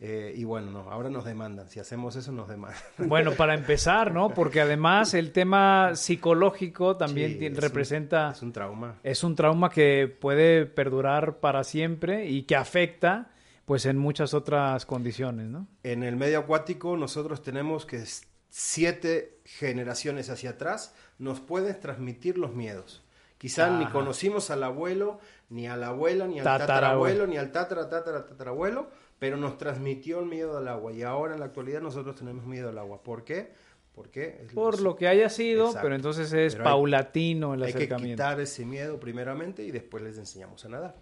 Eh, 0.00 0.32
y 0.36 0.44
bueno, 0.44 0.70
no, 0.70 0.90
ahora 0.90 1.10
nos 1.10 1.24
demandan. 1.24 1.68
Si 1.68 1.80
hacemos 1.80 2.14
eso, 2.14 2.30
nos 2.30 2.48
demandan. 2.48 2.80
Bueno, 2.98 3.32
para 3.32 3.54
empezar, 3.54 4.12
¿no? 4.12 4.28
Porque 4.32 4.60
además 4.60 5.12
el 5.14 5.32
tema 5.32 5.96
psicológico 5.96 6.96
también 6.96 7.38
Sí, 7.38 7.46
es 7.46 7.52
un- 7.52 7.56
representa 7.60 8.30
es 8.30 8.42
un 8.42 8.52
trauma. 8.52 8.94
es 9.02 9.24
un 9.24 9.34
trauma 9.34 9.70
que 9.70 10.06
puede 10.20 10.66
perdurar 10.66 11.38
para 11.40 11.64
siempre 11.64 12.26
y 12.26 12.44
que 12.44 12.54
afecta 12.56 13.30
pues 13.64 13.84
en 13.86 13.98
muchas 13.98 14.32
otras 14.34 14.86
condiciones, 14.86 15.46
¿no? 15.48 15.66
En 15.82 16.02
el 16.02 16.16
medio 16.16 16.38
acuático 16.38 16.96
nosotros 16.96 17.42
tenemos 17.42 17.84
que 17.84 18.02
siete 18.50 19.40
generaciones 19.44 20.30
hacia 20.30 20.50
atrás 20.50 20.94
nos 21.18 21.40
pueden 21.40 21.78
transmitir 21.80 22.38
los 22.38 22.54
miedos. 22.54 23.04
Quizás 23.36 23.70
ni 23.78 23.86
conocimos 23.86 24.50
al 24.50 24.64
abuelo, 24.64 25.20
ni 25.48 25.68
a 25.68 25.76
la 25.76 25.88
abuela, 25.88 26.26
ni 26.26 26.38
al 26.40 26.44
Tatarabuelo. 26.44 26.66
tatarabuelo, 26.66 27.26
ni 27.28 27.36
al 27.36 27.52
tatara, 27.52 27.88
tatara, 27.88 28.26
tatarabuelo, 28.26 28.90
pero 29.18 29.36
nos 29.36 29.58
transmitió 29.58 30.20
el 30.20 30.26
miedo 30.26 30.56
al 30.58 30.68
agua. 30.68 30.92
Y 30.92 31.02
ahora 31.02 31.34
en 31.34 31.40
la 31.40 31.46
actualidad 31.46 31.80
nosotros 31.80 32.16
tenemos 32.16 32.46
miedo 32.46 32.68
al 32.68 32.78
agua. 32.78 33.02
¿Por 33.02 33.24
qué? 33.24 33.52
Porque 33.94 34.46
Por 34.54 34.80
lo 34.80 34.94
que 34.94 35.08
haya 35.08 35.28
sido, 35.28 35.66
Exacto. 35.66 35.84
pero 35.84 35.94
entonces 35.96 36.32
es 36.32 36.54
Pero 36.54 36.64
hay- 36.64 36.70
paulatino 36.70 37.54
el 37.54 37.62
hay 37.64 37.72
que 37.72 37.78
acercamiento. 37.78 38.22
quitar 38.22 38.40
ese 38.40 38.64
miedo 38.64 39.00
primeramente 39.00 39.64
y 39.64 39.72
después 39.72 40.02
les 40.04 40.16
enseñamos 40.18 40.64
a 40.64 40.68
nadar. 40.68 40.94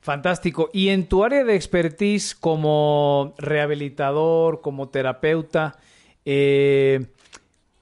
Fantástico. 0.00 0.70
Y 0.72 0.88
en 0.88 1.08
tu 1.08 1.24
área 1.24 1.44
de 1.44 1.54
expertise 1.56 2.34
como 2.34 3.34
rehabilitador, 3.36 4.60
como 4.62 4.88
terapeuta, 4.88 5.78
eh, 6.24 7.06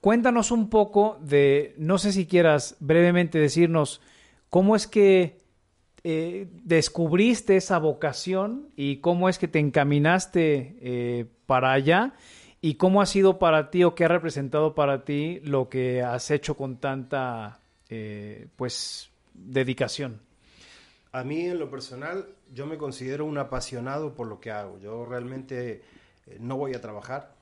cuéntanos 0.00 0.50
un 0.50 0.68
poco 0.70 1.18
de, 1.20 1.74
no 1.78 1.98
sé 1.98 2.12
si 2.12 2.26
quieras 2.26 2.76
brevemente 2.80 3.38
decirnos 3.38 4.00
cómo 4.50 4.74
es 4.74 4.86
que 4.86 5.35
eh, 6.08 6.46
descubriste 6.62 7.56
esa 7.56 7.80
vocación 7.80 8.68
y 8.76 8.98
cómo 8.98 9.28
es 9.28 9.40
que 9.40 9.48
te 9.48 9.58
encaminaste 9.58 10.76
eh, 10.80 11.26
para 11.46 11.72
allá 11.72 12.14
y 12.60 12.76
cómo 12.76 13.02
ha 13.02 13.06
sido 13.06 13.40
para 13.40 13.72
ti 13.72 13.82
o 13.82 13.96
qué 13.96 14.04
ha 14.04 14.08
representado 14.08 14.76
para 14.76 15.04
ti 15.04 15.40
lo 15.42 15.68
que 15.68 16.02
has 16.02 16.30
hecho 16.30 16.56
con 16.56 16.76
tanta, 16.76 17.58
eh, 17.88 18.46
pues, 18.54 19.10
dedicación. 19.34 20.20
A 21.10 21.24
mí 21.24 21.40
en 21.40 21.58
lo 21.58 21.72
personal, 21.72 22.24
yo 22.54 22.66
me 22.66 22.78
considero 22.78 23.24
un 23.24 23.38
apasionado 23.38 24.14
por 24.14 24.28
lo 24.28 24.38
que 24.38 24.52
hago. 24.52 24.78
Yo 24.78 25.06
realmente 25.06 25.82
no 26.38 26.56
voy 26.56 26.74
a 26.74 26.80
trabajar. 26.80 27.34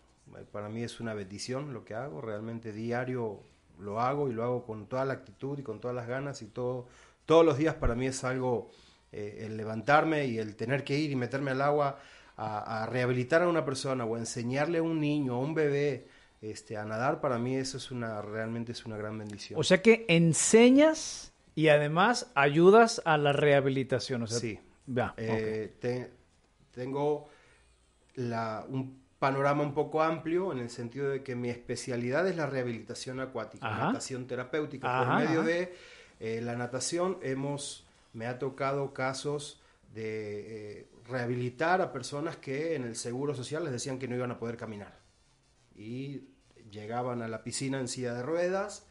Para 0.52 0.70
mí 0.70 0.82
es 0.82 1.00
una 1.00 1.12
bendición 1.12 1.74
lo 1.74 1.84
que 1.84 1.92
hago. 1.92 2.22
Realmente 2.22 2.72
diario 2.72 3.40
lo 3.78 4.00
hago 4.00 4.30
y 4.30 4.32
lo 4.32 4.42
hago 4.42 4.64
con 4.64 4.86
toda 4.86 5.04
la 5.04 5.12
actitud 5.12 5.58
y 5.58 5.62
con 5.62 5.80
todas 5.80 5.94
las 5.94 6.08
ganas 6.08 6.40
y 6.40 6.46
todo. 6.46 6.86
Todos 7.26 7.44
los 7.44 7.56
días 7.58 7.74
para 7.74 7.94
mí 7.94 8.06
es 8.06 8.22
algo, 8.24 8.70
eh, 9.12 9.44
el 9.46 9.56
levantarme 9.56 10.26
y 10.26 10.38
el 10.38 10.56
tener 10.56 10.84
que 10.84 10.98
ir 10.98 11.10
y 11.10 11.16
meterme 11.16 11.52
al 11.52 11.62
agua 11.62 11.98
a, 12.36 12.82
a 12.82 12.86
rehabilitar 12.86 13.42
a 13.42 13.48
una 13.48 13.64
persona 13.64 14.04
o 14.04 14.16
a 14.16 14.18
enseñarle 14.18 14.78
a 14.78 14.82
un 14.82 15.00
niño, 15.00 15.34
a 15.34 15.38
un 15.38 15.54
bebé, 15.54 16.08
este, 16.42 16.76
a 16.76 16.84
nadar, 16.84 17.20
para 17.20 17.38
mí 17.38 17.56
eso 17.56 17.78
es 17.78 17.90
una, 17.90 18.20
realmente 18.20 18.72
es 18.72 18.84
una 18.84 18.96
gran 18.96 19.16
bendición. 19.16 19.58
O 19.58 19.62
sea 19.62 19.80
que 19.80 20.04
enseñas 20.08 21.32
y 21.54 21.68
además 21.68 22.30
ayudas 22.34 23.00
a 23.04 23.16
la 23.16 23.32
rehabilitación. 23.32 24.22
O 24.24 24.26
sea, 24.26 24.38
Sí. 24.38 24.58
Ya, 24.86 25.14
Eh, 25.16 25.72
te- 25.80 26.10
tengo 26.72 27.30
la- 28.16 28.66
un 28.68 29.02
panorama 29.18 29.62
un 29.62 29.72
poco 29.72 30.02
amplio 30.02 30.52
en 30.52 30.58
el 30.58 30.68
sentido 30.68 31.08
de 31.08 31.22
que 31.22 31.34
mi 31.34 31.48
especialidad 31.48 32.28
es 32.28 32.36
la 32.36 32.44
rehabilitación 32.46 33.20
acuática, 33.20 33.66
Ajá. 33.66 33.86
natación 33.86 34.26
terapéutica. 34.26 34.86
Ajá, 35.02 35.12
Por 35.16 35.24
medio 35.24 35.40
ajá. 35.40 35.48
de 35.48 35.74
eh, 36.26 36.40
la 36.40 36.56
natación 36.56 37.18
hemos, 37.20 37.86
me 38.14 38.26
ha 38.26 38.38
tocado 38.38 38.94
casos 38.94 39.60
de 39.92 40.78
eh, 40.80 40.88
rehabilitar 41.06 41.82
a 41.82 41.92
personas 41.92 42.38
que 42.38 42.76
en 42.76 42.84
el 42.84 42.96
seguro 42.96 43.34
social 43.34 43.62
les 43.62 43.74
decían 43.74 43.98
que 43.98 44.08
no 44.08 44.16
iban 44.16 44.30
a 44.30 44.38
poder 44.38 44.56
caminar 44.56 44.98
y 45.76 46.22
llegaban 46.70 47.20
a 47.20 47.28
la 47.28 47.44
piscina 47.44 47.78
en 47.78 47.88
silla 47.88 48.14
de 48.14 48.22
ruedas, 48.22 48.86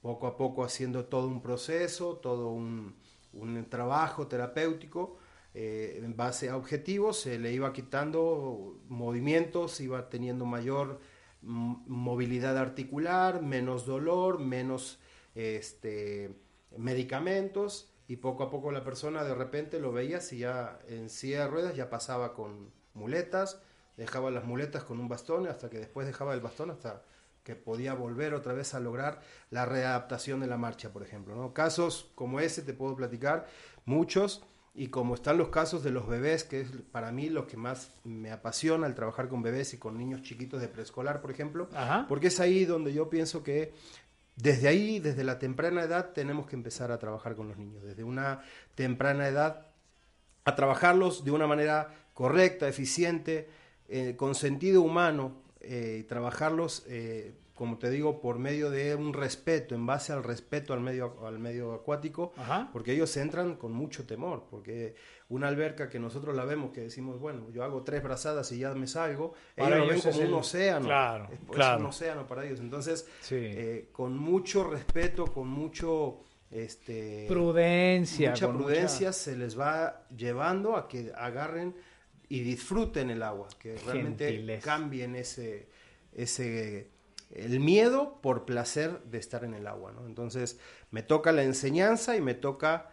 poco 0.00 0.26
a 0.26 0.38
poco 0.38 0.64
haciendo 0.64 1.04
todo 1.04 1.28
un 1.28 1.42
proceso, 1.42 2.16
todo 2.16 2.48
un, 2.48 2.96
un 3.34 3.68
trabajo 3.68 4.26
terapéutico. 4.26 5.18
eh, 5.52 6.00
en 6.02 6.16
base 6.16 6.48
a 6.48 6.56
objetivos 6.56 7.20
se 7.20 7.38
le 7.38 7.52
iba 7.52 7.70
quitando 7.74 8.80
movimientos, 8.88 9.78
iba 9.82 10.08
teniendo 10.08 10.46
mayor 10.46 11.00
mm, 11.42 11.74
movilidad 11.86 12.56
articular, 12.56 13.42
menos 13.42 13.84
dolor, 13.84 14.38
menos 14.38 14.98
este, 15.34 16.47
medicamentos 16.76 17.92
y 18.06 18.16
poco 18.16 18.42
a 18.44 18.50
poco 18.50 18.72
la 18.72 18.84
persona 18.84 19.24
de 19.24 19.34
repente 19.34 19.80
lo 19.80 19.92
veías 19.92 20.32
y 20.32 20.38
ya 20.38 20.78
en 20.88 21.10
silla 21.10 21.40
de 21.40 21.48
ruedas 21.48 21.76
ya 21.76 21.90
pasaba 21.90 22.34
con 22.34 22.70
muletas, 22.94 23.60
dejaba 23.96 24.30
las 24.30 24.44
muletas 24.44 24.84
con 24.84 25.00
un 25.00 25.08
bastón 25.08 25.46
hasta 25.46 25.68
que 25.70 25.78
después 25.78 26.06
dejaba 26.06 26.34
el 26.34 26.40
bastón 26.40 26.70
hasta 26.70 27.02
que 27.42 27.56
podía 27.56 27.94
volver 27.94 28.34
otra 28.34 28.52
vez 28.52 28.74
a 28.74 28.80
lograr 28.80 29.20
la 29.50 29.64
readaptación 29.64 30.40
de 30.40 30.46
la 30.46 30.58
marcha, 30.58 30.92
por 30.92 31.02
ejemplo. 31.02 31.34
¿no? 31.34 31.54
Casos 31.54 32.10
como 32.14 32.40
ese 32.40 32.62
te 32.62 32.74
puedo 32.74 32.94
platicar, 32.94 33.46
muchos, 33.86 34.42
y 34.74 34.88
como 34.88 35.14
están 35.14 35.38
los 35.38 35.48
casos 35.48 35.82
de 35.82 35.90
los 35.90 36.06
bebés, 36.06 36.44
que 36.44 36.60
es 36.60 36.70
para 36.92 37.10
mí 37.10 37.30
lo 37.30 37.46
que 37.46 37.56
más 37.56 37.90
me 38.04 38.30
apasiona, 38.30 38.86
el 38.86 38.94
trabajar 38.94 39.28
con 39.28 39.42
bebés 39.42 39.74
y 39.74 39.78
con 39.78 39.98
niños 39.98 40.22
chiquitos 40.22 40.60
de 40.60 40.68
preescolar, 40.68 41.20
por 41.20 41.32
ejemplo, 41.32 41.68
Ajá. 41.74 42.06
porque 42.08 42.28
es 42.28 42.38
ahí 42.38 42.64
donde 42.64 42.92
yo 42.92 43.10
pienso 43.10 43.42
que 43.42 43.72
desde 44.40 44.68
ahí, 44.68 45.00
desde 45.00 45.24
la 45.24 45.38
temprana 45.38 45.82
edad, 45.82 46.12
tenemos 46.12 46.46
que 46.46 46.54
empezar 46.54 46.92
a 46.92 46.98
trabajar 46.98 47.34
con 47.34 47.48
los 47.48 47.58
niños, 47.58 47.82
desde 47.82 48.04
una 48.04 48.42
temprana 48.76 49.26
edad, 49.26 49.66
a 50.44 50.54
trabajarlos 50.54 51.24
de 51.24 51.32
una 51.32 51.48
manera 51.48 51.92
correcta, 52.14 52.68
eficiente, 52.68 53.48
eh, 53.88 54.14
con 54.16 54.36
sentido 54.36 54.82
humano, 54.82 55.42
eh, 55.60 56.04
trabajarlos, 56.08 56.84
eh, 56.86 57.34
como 57.58 57.76
te 57.76 57.90
digo, 57.90 58.20
por 58.20 58.38
medio 58.38 58.70
de 58.70 58.94
un 58.94 59.12
respeto, 59.12 59.74
en 59.74 59.84
base 59.84 60.12
al 60.12 60.22
respeto 60.22 60.72
al 60.72 60.80
medio, 60.80 61.26
al 61.26 61.40
medio 61.40 61.74
acuático, 61.74 62.32
Ajá. 62.36 62.70
porque 62.72 62.92
ellos 62.92 63.14
entran 63.16 63.56
con 63.56 63.72
mucho 63.72 64.06
temor, 64.06 64.46
porque 64.48 64.94
una 65.28 65.48
alberca 65.48 65.88
que 65.90 65.98
nosotros 65.98 66.36
la 66.36 66.44
vemos, 66.44 66.70
que 66.70 66.82
decimos, 66.82 67.18
bueno, 67.18 67.50
yo 67.50 67.64
hago 67.64 67.82
tres 67.82 68.00
brazadas 68.02 68.52
y 68.52 68.60
ya 68.60 68.72
me 68.74 68.86
salgo, 68.86 69.34
Para 69.56 69.76
ellos 69.76 69.88
lo 69.88 69.92
ven 69.92 70.00
como 70.14 70.28
un 70.28 70.34
océano, 70.40 70.86
Claro, 70.86 71.24
es, 71.32 71.40
es 71.40 71.46
claro. 71.50 71.80
un 71.80 71.86
océano 71.86 72.26
para 72.28 72.46
ellos, 72.46 72.60
entonces, 72.60 73.06
Sí. 73.22 73.34
eh, 73.36 73.88
con 73.90 74.16
mucho 74.16 74.62
respeto, 74.64 75.26
con 75.26 75.48
mucho... 75.48 76.20
Este, 76.50 77.26
prudencia. 77.28 78.30
mucha 78.30 78.50
prudencia 78.50 79.12
se 79.12 79.36
les 79.36 79.58
va 79.58 80.06
llevando 80.16 80.76
a 80.76 80.88
que 80.88 81.12
agarren 81.14 81.74
y 82.28 82.40
disfruten 82.40 83.10
el 83.10 83.22
agua, 83.22 83.48
que 83.58 83.76
realmente 83.84 84.58
cambien 84.62 85.14
ese, 85.14 85.68
ese 86.14 86.88
el 87.30 87.60
miedo 87.60 88.18
por 88.22 88.44
placer 88.44 89.00
de 89.04 89.18
estar 89.18 89.44
en 89.44 89.54
el 89.54 89.66
agua, 89.66 89.92
¿no? 89.92 90.06
Entonces 90.06 90.58
me 90.90 91.02
toca 91.02 91.32
la 91.32 91.42
enseñanza 91.42 92.16
y 92.16 92.20
me 92.20 92.34
toca 92.34 92.90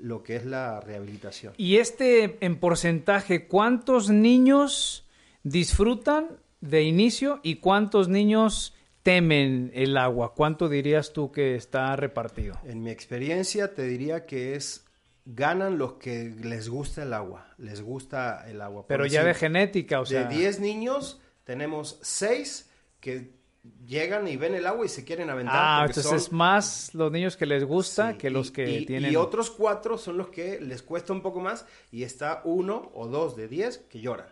lo 0.00 0.22
que 0.22 0.36
es 0.36 0.44
la 0.44 0.80
rehabilitación. 0.80 1.54
Y 1.56 1.76
este, 1.76 2.44
en 2.44 2.58
porcentaje, 2.58 3.46
¿cuántos 3.46 4.10
niños 4.10 5.06
disfrutan 5.42 6.38
de 6.60 6.82
inicio 6.82 7.40
y 7.42 7.56
cuántos 7.56 8.08
niños 8.08 8.74
temen 9.02 9.70
el 9.74 9.96
agua? 9.96 10.34
¿Cuánto 10.34 10.68
dirías 10.68 11.12
tú 11.12 11.32
que 11.32 11.54
está 11.54 11.94
repartido? 11.96 12.58
En 12.64 12.82
mi 12.82 12.90
experiencia 12.90 13.74
te 13.74 13.82
diría 13.82 14.26
que 14.26 14.54
es 14.54 14.84
ganan 15.24 15.76
los 15.78 15.94
que 15.94 16.34
les 16.42 16.68
gusta 16.68 17.02
el 17.02 17.12
agua, 17.12 17.52
les 17.58 17.82
gusta 17.82 18.48
el 18.48 18.60
agua. 18.62 18.82
Por 18.82 18.88
Pero 18.88 19.06
ya 19.06 19.24
de 19.24 19.34
genética, 19.34 20.00
o 20.00 20.06
sea. 20.06 20.24
de 20.24 20.36
10 20.36 20.60
niños 20.60 21.20
tenemos 21.44 21.98
6 22.02 22.70
que 23.00 23.37
llegan 23.86 24.26
y 24.28 24.36
ven 24.36 24.54
el 24.54 24.66
agua 24.66 24.84
y 24.86 24.88
se 24.88 25.04
quieren 25.04 25.30
aventar. 25.30 25.54
Ah, 25.56 25.78
entonces 25.86 26.04
son- 26.04 26.16
es 26.16 26.32
más 26.32 26.94
los 26.94 27.10
niños 27.12 27.36
que 27.36 27.46
les 27.46 27.64
gusta 27.64 28.12
Sí, 28.12 28.18
que 28.18 28.30
los 28.30 28.50
que 28.50 28.68
y, 28.70 28.86
tienen. 28.86 29.12
Y 29.12 29.16
otros 29.16 29.50
cuatro 29.50 29.98
son 29.98 30.16
los 30.18 30.28
que 30.28 30.60
les 30.60 30.82
cuesta 30.82 31.12
un 31.12 31.22
poco 31.22 31.40
más 31.40 31.66
y 31.90 32.02
está 32.02 32.42
uno 32.44 32.90
o 32.94 33.06
dos 33.08 33.36
de 33.36 33.48
10 33.48 33.78
que 33.90 34.00
lloran, 34.00 34.28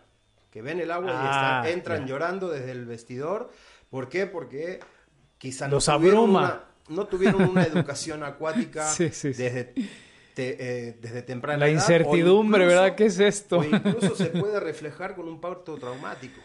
que 0.51 0.61
ven 0.61 0.79
el 0.79 0.91
agua 0.91 1.11
y 1.11 1.15
Ah, 1.15 1.61
están- 1.63 1.73
entran 1.77 1.99
ya. 2.01 2.07
llorando 2.07 2.49
desde 2.49 2.71
el 2.71 2.85
vestidor. 2.85 3.49
¿Por 3.89 4.09
qué? 4.09 4.25
Porque 4.27 4.79
quizá 5.37 5.67
Los 5.67 5.85
tuvieron 5.85 6.19
abruma. 6.19 6.39
una- 6.39 6.95
no 6.95 7.05
tuvieron 7.07 7.41
una 7.49 7.63
educación 7.93 8.23
acuática 8.23 8.87
Sí, 8.89 9.09
sí, 9.11 9.29
desde 9.29 9.73
te- 10.33 10.87
eh, 10.89 10.97
desde 11.01 11.21
temprana 11.23 11.57
La 11.59 11.67
edad, 11.67 11.73
incertidumbre, 11.81 12.63
incluso- 12.65 12.81
¿verdad? 12.81 12.95
¿Qué 12.95 13.05
es 13.07 13.19
esto? 13.19 13.57
O 13.59 13.63
incluso 13.63 14.15
se 14.15 14.27
puede 14.27 14.59
reflejar 14.59 15.15
con 15.15 15.27
un 15.27 15.41
parto 15.41 15.75
traumático. 15.77 16.39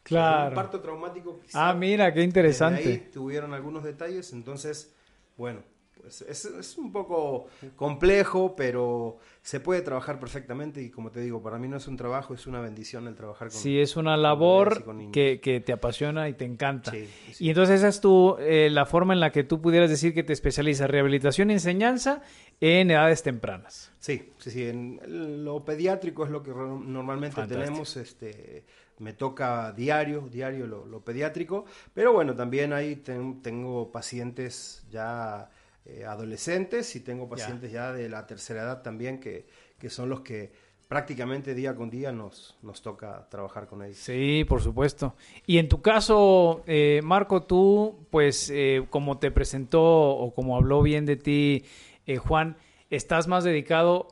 Un 0.00 0.04
Claro. 0.04 0.54
parto 0.54 0.80
traumático. 0.80 1.40
quizá 1.40 1.70
Ah, 1.70 1.74
mira, 1.74 2.06
qué 2.12 2.20
desde 2.20 2.24
interesante. 2.28 2.88
ahí 2.88 3.08
tuvieron 3.12 3.52
algunos 3.54 3.84
detalles, 3.84 4.32
entonces, 4.32 4.94
bueno, 5.36 5.62
pues 6.00 6.22
es, 6.22 6.46
es 6.46 6.78
un 6.78 6.90
poco 6.90 7.48
complejo, 7.76 8.56
pero 8.56 9.18
se 9.42 9.60
puede 9.60 9.82
trabajar 9.82 10.18
perfectamente 10.18 10.82
y 10.82 10.88
como 10.90 11.10
te 11.10 11.20
digo, 11.20 11.42
para 11.42 11.58
mí 11.58 11.68
no 11.68 11.76
es 11.76 11.86
un 11.88 11.98
trabajo, 11.98 12.32
es 12.32 12.46
una 12.46 12.60
bendición 12.60 13.06
el 13.06 13.14
trabajar 13.14 13.48
con 13.50 13.58
Sí, 13.58 13.78
es 13.78 13.96
una 13.96 14.16
labor 14.16 14.82
que, 15.12 15.40
que 15.42 15.60
te 15.60 15.72
apasiona 15.74 16.28
y 16.30 16.32
te 16.32 16.46
encanta. 16.46 16.90
Sí, 16.92 17.06
sí. 17.32 17.44
Y 17.44 17.48
entonces 17.50 17.76
esa 17.80 17.88
es 17.88 18.00
tu, 18.00 18.36
eh, 18.38 18.70
la 18.70 18.86
forma 18.86 19.12
en 19.12 19.20
la 19.20 19.30
que 19.30 19.44
tú 19.44 19.60
pudieras 19.60 19.90
decir 19.90 20.14
que 20.14 20.22
te 20.22 20.32
especializas, 20.32 20.88
rehabilitación 20.88 21.50
y 21.50 21.54
enseñanza 21.54 22.22
en 22.62 22.90
edades 22.90 23.22
tempranas. 23.22 23.92
Sí, 23.98 24.32
sí, 24.38 24.50
sí. 24.50 24.64
En 24.68 25.44
lo 25.44 25.62
pediátrico 25.66 26.24
es 26.24 26.30
lo 26.30 26.42
que 26.42 26.50
normalmente 26.52 27.36
Fantástico. 27.36 27.60
tenemos. 27.66 27.96
Este, 27.98 28.64
me 29.00 29.12
toca 29.12 29.72
diario, 29.72 30.28
diario 30.30 30.66
lo, 30.66 30.86
lo 30.86 31.00
pediátrico. 31.04 31.64
Pero 31.94 32.12
bueno, 32.12 32.34
también 32.34 32.72
ahí 32.72 32.96
ten- 32.96 33.42
tengo 33.42 33.90
pacientes 33.90 34.84
ya 34.90 35.50
eh, 35.86 36.04
adolescentes 36.04 36.94
y 36.96 37.00
tengo 37.00 37.28
pacientes 37.28 37.72
ya. 37.72 37.92
de 37.92 38.08
la 38.08 38.26
tercera 38.26 38.62
edad 38.62 38.82
también 38.82 39.18
que, 39.20 39.46
que 39.78 39.90
son 39.90 40.08
los 40.08 40.20
que 40.20 40.52
prácticamente 40.88 41.54
día 41.54 41.74
con 41.76 41.88
día 41.88 42.10
nos, 42.12 42.56
nos 42.62 42.82
toca 42.82 43.28
trabajar 43.30 43.66
con 43.68 43.82
ellos. 43.82 43.98
Sí, 43.98 44.44
por 44.48 44.60
supuesto. 44.60 45.14
Y 45.46 45.58
en 45.58 45.68
tu 45.68 45.80
caso, 45.82 46.62
eh, 46.66 47.00
Marco, 47.04 47.44
tú, 47.44 48.06
pues, 48.10 48.50
eh, 48.50 48.84
como 48.90 49.18
te 49.18 49.30
presentó 49.30 49.82
o 49.82 50.34
como 50.34 50.56
habló 50.56 50.82
bien 50.82 51.06
de 51.06 51.16
ti, 51.16 51.64
eh, 52.06 52.16
Juan, 52.16 52.56
estás 52.90 53.28
más 53.28 53.44
dedicado 53.44 54.08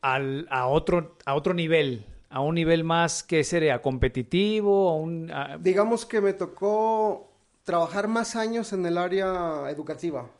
al, 0.00 0.46
a, 0.50 0.66
otro, 0.68 1.16
a 1.26 1.34
otro 1.34 1.52
nivel, 1.54 2.06
a 2.32 2.40
un 2.40 2.54
nivel 2.56 2.84
más, 2.84 3.22
¿qué 3.22 3.44
sería? 3.44 3.80
¿Competitivo? 3.82 4.90
A 4.90 4.96
un, 4.96 5.30
a- 5.30 5.58
Digamos 5.58 6.04
que 6.04 6.20
me 6.20 6.34
tocó 6.34 7.32
trabajar 7.64 8.06
más 8.08 8.36
años 8.36 8.72
en 8.74 8.84
el 8.86 8.98
área 8.98 9.70
educativa. 9.70 10.30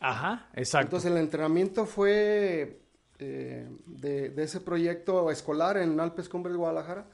Ajá, 0.00 0.50
exacto. 0.54 0.84
Entonces 0.84 1.10
el 1.10 1.18
entrenamiento 1.18 1.86
fue 1.86 2.80
eh, 3.18 3.68
de, 3.86 4.30
de 4.30 4.42
ese 4.42 4.60
proyecto 4.60 5.30
escolar 5.30 5.76
en 5.76 5.98
Alpes 6.00 6.28
Cumbres 6.28 6.56
Guadalajara. 6.56 7.06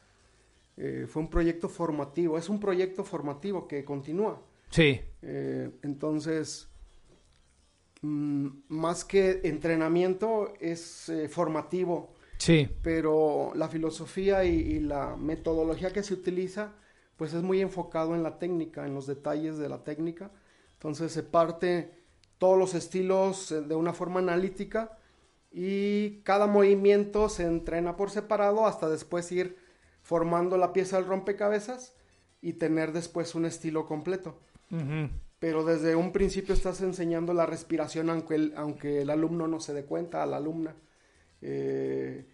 eh, 0.79 1.07
fue 1.09 1.23
un 1.23 1.31
proyecto 1.31 1.69
formativo, 1.69 2.39
es 2.39 2.49
un 2.49 2.61
proyecto 2.61 3.05
formativo 3.05 3.69
que 3.69 3.85
continúa. 3.85 4.43
sí, 4.71 5.01
Eh, 5.23 5.71
entonces, 5.83 6.69
mm, 8.03 8.49
más 8.69 9.05
que 9.05 9.41
entrenamiento, 9.45 10.55
es 10.61 11.11
formativo, 11.31 12.15
sí, 12.39 12.69
pero 12.83 13.53
la 13.55 13.69
filosofía 13.69 14.45
y, 14.45 14.55
y 14.55 14.81
la 14.81 15.17
metodología 15.17 15.93
que 15.93 16.03
se 16.03 16.15
utiliza, 16.15 16.73
pues 17.17 17.35
es 17.35 17.43
muy 17.43 17.61
enfocado 17.61 18.15
en 18.15 18.23
la 18.23 18.39
técnica, 18.39 18.87
en 18.87 18.95
los 18.95 19.07
detalles 19.07 19.59
de 19.59 19.69
la 19.69 19.85
técnica. 19.85 20.31
Entonces 20.75 21.13
se 21.13 21.23
parte 21.25 21.99
todos 22.39 22.57
los 22.57 22.75
estilos 22.75 23.53
eh, 23.53 23.61
de 23.61 23.75
una 23.75 23.93
forma 23.93 24.21
analítica 24.21 24.97
y 25.51 26.21
cada 26.23 26.47
movimiento 26.47 27.29
se 27.29 27.45
entrena 27.45 27.97
por 27.97 28.11
separado 28.11 28.67
hasta 28.67 28.89
después 28.89 29.31
ir 29.33 29.57
formando 30.03 30.57
la 30.57 30.73
pieza 30.73 30.97
del 30.97 31.07
rompecabezas 31.07 31.95
y 32.41 32.55
tener 32.55 32.93
después 32.93 33.35
un 33.35 33.45
estilo 33.45 33.87
completo. 33.87 34.39
Pero 35.39 35.65
desde 35.65 35.97
un 35.97 36.13
principio 36.13 36.55
estás 36.55 36.83
enseñando 36.83 37.33
la 37.33 37.47
respiración 37.47 38.11
aunque 38.11 38.35
el, 38.35 38.55
aunque 38.57 39.03
el 39.03 39.11
alumno 39.11 39.49
no 39.49 39.61
se 39.61 39.73
dé 39.73 39.85
cuenta, 39.85 40.23
a 40.23 40.27
la 40.27 40.37
alumna, 40.37 40.77
eh, 41.43 42.27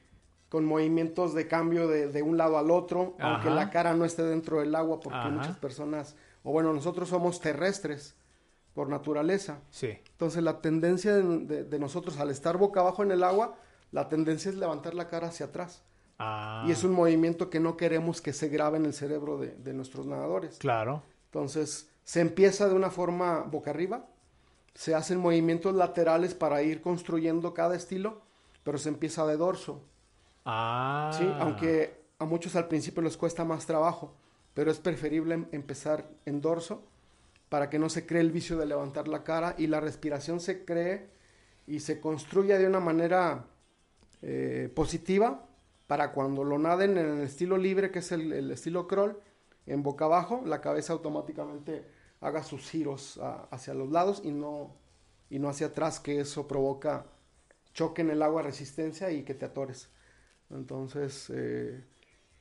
con 0.49 0.65
movimientos 0.65 1.35
de 1.35 1.49
cambio 1.49 1.89
de, 1.89 2.09
de 2.09 2.23
un 2.23 2.37
lado 2.37 2.59
al 2.59 2.71
otro, 2.71 3.17
aunque 3.19 3.49
Ajá. 3.49 3.55
la 3.55 3.71
cara 3.71 3.95
no 3.95 4.05
esté 4.05 4.23
dentro 4.23 4.61
del 4.61 4.75
agua, 4.75 5.01
porque 5.01 5.19
Ajá. 5.19 5.31
muchas 5.31 5.57
personas, 5.59 6.17
o 6.43 6.53
bueno, 6.53 6.73
nosotros 6.73 7.09
somos 7.09 7.41
terrestres 7.41 8.15
por 8.73 8.89
naturaleza, 8.89 9.61
sí. 9.71 9.99
entonces 10.11 10.43
la 10.43 10.61
tendencia 10.61 11.15
de, 11.15 11.39
de- 11.45 11.65
de 11.65 11.79
nosotros 11.79 12.19
al 12.19 12.31
estar 12.31 12.57
boca 12.57 12.81
abajo 12.81 13.03
en 13.03 13.11
el 13.13 13.23
agua, 13.25 13.57
la 13.93 14.09
tendencia 14.09 14.49
es 14.51 14.57
levantar 14.57 14.95
la 14.95 15.09
cara 15.09 15.29
hacia 15.29 15.47
atrás. 15.47 15.83
Ah, 16.19 16.65
Y 16.69 16.71
es 16.73 16.83
un 16.85 16.93
movimiento 16.93 17.51
que 17.51 17.59
no 17.61 17.77
queremos 17.77 18.21
que 18.21 18.33
se 18.33 18.49
grabe 18.49 18.77
en 18.79 18.87
el 18.87 18.93
cerebro 18.95 19.39
de- 19.39 19.55
de 19.57 19.73
nuestros 19.75 20.07
nadadores. 20.07 20.59
Claro. 20.59 21.03
Entonces, 21.27 21.89
se 22.05 22.21
empieza 22.21 22.69
de 22.69 22.75
una 22.75 22.91
forma 22.91 23.41
boca 23.43 23.71
arriba, 23.71 24.07
se 24.75 24.95
hacen 24.95 25.19
movimientos 25.19 25.75
laterales 25.75 26.35
para 26.35 26.63
ir 26.63 26.81
construyendo 26.83 27.55
cada 27.55 27.75
estilo, 27.77 28.23
pero 28.65 28.79
se 28.79 28.89
empieza 28.89 29.25
de 29.27 29.37
dorso, 29.37 29.83
Ah. 30.45 31.11
¿sí? 31.17 31.25
Aunque 31.39 32.03
a 32.19 32.25
muchos 32.25 32.57
al 32.57 32.67
principio 32.69 33.03
les 33.03 33.17
cuesta 33.17 33.45
más 33.45 33.67
trabajo, 33.67 34.15
pero 34.55 34.71
es 34.71 34.79
preferible 34.81 35.35
em- 35.35 35.47
empezar 35.53 36.09
en 36.27 36.41
dorso 36.41 36.83
para 37.49 37.71
que 37.71 37.79
no 37.79 37.89
se 37.89 38.05
cree 38.07 38.21
el 38.21 38.33
vicio 38.33 38.57
de 38.59 38.67
levantar 38.67 39.07
la 39.09 39.23
cara 39.25 39.55
y 39.59 39.67
la 39.69 39.81
respiración 39.81 40.41
se 40.41 40.65
cree 40.65 41.09
y 41.67 41.81
se 41.81 42.01
construya 42.01 42.59
de 42.59 42.67
una 42.67 42.81
manera 42.81 43.45
eh, 44.23 44.71
positiva 44.75 45.47
para 45.87 46.13
cuando 46.13 46.45
lo 46.45 46.59
naden 46.59 46.97
en 46.99 47.07
el 47.19 47.21
estilo 47.23 47.57
libre, 47.59 47.91
que 47.91 47.99
es 48.01 48.11
el, 48.13 48.33
el 48.33 48.51
estilo 48.51 48.87
crawl, 48.89 49.19
en 49.67 49.83
boca 49.83 50.07
abajo, 50.07 50.43
la 50.47 50.61
cabeza 50.61 50.93
automáticamente 50.95 51.85
haga 52.21 52.43
sus 52.43 52.69
giros 52.71 53.19
a- 53.19 53.49
hacia 53.51 53.75
los 53.75 53.91
lados 53.91 54.23
y 54.25 54.31
no, 54.31 54.75
y 55.31 55.39
no 55.39 55.49
hacia 55.49 55.69
atrás, 55.69 56.01
que 56.01 56.21
eso 56.21 56.47
provoca 56.49 57.05
choque 57.75 58.03
en 58.03 58.11
el 58.11 58.23
agua, 58.23 58.41
resistencia 58.43 59.11
y 59.11 59.23
que 59.25 59.35
te 59.35 59.45
atores. 59.45 59.91
Entonces, 60.51 61.31
eh, 61.35 61.85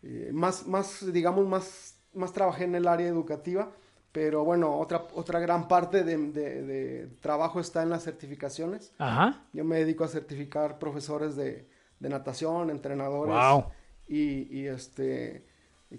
eh, 0.04 0.30
más, 0.34 0.68
más, 0.68 1.12
digamos, 1.12 1.48
más, 1.48 1.98
más 2.14 2.32
trabajé 2.34 2.66
en 2.66 2.76
el 2.76 2.88
área 2.88 3.08
educativa, 3.08 3.72
pero 4.12 4.44
bueno, 4.46 4.78
otra, 4.78 5.08
otra 5.16 5.40
gran 5.40 5.68
parte 5.68 6.04
de, 6.04 6.16
de- 6.18 6.62
de 6.62 7.08
trabajo 7.20 7.60
está 7.60 7.82
en 7.82 7.90
las 7.90 8.04
certificaciones. 8.04 8.94
Ajá. 9.00 9.44
Yo 9.54 9.64
me 9.64 9.78
dedico 9.80 10.04
a 10.04 10.08
certificar 10.08 10.78
profesores 10.78 11.36
de, 11.36 11.68
de 12.00 12.10
natación, 12.10 12.70
entrenadores. 12.70 13.34
Wow. 13.36 13.66
Y, 14.08 14.60
y, 14.60 14.68
este, 14.68 15.46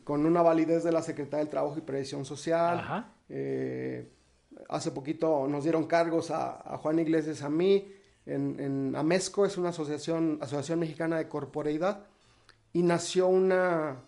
con 0.04 0.24
una 0.26 0.42
validez 0.42 0.84
de 0.84 0.92
la 0.92 1.02
Secretaría 1.02 1.38
del 1.40 1.48
Trabajo 1.48 1.76
y 1.78 1.80
Previsión 1.80 2.24
Social. 2.24 2.78
Ajá. 2.78 3.12
Eh, 3.28 4.08
hace 4.68 4.92
poquito 4.92 5.48
nos 5.48 5.64
dieron 5.64 5.86
cargos 5.86 6.30
a, 6.30 6.60
a 6.74 6.78
Juan 6.78 7.00
Iglesias, 7.00 7.42
a 7.42 7.48
mí, 7.50 7.90
en, 8.26 8.58
en 8.60 8.96
AMESCO, 8.96 9.46
es 9.46 9.56
una 9.56 9.70
asociación, 9.70 10.38
asociación 10.40 10.78
mexicana 10.78 11.18
de 11.18 11.28
corporeidad, 11.28 12.06
y 12.72 12.82
nació 12.82 13.28
una, 13.28 14.02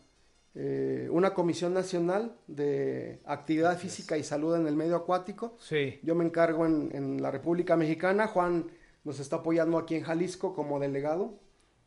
eh, 0.55 1.09
una 1.11 1.35
comisión 1.35 1.73
nacional 1.75 2.37
de 2.47 3.21
actividad 3.25 3.79
física 3.79 4.17
y 4.17 4.25
salud 4.25 4.57
en 4.57 4.67
el 4.67 4.75
medio 4.75 4.97
acuático. 4.97 5.57
Sí. 5.61 6.01
Yo 6.03 6.14
me 6.14 6.25
encargo 6.25 6.67
en, 6.67 6.91
en 6.93 7.23
la 7.23 7.31
República 7.31 7.77
Mexicana. 7.77 8.27
Juan 8.27 8.67
nos 9.05 9.21
está 9.21 9.37
apoyando 9.37 9.79
aquí 9.79 9.95
en 9.95 10.03
Jalisco 10.03 10.55
como 10.55 10.81
delegado 10.81 11.35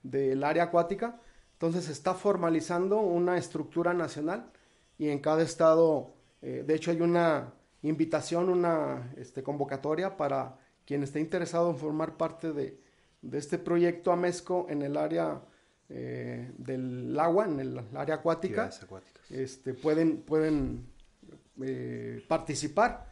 del 0.03 0.43
área 0.43 0.63
acuática. 0.63 1.19
Entonces 1.53 1.83
se 1.85 1.91
está 1.91 2.13
formalizando 2.13 3.01
una 3.01 3.37
estructura 3.37 3.93
nacional 3.93 4.49
y 4.97 5.09
en 5.09 5.19
cada 5.19 5.43
estado, 5.43 6.13
eh, 6.41 6.63
de 6.65 6.75
hecho 6.75 6.91
hay 6.91 7.01
una 7.01 7.53
invitación, 7.81 8.47
una 8.47 9.11
este, 9.17 9.43
convocatoria 9.43 10.15
para 10.15 10.57
quien 10.89 11.03
esté 11.03 11.19
interesado 11.19 11.69
en 11.69 11.77
formar 11.77 12.17
parte 12.17 12.51
de, 12.51 12.79
de 13.21 13.37
este 13.37 13.59
proyecto 13.59 14.11
AMESCO 14.11 14.65
en 14.69 14.81
el 14.81 14.97
área 14.97 15.39
eh, 15.87 16.51
del 16.57 17.15
agua, 17.19 17.45
en 17.45 17.59
el 17.59 17.79
área 17.95 18.15
acuática 18.15 18.63
este, 19.29 19.75
pueden, 19.75 20.23
pueden 20.23 20.87
eh, 21.61 22.25
participar. 22.27 23.05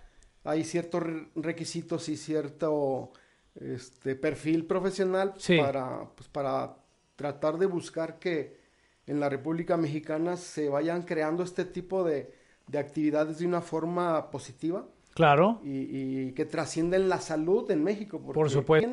Hay 0.44 0.64
ciertos 0.64 1.04
re- 1.04 1.28
requisitos 1.36 2.10
y 2.10 2.18
cierto 2.18 3.12
este, 3.54 4.16
perfil 4.16 4.66
profesional 4.66 5.36
Sí. 5.38 5.58
para, 5.60 6.10
pues, 6.16 6.28
para 6.30 6.78
tratar 7.16 7.60
de 7.60 7.68
buscar 7.68 8.18
que 8.18 8.58
en 9.06 9.20
la 9.20 9.30
República 9.30 9.78
Mexicana 9.78 10.36
se 10.36 10.68
vayan 10.68 11.04
creando 11.04 11.44
este 11.44 11.64
tipo 11.64 12.04
de, 12.04 12.34
de 12.68 12.80
actividades 12.80 13.38
de 13.38 13.46
una 13.46 13.62
forma 13.62 14.32
positiva 14.32 14.88
Claro. 15.18 15.60
y, 15.64 16.28
y 16.28 16.32
que 16.34 16.46
trascienden 16.46 17.10
la 17.10 17.20
salud 17.20 17.70
en 17.72 17.84
México. 17.84 18.20
porque 18.22 18.34
Por 18.40 18.50
supuesto. 18.52 18.90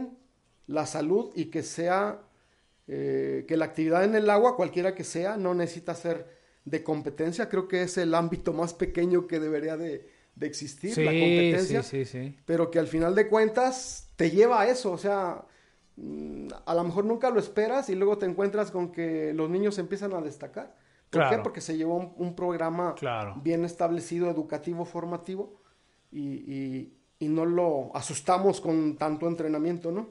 La 0.67 0.87
salud 0.87 1.31
y 1.35 1.47
que 1.47 1.63
sea, 1.63 2.23
eh, 2.89 3.45
que 3.47 3.57
la 3.59 3.67
actividad 3.67 4.05
en 4.05 4.15
el 4.15 4.31
agua, 4.31 4.57
cualquiera 4.57 4.95
que 4.95 5.05
sea, 5.05 5.37
no 5.37 5.53
necesita 5.55 5.95
ser 5.95 6.27
de 6.65 6.83
competencia. 6.83 7.49
Creo 7.51 7.69
que 7.69 7.83
es 7.83 7.99
el 7.99 8.15
ámbito 8.15 8.55
más 8.55 8.73
pequeño 8.73 9.27
que 9.27 9.39
debería 9.39 9.77
de, 9.77 10.09
de 10.35 10.47
existir, 10.47 10.95
Sí, 10.95 11.05
la 11.05 11.11
competencia. 11.13 11.83
sí, 11.83 12.05
sí, 12.07 12.19
sí. 12.31 12.37
Pero 12.47 12.71
que 12.71 12.79
al 12.79 12.87
final 12.87 13.15
de 13.15 13.29
cuentas 13.29 14.09
te 14.17 14.31
lleva 14.31 14.63
a 14.63 14.69
eso, 14.69 14.93
o 14.93 14.99
sea, 14.99 15.45
mm, 15.97 16.49
a 16.65 16.75
lo 16.75 16.85
mejor 16.85 17.05
nunca 17.05 17.29
lo 17.29 17.39
esperas 17.39 17.91
y 17.91 17.95
luego 17.95 18.17
te 18.17 18.25
encuentras 18.27 18.71
con 18.71 18.91
que 18.93 19.35
los 19.35 19.51
niños 19.51 19.77
empiezan 19.79 20.15
a 20.15 20.23
destacar. 20.23 20.75
¿Por 21.11 21.21
Claro. 21.21 21.37
qué? 21.37 21.43
Porque 21.43 21.61
se 21.61 21.77
llevó 21.77 21.97
un, 21.97 22.15
un 22.17 22.35
programa 22.35 22.95
Claro. 22.95 23.35
bien 23.43 23.65
establecido, 23.67 24.31
educativo, 24.31 24.85
formativo, 24.87 25.61
y, 26.15 26.91
y- 27.19 27.29
no 27.29 27.47
lo 27.47 27.91
asustamos 27.95 28.61
con 28.61 28.97
tanto 28.97 29.27
entrenamiento, 29.27 29.91
¿no? 29.91 30.09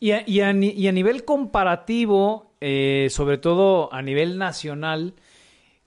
Y 0.00 0.10
a, 0.40 0.52
nivel 0.52 1.24
comparativo, 1.24 2.54
eh, 2.60 3.06
sobre 3.10 3.38
todo 3.38 3.92
a 3.92 4.02
nivel 4.02 4.36
nacional, 4.36 5.14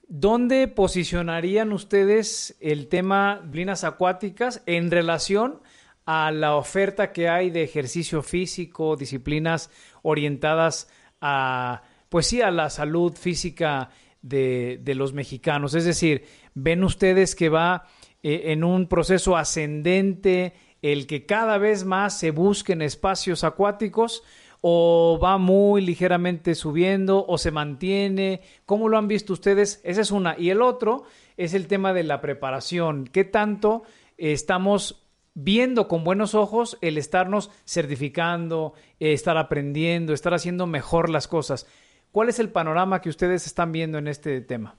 ¿dónde 0.08 0.68
posicionarían 0.68 1.74
ustedes 1.74 2.56
el 2.62 2.88
tema 2.88 3.42
disciplinas 3.44 3.84
acuáticas 3.84 4.62
en 4.68 4.90
relación 4.90 5.60
a 6.06 6.32
la 6.32 6.56
oferta 6.56 7.12
que 7.12 7.28
hay 7.28 7.50
de 7.50 7.64
ejercicio 7.64 8.22
físico, 8.22 8.96
disciplinas 8.96 9.72
orientadas 10.04 10.88
a, 11.20 11.82
pues 12.08 12.28
sí, 12.28 12.42
a 12.42 12.52
la 12.52 12.70
salud 12.70 13.14
física 13.16 13.90
de 14.22 14.94
los 14.96 15.12
mexicanos. 15.12 15.74
Es 15.74 15.84
decir, 15.84 16.24
ven 16.54 16.84
ustedes 16.84 17.36
que 17.36 17.50
va 17.50 17.88
eh, 18.24 18.52
en 18.52 18.64
un 18.64 18.88
proceso 18.88 19.38
ascendente 19.38 20.54
el 20.82 21.08
que 21.08 21.26
cada 21.26 21.58
vez 21.58 21.86
más 21.86 22.18
se 22.18 22.32
busquen 22.32 22.82
espacios 22.82 23.44
acuáticos 23.44 24.24
o 24.62 25.20
va 25.22 25.38
muy 25.38 25.82
ligeramente 25.82 26.56
subiendo 26.56 27.26
o 27.28 27.38
se 27.38 27.52
mantiene? 27.52 28.42
¿Cómo 28.66 28.88
lo 28.88 28.98
han 28.98 29.10
visto 29.10 29.34
ustedes? 29.34 29.82
Esa 29.84 30.02
es 30.02 30.12
una. 30.12 30.38
Y 30.40 30.50
el 30.50 30.62
otro 30.62 31.04
es 31.36 31.54
el 31.54 31.68
tema 31.68 31.94
de 31.94 32.04
la 32.04 32.22
preparación. 32.22 33.06
¿Qué 33.06 33.26
tanto 33.26 33.84
estamos 34.18 35.06
viendo 35.34 35.88
con 35.90 36.04
buenos 36.04 36.34
ojos 36.34 36.78
el 36.82 36.98
estarnos 36.98 37.52
certificando, 37.66 38.74
eh, 39.00 39.14
estar 39.14 39.38
aprendiendo, 39.38 40.14
estar 40.14 40.34
haciendo 40.34 40.66
mejor 40.66 41.10
las 41.10 41.28
cosas? 41.28 41.68
¿Cuál 42.14 42.30
es 42.30 42.40
el 42.40 42.50
panorama 42.50 43.02
que 43.02 43.10
ustedes 43.10 43.46
están 43.48 43.72
viendo 43.72 43.98
en 43.98 44.08
este 44.08 44.40
tema? 44.40 44.78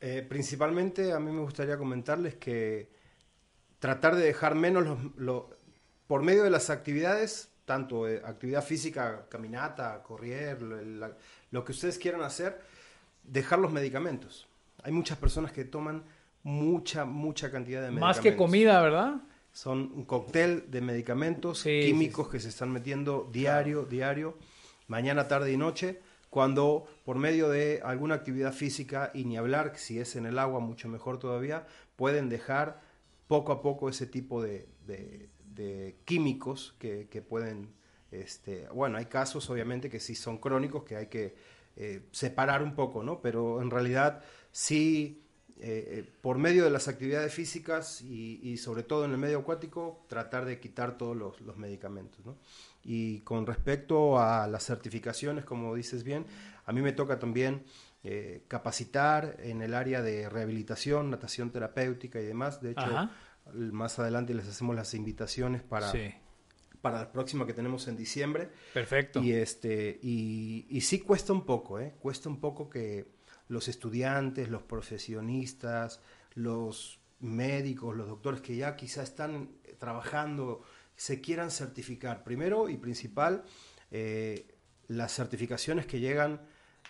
Eh, 0.00 0.24
principalmente 0.28 1.12
a 1.12 1.18
mí 1.18 1.32
me 1.32 1.40
gustaría 1.40 1.76
comentarles 1.76 2.36
que 2.36 2.88
tratar 3.78 4.14
de 4.16 4.22
dejar 4.24 4.54
menos 4.54 4.84
los, 4.84 4.98
lo- 5.16 5.50
por 6.06 6.22
medio 6.22 6.44
de 6.44 6.50
las 6.50 6.70
actividades, 6.70 7.48
tanto 7.64 8.08
eh, 8.08 8.22
actividad 8.24 8.64
física, 8.64 9.26
caminata, 9.28 10.02
correr, 10.02 10.62
lo, 10.62 10.80
la- 10.82 11.16
lo 11.50 11.64
que 11.64 11.72
ustedes 11.72 11.98
quieran 11.98 12.22
hacer, 12.22 12.60
dejar 13.24 13.58
los 13.58 13.72
medicamentos. 13.72 14.46
Hay 14.84 14.92
muchas 14.92 15.18
personas 15.18 15.52
que 15.52 15.64
toman 15.64 16.04
mucha, 16.44 17.04
mucha 17.04 17.50
cantidad 17.50 17.80
de 17.82 17.88
medicamentos. 17.90 18.16
Más 18.16 18.20
que 18.22 18.36
comida, 18.36 18.80
¿verdad? 18.80 19.16
Son 19.52 19.90
un 19.94 20.04
cóctel 20.04 20.70
de 20.70 20.80
medicamentos 20.80 21.58
Sí, 21.60 21.80
químicos 21.84 22.28
que 22.28 22.38
se 22.38 22.48
están 22.50 22.70
metiendo 22.70 23.28
diario, 23.32 23.84
diario, 23.84 24.36
mañana, 24.86 25.26
tarde 25.26 25.52
y 25.52 25.56
noche, 25.56 26.00
cuando 26.38 26.86
por 27.04 27.18
medio 27.18 27.48
de 27.48 27.80
alguna 27.82 28.14
actividad 28.14 28.52
física, 28.52 29.10
y 29.12 29.24
ni 29.24 29.36
hablar, 29.36 29.72
si 29.74 29.98
es 29.98 30.14
en 30.14 30.24
el 30.24 30.38
agua, 30.38 30.60
mucho 30.60 30.88
mejor 30.88 31.18
todavía, 31.18 31.66
pueden 31.96 32.28
dejar 32.28 32.80
poco 33.26 33.50
a 33.50 33.60
poco 33.60 33.88
ese 33.88 34.06
tipo 34.06 34.40
de, 34.40 34.68
químicos 36.04 36.76
que, 36.78 37.24
pueden, 37.28 37.74
este, 38.12 38.68
bueno, 38.68 38.98
hay 38.98 39.06
casos 39.06 39.50
obviamente 39.50 39.90
que 39.90 39.98
sí 39.98 40.14
son 40.14 40.38
crónicos, 40.38 40.84
que 40.84 40.94
hay 40.94 41.06
que 41.08 41.34
eh, 41.74 42.02
separar 42.12 42.62
un 42.62 42.76
poco, 42.76 43.02
¿no? 43.02 43.20
Pero 43.20 43.60
en 43.60 43.72
realidad 43.72 44.22
sí 44.52 45.24
eh, 45.58 45.88
eh, 45.90 46.12
por 46.22 46.38
medio 46.38 46.62
de 46.62 46.70
las 46.70 46.86
actividades 46.86 47.34
físicas 47.34 48.00
y, 48.00 48.38
y 48.44 48.58
sobre 48.58 48.84
todo 48.84 49.04
en 49.04 49.10
el 49.10 49.18
medio 49.18 49.40
acuático, 49.40 50.04
tratar 50.06 50.44
de 50.44 50.60
quitar 50.60 50.96
todos 50.96 51.16
los, 51.16 51.40
los 51.40 51.56
medicamentos. 51.56 52.24
¿no? 52.24 52.36
Y 52.82 53.20
con 53.20 53.46
respecto 53.46 54.18
a 54.18 54.46
las 54.46 54.64
certificaciones, 54.64 55.44
como 55.44 55.74
dices 55.74 56.04
bien, 56.04 56.24
a 56.64 56.72
mí 56.72 56.80
me 56.80 56.92
toca 56.92 57.18
también 57.18 57.64
eh, 58.04 58.44
capacitar 58.48 59.36
en 59.40 59.60
el 59.62 59.74
área 59.74 60.00
de 60.02 60.28
rehabilitación, 60.28 61.10
natación 61.10 61.50
terapéutica 61.50 62.20
y 62.20 62.24
demás. 62.24 62.62
De 62.62 62.70
hecho, 62.70 62.80
Ajá. 62.80 63.10
más 63.54 63.98
adelante 63.98 64.32
les 64.34 64.48
hacemos 64.48 64.74
las 64.76 64.94
invitaciones 64.94 65.62
para, 65.62 65.90
Sí. 65.90 66.14
para 66.80 67.00
la 67.00 67.12
próxima 67.12 67.46
que 67.46 67.52
tenemos 67.52 67.88
en 67.88 67.96
diciembre. 67.96 68.50
Perfecto. 68.72 69.20
Y, 69.22 69.32
este, 69.32 69.98
y, 70.02 70.66
y 70.70 70.80
sí 70.82 71.00
cuesta 71.00 71.32
un 71.32 71.44
poco, 71.44 71.80
¿eh? 71.80 71.94
Cuesta 72.00 72.28
un 72.28 72.40
poco 72.40 72.70
que 72.70 73.08
los 73.48 73.66
estudiantes, 73.68 74.48
los 74.48 74.62
profesionistas, 74.62 76.00
los 76.34 77.00
médicos, 77.20 77.96
los 77.96 78.06
doctores 78.06 78.40
que 78.40 78.56
ya 78.56 78.76
quizá 78.76 79.02
están 79.02 79.50
trabajando, 79.78 80.62
se 80.98 81.20
quieran 81.20 81.50
certificar. 81.50 82.24
Primero 82.24 82.68
y 82.68 82.76
principal, 82.76 83.44
eh, 83.92 84.48
las 84.88 85.14
certificaciones 85.14 85.86
que 85.86 86.00
llegan 86.00 86.40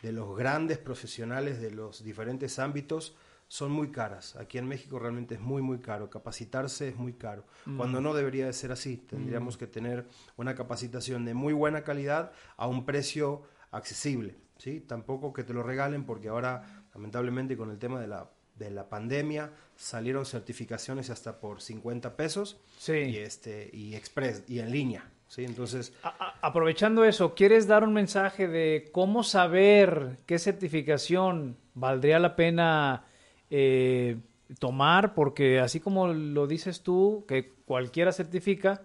de 0.03 0.13
los 0.13 0.37
grandes 0.37 0.79
profesionales 0.79 1.61
de 1.61 1.71
los 1.71 2.03
diferentes 2.03 2.59
ámbitos 2.59 3.15
son 3.49 3.71
muy 3.71 3.91
caras. 3.91 4.35
Aquí 4.37 4.57
en 4.57 4.67
México 4.67 4.99
realmente 4.99 5.35
es 5.35 5.41
muy, 5.41 5.61
muy 5.61 5.79
caro. 5.79 6.09
Capacitarse 6.09 6.89
es 6.89 6.97
muy 6.97 7.13
caro. 7.13 7.45
Cuando 7.77 8.01
no 8.01 8.15
debería 8.15 8.47
de 8.47 8.53
ser 8.55 8.73
así. 8.73 8.97
Tendríamos 8.97 9.59
que 9.59 9.67
tener 9.67 10.07
una 10.37 10.55
capacitación 10.55 11.25
de 11.27 11.35
muy 11.35 11.53
buena 11.53 11.85
calidad 11.85 12.33
a 12.57 12.67
un 12.67 12.87
precio 12.87 13.43
accesible. 13.71 14.37
¿sí? 14.57 14.81
Tampoco 14.81 15.35
que 15.35 15.45
te 15.45 15.53
lo 15.53 15.63
regalen 15.63 16.05
porque 16.05 16.29
ahora, 16.29 16.85
lamentablemente, 16.95 17.57
con 17.57 17.71
el 17.71 17.79
tema 17.79 18.01
de 18.01 18.09
la, 18.09 18.31
de 18.59 18.71
la 18.71 18.89
pandemia, 18.89 19.51
salieron 19.77 20.27
certificaciones 20.27 21.11
hasta 21.11 21.41
por 21.41 21.61
50 21.61 22.17
pesos 22.17 22.59
Sí. 22.79 22.93
y, 22.95 23.17
este, 23.19 23.71
y 23.73 23.95
express 23.95 24.43
y 24.49 24.59
en 24.59 24.71
línea. 24.73 25.11
¿sí? 25.29 25.45
Entonces, 25.45 25.93
A- 26.03 26.35
aprovechando 26.43 27.05
eso, 27.05 27.35
¿quieres 27.35 27.67
dar 27.67 27.85
un 27.85 27.93
mensaje 27.93 28.49
de 28.49 28.89
cómo 28.93 29.23
saber 29.23 30.17
qué 30.27 30.39
certificación 30.39 31.57
valdría 31.75 32.19
la 32.19 32.35
pena 32.37 33.05
eh, 33.51 34.17
tomar? 34.59 35.15
Porque 35.15 35.61
así 35.61 35.81
como 35.81 36.09
lo 36.09 36.47
dices 36.47 36.83
tú, 36.83 37.25
que 37.29 37.53
cualquiera 37.67 38.13
certifica, 38.13 38.83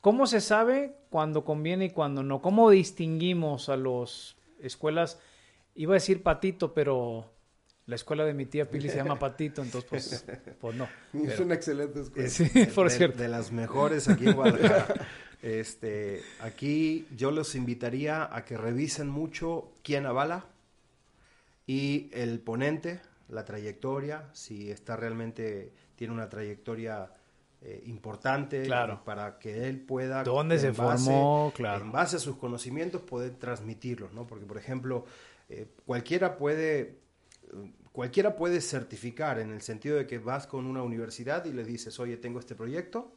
¿cómo 0.00 0.26
se 0.26 0.40
sabe 0.40 0.94
cuándo 1.10 1.44
conviene 1.44 1.86
y 1.86 1.90
cuándo 1.90 2.22
no? 2.22 2.40
¿Cómo 2.42 2.70
distinguimos 2.70 3.68
a 3.68 3.76
las 3.76 4.36
escuelas? 4.60 5.18
Iba 5.74 5.94
a 5.94 6.00
decir 6.00 6.22
patito, 6.22 6.72
pero 6.74 7.30
la 7.86 7.94
escuela 7.94 8.24
de 8.24 8.34
mi 8.34 8.46
tía 8.46 8.68
Pili 8.68 8.88
se 8.88 8.96
llama 8.96 9.18
patito, 9.18 9.62
entonces 9.62 10.24
pues, 10.26 10.56
pues 10.60 10.76
no. 10.76 10.88
Es 11.24 11.38
una 11.40 11.54
excelente 11.54 12.00
escuela. 12.00 12.26
Es 12.28 12.34
Sí, 12.34 12.48
por 12.74 12.88
de, 12.90 12.96
cierto. 12.96 13.18
de 13.22 13.28
las 13.28 13.52
mejores 13.52 14.08
aquí 14.08 14.26
en 14.26 14.34
Guadalajara. 14.34 15.06
este, 15.42 16.22
aquí 16.40 17.06
yo 17.16 17.30
los 17.30 17.54
invitaría 17.54 18.28
a 18.34 18.44
que 18.44 18.56
revisen 18.56 19.08
mucho 19.08 19.72
quién 19.82 20.06
avala 20.06 20.46
y 21.66 22.10
el 22.12 22.40
ponente, 22.40 23.00
la 23.28 23.44
trayectoria, 23.44 24.28
si 24.32 24.70
está 24.70 24.96
realmente 24.96 25.72
tiene 25.96 26.12
una 26.14 26.28
trayectoria 26.28 27.10
eh, 27.62 27.82
importante 27.86 28.62
Claro. 28.64 29.02
para 29.04 29.38
que 29.38 29.66
él 29.68 29.80
pueda 29.80 30.22
¿Dónde 30.22 30.58
se 30.58 30.70
base- 30.70 31.04
formó? 31.06 31.52
Claro. 31.56 31.84
en 31.84 31.92
base 31.92 32.16
a 32.16 32.18
sus 32.18 32.36
conocimientos 32.36 33.02
poder 33.02 33.32
transmitirlos, 33.36 34.12
¿no? 34.12 34.26
Porque 34.26 34.44
por 34.44 34.58
ejemplo 34.58 35.04
eh, 35.48 35.66
cualquiera 35.86 36.36
puede 36.36 36.98
cualquiera 37.92 38.36
puede 38.36 38.60
certificar 38.60 39.38
en 39.38 39.50
el 39.52 39.62
sentido 39.62 39.96
de 39.96 40.06
que 40.06 40.18
vas 40.18 40.46
con 40.46 40.66
una 40.66 40.82
universidad 40.82 41.44
y 41.46 41.52
le 41.52 41.64
dices, 41.64 41.98
oye, 42.00 42.16
tengo 42.16 42.38
este 42.40 42.54
proyecto, 42.54 43.12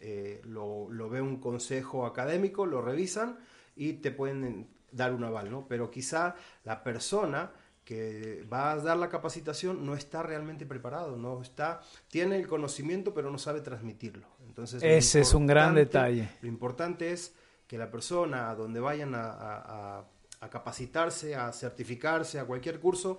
eh, 0.00 0.40
lo, 0.44 0.90
lo 0.90 1.08
ve 1.08 1.20
un 1.20 1.38
consejo 1.40 2.06
académico, 2.06 2.66
lo 2.66 2.82
revisan 2.82 3.38
y 3.76 3.94
te 3.94 4.10
pueden 4.10 4.68
dar 4.90 5.12
un 5.12 5.24
aval, 5.24 5.50
¿no? 5.50 5.66
Pero 5.68 5.90
quizá 5.90 6.34
la 6.64 6.82
persona 6.82 7.52
que 7.84 8.46
va 8.52 8.72
a 8.72 8.76
dar 8.76 8.96
la 8.96 9.08
capacitación 9.08 9.84
no 9.84 9.94
está 9.94 10.22
realmente 10.22 10.66
preparado, 10.66 11.16
no 11.16 11.42
está, 11.42 11.80
tiene 12.08 12.36
el 12.36 12.46
conocimiento 12.46 13.12
pero 13.12 13.30
no 13.30 13.38
sabe 13.38 13.60
transmitirlo. 13.60 14.26
Entonces, 14.46 14.82
Ese 14.82 15.20
es 15.20 15.34
un 15.34 15.46
gran 15.46 15.74
detalle. 15.74 16.28
Lo 16.42 16.48
importante 16.48 17.10
es 17.12 17.34
que 17.66 17.78
la 17.78 17.90
persona 17.90 18.50
a 18.50 18.54
donde 18.54 18.80
vayan 18.80 19.14
a, 19.14 19.24
a- 19.32 19.98
a- 19.98 20.04
a 20.42 20.50
capacitarse, 20.50 21.34
a 21.34 21.50
certificarse, 21.52 22.38
a 22.38 22.44
cualquier 22.44 22.78
curso, 22.80 23.18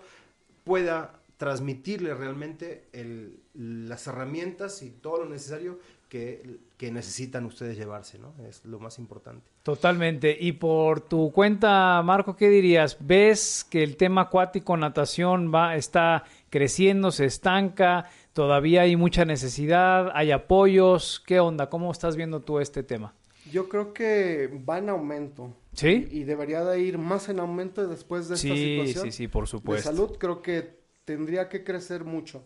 pueda 0.64 1.14
transmitirle 1.38 2.14
realmente 2.14 2.84
el- 2.94 3.40
las 3.56 4.06
herramientas 4.08 4.82
y 4.84 4.90
todo 4.92 5.24
lo 5.24 5.30
necesario 5.30 5.80
que, 6.10 6.60
que 6.78 6.92
necesitan 6.92 7.46
ustedes 7.46 7.76
llevarse, 7.76 8.20
¿no? 8.20 8.34
Es 8.48 8.64
lo 8.66 8.80
más 8.80 9.00
importante. 9.00 9.42
Totalmente. 9.64 10.38
Y 10.40 10.52
por 10.52 11.02
tu 11.02 11.32
cuenta, 11.32 12.02
Marco, 12.04 12.36
¿qué 12.36 12.50
dirías? 12.50 12.98
¿Ves 13.00 13.66
que 13.68 13.82
el 13.84 13.98
tema 13.98 14.22
acuático, 14.22 14.78
natación, 14.78 15.52
va, 15.54 15.76
está 15.76 16.24
creciendo, 16.52 17.10
se 17.12 17.26
estanca? 17.26 18.06
¿Todavía 18.34 18.82
hay 18.82 18.96
mucha 18.96 19.26
necesidad? 19.26 20.12
¿Hay 20.14 20.32
apoyos? 20.32 21.24
¿Qué 21.26 21.40
onda? 21.40 21.68
¿Cómo 21.70 21.92
estás 21.92 22.16
viendo 22.16 22.42
tú 22.42 22.60
este 22.60 22.84
tema? 22.84 23.14
Yo 23.52 23.68
creo 23.68 23.92
que 23.94 24.50
va 24.70 24.78
en 24.78 24.90
aumento. 24.90 25.52
¿Sí? 25.74 26.08
Y, 26.12 26.24
debería 26.24 26.64
de 26.64 26.80
ir 26.80 26.98
más 26.98 27.30
en 27.30 27.40
aumento 27.40 27.88
después 27.88 28.28
de 28.30 28.36
esta 28.36 28.56
Sí, 28.56 28.56
situación. 28.56 29.06
sí, 29.06 29.12
sí, 29.12 29.28
por 29.28 29.46
de 29.46 29.48
supuesto. 29.48 29.90
salud 29.90 30.18
creo 30.20 30.42
que 30.42 30.80
tendría 31.06 31.50
que 31.50 31.64
crecer 31.64 32.04
mucho. 32.04 32.46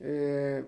Eh, 0.00 0.64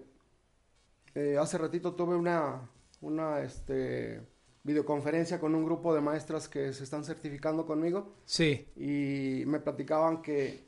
eh, 1.14 1.36
hace 1.38 1.58
ratito 1.58 1.94
tuve 1.94 2.16
una, 2.16 2.68
una 3.00 3.40
este, 3.42 4.20
videoconferencia 4.62 5.40
con 5.40 5.54
un 5.54 5.64
grupo 5.64 5.94
de 5.94 6.00
maestras 6.00 6.48
que 6.48 6.72
se 6.72 6.84
están 6.84 7.04
certificando 7.04 7.66
conmigo 7.66 8.14
Sí, 8.24 8.68
y 8.76 9.44
me 9.46 9.58
platicaban 9.60 10.22
que 10.22 10.64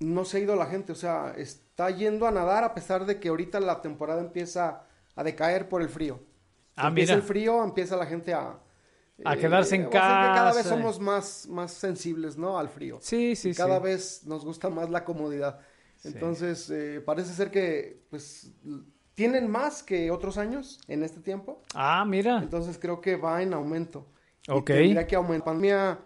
no 0.00 0.24
se 0.24 0.38
ha 0.38 0.40
ido 0.40 0.56
la 0.56 0.66
gente, 0.66 0.92
o 0.92 0.94
sea, 0.94 1.34
está 1.36 1.90
yendo 1.90 2.26
a 2.26 2.30
nadar 2.30 2.64
a 2.64 2.72
pesar 2.74 3.04
de 3.04 3.20
que 3.20 3.28
ahorita 3.28 3.60
la 3.60 3.82
temporada 3.82 4.22
empieza 4.22 4.86
a 5.14 5.22
decaer 5.24 5.68
por 5.68 5.82
el 5.82 5.90
frío. 5.90 6.20
Ah, 6.76 6.88
empieza 6.88 7.12
mira. 7.12 7.22
el 7.22 7.28
frío, 7.28 7.62
empieza 7.62 7.96
la 7.96 8.06
gente 8.06 8.32
a... 8.32 8.58
A 9.24 9.36
quedarse 9.36 9.76
en 9.76 9.82
sea, 9.82 9.90
que 9.90 9.96
cada 9.98 10.52
vez 10.52 10.62
casa. 10.64 10.68
somos 10.68 10.98
más, 11.00 11.46
más 11.48 11.72
sensibles, 11.72 12.36
¿no? 12.36 12.58
Al 12.58 12.68
frío. 12.68 12.98
sí, 13.00 13.36
sí, 13.36 13.50
Y 13.50 13.54
sí. 13.54 13.58
cada 13.58 13.78
vez 13.78 14.24
nos 14.26 14.44
gusta 14.44 14.70
más 14.70 14.90
la 14.90 15.04
comodidad. 15.04 15.60
Sí. 15.96 16.08
Entonces, 16.08 16.70
eh, 16.70 17.02
parece 17.04 17.32
ser 17.34 17.50
que, 17.50 18.02
pues, 18.10 18.52
tienen 19.14 19.50
más 19.50 19.82
que 19.82 20.10
otros 20.10 20.38
años 20.38 20.80
en 20.88 21.02
este 21.02 21.20
tiempo. 21.20 21.62
Ah, 21.74 22.04
mira. 22.06 22.38
Entonces 22.38 22.78
creo 22.78 23.00
que 23.00 23.16
va 23.16 23.42
en 23.42 23.52
aumento. 23.52 24.06
Ok. 24.48 24.66
tendría 24.66 25.06
que 25.06 25.16
aumentar. 25.16 25.44
Pandemia 25.44 26.00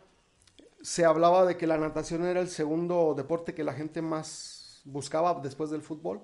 se 0.83 1.05
hablaba 1.05 1.47
de 1.47 1.57
que 1.57 1.67
la 1.67 1.79
natación 1.79 2.25
era 2.25 2.41
el 2.41 2.49
segundo 2.49 3.15
deporte 3.17 3.55
que 3.55 3.63
la 3.65 3.73
gente 3.73 4.03
más 4.03 4.83
buscaba 4.85 5.41
después 5.41 5.71
del 5.71 5.83
fútbol. 5.83 6.21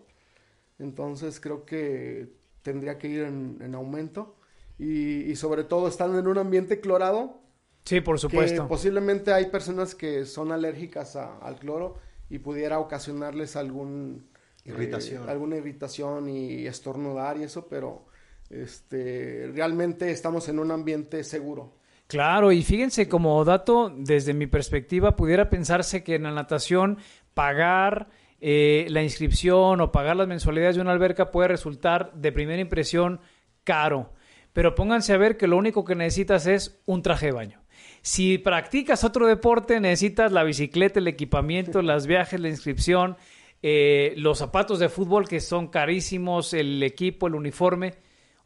Entonces 0.79 1.39
creo 1.41 1.65
que 1.65 2.33
tendría 2.63 2.99
que 2.99 3.09
ir 3.09 3.23
en, 3.23 3.59
en 3.61 3.75
aumento. 3.75 4.37
Y, 4.81 5.31
y 5.31 5.37
sobre 5.37 5.65
todo 5.65 5.89
estando 5.89 6.19
en 6.19 6.27
un 6.27 6.39
ambiente 6.39 6.81
clorado, 6.81 7.39
Sí, 7.85 8.01
por 8.01 8.17
que 8.17 8.21
supuesto. 8.23 8.67
posiblemente 8.69 9.33
hay 9.33 9.47
personas 9.47 9.95
que 9.95 10.25
son 10.25 10.53
alérgicas 10.53 11.17
a- 11.17 11.39
al 11.39 11.57
cloro 11.57 11.97
y 12.31 12.39
pudiera 12.39 12.79
ocasionarles 12.79 13.57
algún 13.57 14.29
eh, 14.65 14.71
Irritación. 14.71 15.29
alguna 15.29 15.57
irritación 15.57 16.29
y 16.29 16.67
estornudar 16.67 17.37
y 17.39 17.43
eso, 17.45 17.67
pero 17.69 18.07
este 18.49 19.51
realmente 19.55 20.11
estamos 20.11 20.49
en 20.49 20.59
un 20.59 20.71
ambiente 20.71 21.25
seguro. 21.25 21.75
Claro, 22.07 22.51
y 22.53 22.63
fíjense, 22.63 23.09
como 23.09 23.45
dato, 23.45 23.93
desde 23.97 24.35
mi 24.35 24.47
perspectiva, 24.49 25.15
pudiera 25.15 25.49
pensarse 25.49 26.03
que 26.03 26.17
en 26.17 26.25
la 26.25 26.33
natación 26.33 26.99
pagar 27.35 28.09
eh, 28.41 28.87
la 28.91 29.03
inscripción 29.03 29.81
o 29.81 29.93
pagar 29.93 30.17
las 30.17 30.27
mensualidades 30.27 30.75
de 30.77 30.83
una 30.83 30.93
alberca 30.93 31.31
puede 31.31 31.49
resultar 31.49 32.13
de 32.15 32.33
primera 32.33 32.61
impresión 32.61 33.21
caro. 33.65 34.13
Pero 34.53 34.75
pónganse 34.75 35.13
a 35.13 35.19
ver 35.19 35.37
que 35.37 35.47
lo 35.47 35.57
único 35.57 35.85
que 35.85 35.95
necesitas 35.95 36.47
es 36.47 36.81
un 36.87 37.03
traje 37.03 37.27
de 37.27 37.33
baño. 37.33 37.63
Si 38.03 38.39
practicas 38.39 39.05
otro 39.05 39.27
deporte, 39.27 39.79
necesitas 39.81 40.33
la 40.33 40.43
bicicleta, 40.43 41.01
el 41.01 41.09
equipamiento, 41.09 41.83
las 41.83 42.07
viajes, 42.07 42.41
la 42.41 42.49
inscripción, 42.49 43.17
eh, 43.63 44.15
los 44.17 44.39
zapatos 44.39 44.79
de 44.79 44.89
fútbol 44.89 45.29
que 45.29 45.41
son 45.41 45.69
carísimos, 45.69 46.55
el 46.55 46.83
equipo, 46.83 47.27
el 47.27 47.35
uniforme. 47.35 47.95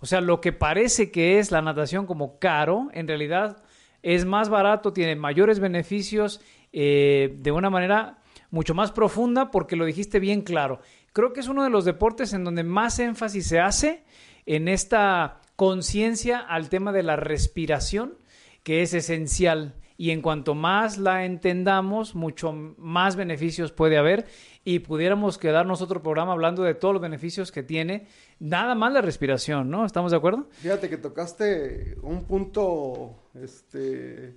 O 0.01 0.07
sea, 0.07 0.21
lo 0.21 0.41
que 0.41 0.53
parece 0.53 1.11
que 1.11 1.39
es 1.39 1.51
la 1.51 1.63
natación 1.63 2.07
como 2.07 2.39
caro, 2.39 2.89
en 2.93 3.07
realidad 3.07 3.63
es 4.03 4.25
más 4.25 4.49
barato, 4.49 4.93
tiene 4.93 5.17
mayores 5.17 5.61
beneficios 5.61 6.41
eh, 6.73 7.37
de 7.39 7.53
una 7.53 7.71
manera 7.71 8.19
mucho 8.51 8.75
más 8.75 8.93
profunda 8.93 9.51
porque 9.51 9.77
lo 9.77 9.85
dijiste 9.85 10.19
bien 10.19 10.43
claro. 10.43 10.81
Creo 11.13 11.33
que 11.33 11.41
es 11.41 11.49
uno 11.49 11.63
de 11.63 11.71
los 11.71 11.85
deportes 11.85 12.33
en 12.33 12.45
donde 12.45 12.65
más 12.65 12.99
énfasis 12.99 13.47
se 13.47 13.61
hace 13.61 14.05
en 14.47 14.69
esta 14.69 15.41
conciencia 15.57 16.39
al 16.39 16.69
tema 16.69 16.93
de 16.93 17.03
la 17.03 17.17
respiración, 17.17 18.19
que 18.63 18.83
es 18.83 18.95
esencial. 18.95 19.75
Y 19.97 20.11
en 20.11 20.23
cuanto 20.23 20.57
más 20.57 20.99
la 20.99 21.25
entendamos, 21.25 22.17
mucho 22.17 22.53
más 22.53 23.15
beneficios 23.15 23.71
puede 23.71 23.97
haber. 23.97 24.27
Y 24.65 24.81
pudiéramos 24.81 25.39
quedarnos 25.39 25.83
otro 25.83 26.03
programa 26.03 26.33
hablando 26.33 26.65
de 26.65 26.75
todos 26.75 26.95
los 26.95 27.03
beneficios 27.03 27.53
que 27.53 27.63
tiene, 27.63 28.09
nada 28.41 28.75
más 28.75 28.93
la 28.93 29.03
respiración, 29.03 29.71
¿no? 29.71 29.85
¿Estamos 29.87 30.11
de 30.11 30.17
acuerdo? 30.17 30.49
Fíjate 30.51 30.89
que 30.89 30.97
tocaste 30.97 31.97
un 32.03 32.25
punto, 32.25 33.29
este, 33.35 34.37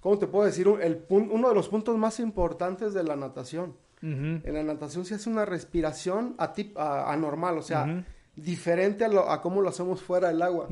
¿cómo 0.00 0.18
te 0.18 0.26
puedo 0.26 0.44
decir? 0.46 0.66
El 0.82 1.04
uno 1.08 1.48
de 1.50 1.54
los 1.54 1.68
puntos 1.68 1.96
más 1.96 2.18
importantes 2.18 2.92
de 2.92 3.04
la 3.04 3.14
natación. 3.14 3.76
En 4.02 4.42
la 4.54 4.62
natación 4.62 5.04
se 5.04 5.14
hace 5.14 5.28
una 5.30 5.44
respiración 5.44 6.36
atip- 6.38 6.76
a- 6.76 7.12
anormal, 7.12 7.58
o 7.58 7.62
sea. 7.62 8.04
Diferente 8.36 9.04
a, 9.04 9.08
lo- 9.08 9.30
a 9.30 9.40
cómo 9.42 9.60
lo 9.60 9.68
hacemos 9.70 10.00
fuera 10.02 10.28
del 10.28 10.42
agua. 10.42 10.68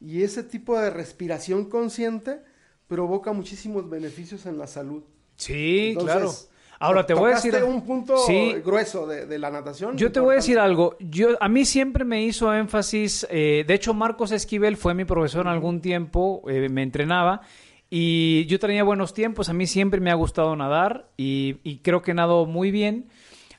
Y 0.00 0.22
ese 0.22 0.42
tipo 0.42 0.78
de 0.78 0.90
respiración 0.90 1.66
consciente 1.68 2.40
provoca 2.86 3.32
muchísimos 3.32 3.88
beneficios 3.90 4.46
en 4.46 4.58
la 4.58 4.66
salud. 4.66 5.02
Sí, 5.36 5.88
Entonces, 5.90 6.14
claro. 6.16 6.32
Ahora 6.78 7.06
te 7.06 7.14
voy 7.14 7.32
a 7.32 7.36
decir 7.36 7.54
un 7.64 7.82
punto 7.86 8.18
Sí. 8.26 8.52
grueso 8.64 9.06
de, 9.06 9.24
de 9.26 9.38
la 9.38 9.50
natación. 9.50 9.96
Yo 9.96 10.12
te 10.12 10.20
voy 10.20 10.34
a 10.34 10.36
decir 10.36 10.58
algo. 10.58 10.94
Yo 11.00 11.30
a 11.40 11.48
mí 11.48 11.64
siempre 11.64 12.04
me 12.04 12.22
hizo 12.22 12.52
énfasis. 12.52 13.26
eh, 13.30 13.64
de 13.66 13.74
hecho, 13.74 13.94
Marcos 13.94 14.30
Esquivel 14.30 14.76
fue 14.76 14.92
mi 14.92 15.06
profesor 15.06 15.46
en 15.46 15.52
algún 15.52 15.80
tiempo. 15.80 16.42
eh, 16.48 16.68
me 16.68 16.82
entrenaba 16.82 17.40
y 17.88 18.44
yo 18.46 18.58
tenía 18.58 18.84
buenos 18.84 19.14
tiempos. 19.14 19.48
A 19.48 19.54
mí 19.54 19.66
siempre 19.66 20.00
me 20.00 20.10
ha 20.10 20.14
gustado 20.14 20.54
nadar 20.54 21.08
y, 21.16 21.56
y 21.64 21.78
creo 21.78 22.02
que 22.02 22.12
nado 22.12 22.44
muy 22.44 22.70
bien. 22.70 23.06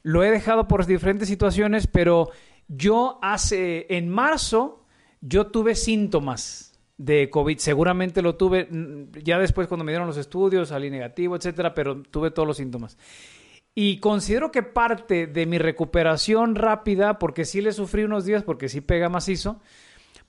Lo 0.03 0.23
he 0.23 0.29
dejado 0.29 0.67
por 0.67 0.85
diferentes 0.85 1.27
situaciones, 1.27 1.87
pero 1.87 2.29
yo 2.67 3.19
hace 3.21 3.85
en 3.89 4.09
marzo 4.09 4.83
yo 5.21 5.47
tuve 5.47 5.75
síntomas 5.75 6.79
de 6.97 7.29
COVID. 7.29 7.57
Seguramente 7.57 8.21
lo 8.21 8.35
tuve 8.35 8.67
ya 9.23 9.39
después 9.39 9.67
cuando 9.67 9.83
me 9.83 9.91
dieron 9.91 10.07
los 10.07 10.17
estudios, 10.17 10.69
salí 10.69 10.89
negativo, 10.89 11.35
etcétera, 11.35 11.73
pero 11.73 12.01
tuve 12.01 12.31
todos 12.31 12.47
los 12.47 12.57
síntomas. 12.57 12.97
Y 13.75 13.99
considero 13.99 14.51
que 14.51 14.63
parte 14.63 15.27
de 15.27 15.45
mi 15.45 15.59
recuperación 15.59 16.55
rápida, 16.55 17.19
porque 17.19 17.45
sí 17.45 17.61
le 17.61 17.71
sufrí 17.71 18.03
unos 18.03 18.25
días, 18.25 18.41
porque 18.41 18.69
sí 18.69 18.81
pega 18.81 19.07
macizo, 19.07 19.59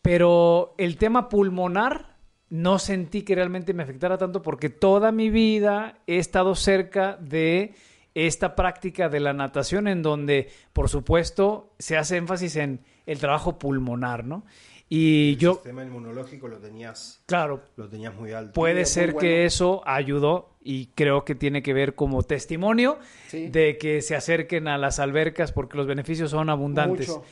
pero 0.02 0.74
el 0.76 0.98
tema 0.98 1.30
pulmonar 1.30 2.18
no 2.50 2.78
sentí 2.78 3.22
que 3.22 3.34
realmente 3.34 3.74
me 3.74 3.82
afectara 3.82 4.18
tanto 4.18 4.42
porque 4.42 4.68
toda 4.70 5.12
mi 5.12 5.30
vida 5.30 5.98
he 6.06 6.18
estado 6.18 6.54
cerca 6.54 7.16
de 7.16 7.74
esta 8.26 8.54
práctica 8.54 9.08
de 9.08 9.20
la 9.20 9.32
natación 9.32 9.86
en 9.88 10.02
donde, 10.02 10.48
por 10.72 10.88
supuesto, 10.88 11.72
se 11.78 11.96
hace 11.96 12.16
énfasis 12.16 12.56
en 12.56 12.80
el 13.06 13.18
trabajo 13.18 13.58
pulmonar, 13.58 14.24
¿no? 14.24 14.44
Y 14.90 15.32
El 15.34 15.38
yo, 15.38 15.54
sistema 15.54 15.84
inmunológico 15.84 16.48
lo 16.48 16.56
tenías, 16.58 17.22
claro, 17.26 17.62
lo 17.76 17.88
tenías 17.88 18.14
muy 18.14 18.32
alto. 18.32 18.54
Puede 18.54 18.76
muy 18.76 18.84
ser 18.86 19.12
bueno. 19.12 19.20
que 19.20 19.44
eso 19.44 19.82
ayudó 19.86 20.56
y 20.62 20.86
creo 20.94 21.24
que 21.26 21.34
tiene 21.34 21.62
que 21.62 21.74
ver 21.74 21.94
como 21.94 22.22
testimonio 22.22 22.98
Sí. 23.26 23.48
de 23.48 23.76
que 23.76 24.00
se 24.00 24.16
acerquen 24.16 24.66
a 24.66 24.78
las 24.78 24.98
albercas 24.98 25.52
porque 25.52 25.76
los 25.76 25.86
beneficios 25.86 26.30
son 26.30 26.48
abundantes. 26.48 27.08
Mucho. 27.08 27.22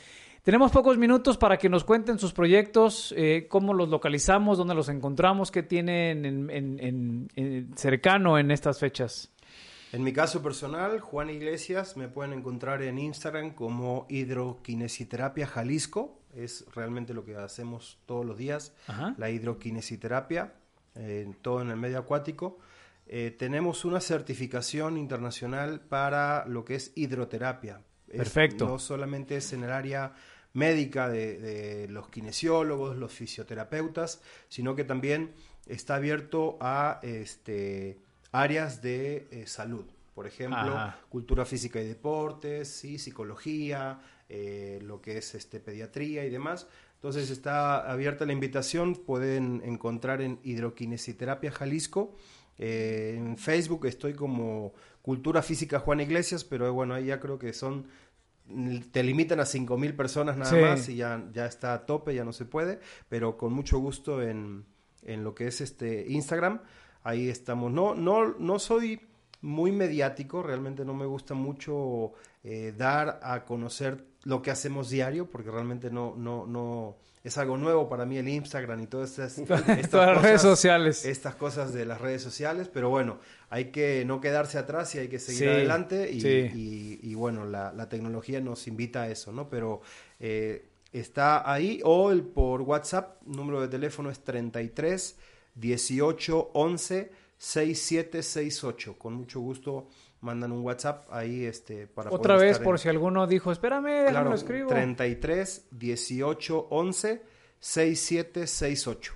Tenemos 0.43 0.71
pocos 0.71 0.97
minutos 0.99 1.37
para 1.37 1.57
que 1.57 1.67
nos 1.67 1.83
cuenten 1.83 2.19
sus 2.19 2.31
proyectos, 2.31 3.13
eh, 3.17 3.47
cómo 3.49 3.73
los 3.73 3.89
localizamos, 3.89 4.57
dónde 4.59 4.75
los 4.75 4.87
encontramos, 4.87 5.49
qué 5.51 5.63
tienen 5.63 6.25
en, 6.25 6.49
en- 6.51 6.79
en- 6.79 7.27
en- 7.35 7.75
cercano 7.75 8.37
en 8.37 8.51
estas 8.51 8.79
fechas. 8.79 9.33
En 9.97 10.03
mi 10.03 10.13
caso 10.13 10.43
personal, 10.43 10.99
Juan 10.99 11.31
Iglesias, 11.31 11.97
me 11.97 12.07
pueden 12.07 12.31
encontrar 12.31 12.83
en 12.83 12.99
Instagram 12.99 13.55
como 13.55 14.05
Hidroquinesiterapia 14.09 15.47
Jalisco. 15.47 16.19
Es 16.35 16.65
realmente 16.75 17.15
lo 17.15 17.25
que 17.25 17.35
hacemos 17.35 17.97
todos 18.05 18.23
los 18.23 18.37
días, 18.37 18.75
Ajá. 18.85 19.15
la 19.17 19.31
hidroquinesiterapia, 19.31 20.53
eh, 20.93 21.33
todo 21.41 21.63
en 21.63 21.71
el 21.71 21.77
medio 21.77 21.97
acuático. 21.97 22.59
Eh, 23.07 23.35
tenemos 23.39 23.85
una 23.85 23.99
certificación 23.99 24.99
internacional 24.99 25.79
para 25.81 26.45
lo 26.45 26.63
que 26.63 26.75
es 26.75 26.91
hidroterapia. 26.93 27.81
Es- 28.07 28.17
Perfecto. 28.17 28.67
no 28.67 28.77
solamente 28.77 29.37
es 29.37 29.51
en 29.53 29.63
el 29.63 29.71
área 29.71 30.13
médica 30.53 31.09
de, 31.09 31.39
de 31.39 31.87
los 31.87 32.07
kinesiólogos, 32.09 32.97
los 32.97 33.11
fisioterapeutas, 33.13 34.21
sino 34.47 34.75
que 34.75 34.83
también 34.83 35.33
está 35.65 35.95
abierto 35.95 36.57
a 36.61 36.99
este, 37.01 37.97
áreas 38.31 38.81
de 38.81 39.27
eh, 39.31 39.45
salud. 39.47 39.85
Por 40.15 40.25
ejemplo, 40.27 40.75
Ajá. 40.75 40.99
cultura 41.09 41.45
física 41.45 41.79
y 41.79 41.87
deportes, 41.87 42.67
¿sí? 42.69 42.97
psicología, 42.97 43.99
eh, 44.29 44.79
lo 44.83 44.99
que 45.01 45.17
es 45.19 45.35
este, 45.35 45.59
pediatría 45.59 46.25
y 46.25 46.29
demás. 46.29 46.67
Entonces 46.95 47.29
está 47.29 47.89
abierta 47.91 48.25
la 48.25 48.33
invitación, 48.33 48.95
pueden 48.95 49.61
encontrar 49.63 50.21
en 50.21 50.39
Hidroquinesiterapia 50.43 51.51
Jalisco. 51.51 52.15
Eh, 52.57 53.13
en 53.15 53.37
Facebook 53.37 53.85
estoy 53.85 54.15
como 54.15 54.73
Cultura 55.03 55.43
Física 55.43 55.79
Juan 55.79 55.99
Iglesias, 55.99 56.43
pero 56.43 56.73
bueno, 56.73 56.95
ahí 56.95 57.05
ya 57.05 57.19
creo 57.19 57.37
que 57.37 57.53
son, 57.53 57.87
te 58.91 59.03
limitan 59.03 59.39
a 59.39 59.43
5.000 59.45 59.95
personas 59.95 60.37
nada 60.37 60.51
Sí. 60.51 60.57
más 60.59 60.89
y 60.89 60.95
ya, 60.95 61.23
ya 61.31 61.45
está 61.45 61.73
a 61.75 61.85
tope, 61.85 62.15
ya 62.15 62.25
no 62.25 62.33
se 62.33 62.45
puede, 62.45 62.79
pero 63.09 63.37
con 63.37 63.53
mucho 63.53 63.77
gusto 63.77 64.23
en, 64.23 64.65
en 65.03 65.23
lo 65.23 65.35
que 65.35 65.45
es 65.47 65.61
este 65.61 66.05
Instagram, 66.09 66.61
ahí 67.07 67.29
estamos. 67.29 67.71
No, 67.71 67.95
no, 67.95 68.35
no 68.37 68.59
soy 68.59 68.99
muy 69.41 69.71
mediático, 69.71 70.41
realmente 70.43 70.83
no 70.83 70.93
me 70.93 71.05
gusta 71.05 71.33
mucho 71.33 72.13
eh, 72.43 72.73
dar 72.77 73.19
a 73.23 73.45
conocer 73.45 74.03
lo 74.23 74.41
que 74.41 74.51
hacemos 74.51 74.89
diario, 74.89 75.29
porque 75.29 75.51
realmente 75.51 75.89
no, 75.89 76.15
no, 76.17 76.45
no, 76.47 76.97
es 77.23 77.37
algo 77.37 77.55
nuevo 77.57 77.87
para 77.87 78.05
mí 78.05 78.17
el 78.17 78.27
Instagram 78.27 78.81
y 78.81 78.87
todas 78.87 79.11
estas, 79.19 79.37
estas 79.69 79.89
Todas 79.89 80.07
las 80.15 80.21
redes 80.21 80.41
cosas- 80.41 80.41
sociales. 80.59 81.05
estas 81.05 81.35
cosas 81.35 81.73
de 81.73 81.85
las 81.85 82.01
redes 82.01 82.21
sociales, 82.21 82.67
pero 82.73 82.89
bueno, 82.89 83.19
hay 83.49 83.65
que 83.65 84.03
no 84.05 84.19
quedarse 84.19 84.57
atrás 84.57 84.93
y 84.95 84.99
hay 84.99 85.07
que 85.07 85.19
seguir 85.19 85.43
Sí, 85.43 85.47
adelante 85.47 86.11
y, 86.11 86.19
sí. 86.21 86.27
y- 86.53 86.99
y 87.03 87.15
bueno, 87.15 87.45
la, 87.45 87.71
la 87.73 87.87
tecnología 87.89 88.41
nos 88.41 88.67
invita 88.67 89.03
a 89.03 89.09
eso, 89.09 89.31
¿no? 89.31 89.49
Pero 89.49 89.81
eh, 90.19 90.67
está 90.91 91.49
ahí 91.49 91.79
o 91.85 92.11
el 92.11 92.23
por 92.23 92.63
WhatsApp, 92.63 93.21
número 93.25 93.61
de 93.61 93.67
teléfono 93.67 94.09
es 94.09 94.19
33 94.21 95.15
18 95.59 96.51
11 96.53 97.11
6768. 97.37 98.97
Con 98.97 99.13
mucho 99.13 99.39
gusto 99.39 99.87
mandan 100.21 100.51
un 100.51 100.61
WhatsApp 100.63 101.07
ahí 101.11 101.45
este 101.45 101.87
para 101.87 102.09
Otra 102.09 102.35
poder 102.35 102.49
vez, 102.49 102.59
por 102.59 102.75
en- 102.75 102.79
si 102.79 102.89
alguno 102.89 103.27
dijo, 103.27 103.51
espérame, 103.51 104.07
Claro, 104.09 104.29
lo 104.29 104.35
escribo. 104.35 104.69
33 104.69 105.67
18 105.71 106.67
11 106.71 107.21
6768. 107.59 109.13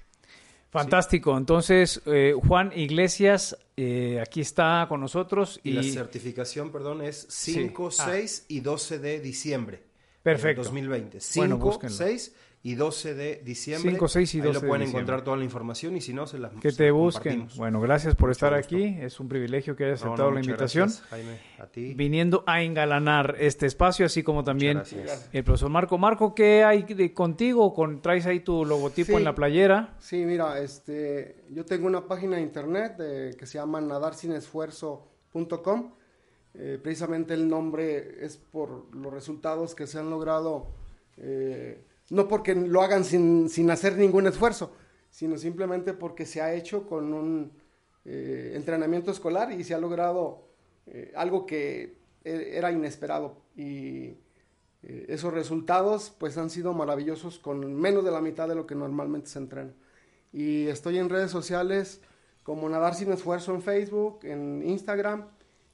Fantástico. 0.69 1.37
Entonces, 1.37 2.01
eh, 2.05 2.33
Juan 2.47 2.71
Iglesias, 2.73 3.57
eh, 3.75 4.21
aquí 4.21 4.39
está 4.39 4.85
con 4.87 5.01
nosotros 5.01 5.59
Y, 5.63 5.71
y, 5.71 5.73
la 5.73 5.83
certificación, 5.83 6.71
perdón, 6.71 7.01
es 7.01 7.27
5, 7.29 7.91
Sí. 7.91 7.97
Ah. 8.01 8.05
6 8.11 8.45
y 8.47 8.59
12 8.61 8.99
de 8.99 9.19
diciembre. 9.19 9.83
Perfecto. 10.23 10.63
2020. 10.63 11.19
5, 11.19 11.39
Bueno, 11.41 11.57
búsquenlo. 11.57 11.95
6 11.95 12.33
y 12.63 12.75
12 12.75 13.15
de 13.15 13.41
diciembre. 13.43 13.89
5, 13.91 14.07
6 14.07 14.35
y 14.35 14.37
Ahí 14.37 14.43
12 14.43 14.53
lo 14.53 14.61
de 14.61 14.67
pueden 14.67 14.87
encontrar 14.87 15.23
toda 15.23 15.35
la 15.35 15.43
información 15.43 15.97
y 15.97 16.01
si 16.01 16.13
no, 16.13 16.27
se 16.27 16.37
las 16.37 16.51
Que 16.61 16.71
te 16.71 16.91
busquen. 16.91 17.47
Bueno, 17.55 17.81
gracias 17.81 18.13
por 18.13 18.29
estar 18.29 18.55
gusto. 18.55 18.75
aquí. 18.75 18.97
Es 19.01 19.19
un 19.19 19.27
privilegio 19.27 19.75
que 19.75 19.85
hayas 19.85 20.01
No, 20.01 20.05
no, 20.07 20.13
aceptado 20.13 20.31
la 20.31 20.39
invitación. 20.41 20.87
gracias, 20.89 21.07
Jaime, 21.09 21.39
a 21.57 21.65
ti. 21.65 21.93
Viniendo 21.95 22.43
a 22.45 22.61
engalanar 22.61 23.35
este 23.39 23.65
espacio, 23.65 24.05
así 24.05 24.21
como 24.21 24.43
también 24.43 24.83
el 25.33 25.43
profesor 25.43 25.69
Marco. 25.71 25.97
Marco, 25.97 26.35
¿qué 26.35 26.63
hay 26.63 26.83
de- 26.83 27.11
contigo? 27.13 27.73
Con, 27.73 27.99
¿Traes 28.01 28.27
ahí 28.27 28.41
tu 28.41 28.63
logotipo 28.63 29.07
Sí. 29.13 29.15
en 29.15 29.23
la 29.23 29.33
playera? 29.33 29.95
Sí, 29.97 30.23
mira, 30.23 30.59
este, 30.59 31.37
yo 31.49 31.65
tengo 31.65 31.87
una 31.87 32.07
página 32.07 32.35
de 32.35 32.43
internet 32.43 32.93
eh, 32.99 33.35
que 33.39 33.47
se 33.47 33.57
llama 33.57 33.81
nadarsinesfuerzo.com. 33.81 35.93
Eh, 36.53 36.79
precisamente 36.83 37.33
el 37.33 37.47
nombre 37.47 38.25
es 38.25 38.35
por 38.37 38.93
los 38.93 39.13
resultados 39.13 39.73
que 39.73 39.87
se 39.87 39.99
han 39.99 40.09
logrado, 40.09 40.67
eh, 41.17 41.81
no 42.11 42.27
porque 42.27 42.53
lo 42.53 42.81
hagan 42.81 43.03
sin, 43.03 43.49
sin 43.49 43.71
hacer 43.71 43.97
ningún 43.97 44.27
esfuerzo, 44.27 44.75
sino 45.09 45.37
simplemente 45.37 45.93
porque 45.93 46.25
se 46.25 46.41
ha 46.41 46.53
hecho 46.53 46.85
con 46.85 47.13
un 47.13 47.53
eh, 48.05 48.51
entrenamiento 48.55 49.11
escolar 49.11 49.51
y 49.53 49.63
se 49.63 49.73
ha 49.73 49.79
logrado 49.79 50.49
eh, 50.87 51.13
algo 51.15 51.45
que 51.45 52.01
eh, 52.23 52.51
era 52.53 52.71
inesperado. 52.71 53.37
Y 53.55 54.17
eh, 54.83 55.05
esos 55.07 55.33
resultados 55.33 56.13
pues 56.19 56.37
han 56.37 56.49
sido 56.49 56.73
maravillosos 56.73 57.39
con 57.39 57.73
menos 57.75 58.03
de 58.03 58.11
la 58.11 58.19
mitad 58.19 58.47
de 58.47 58.55
lo 58.55 58.67
que 58.67 58.75
normalmente 58.75 59.29
se 59.29 59.39
entrena. 59.39 59.73
Y 60.33 60.67
estoy 60.67 60.97
en 60.97 61.09
redes 61.09 61.31
sociales 61.31 62.01
como 62.43 62.67
Nadar 62.67 62.95
Sin 62.95 63.11
Esfuerzo 63.13 63.55
en 63.55 63.61
Facebook, 63.61 64.19
en 64.23 64.63
Instagram 64.67 65.27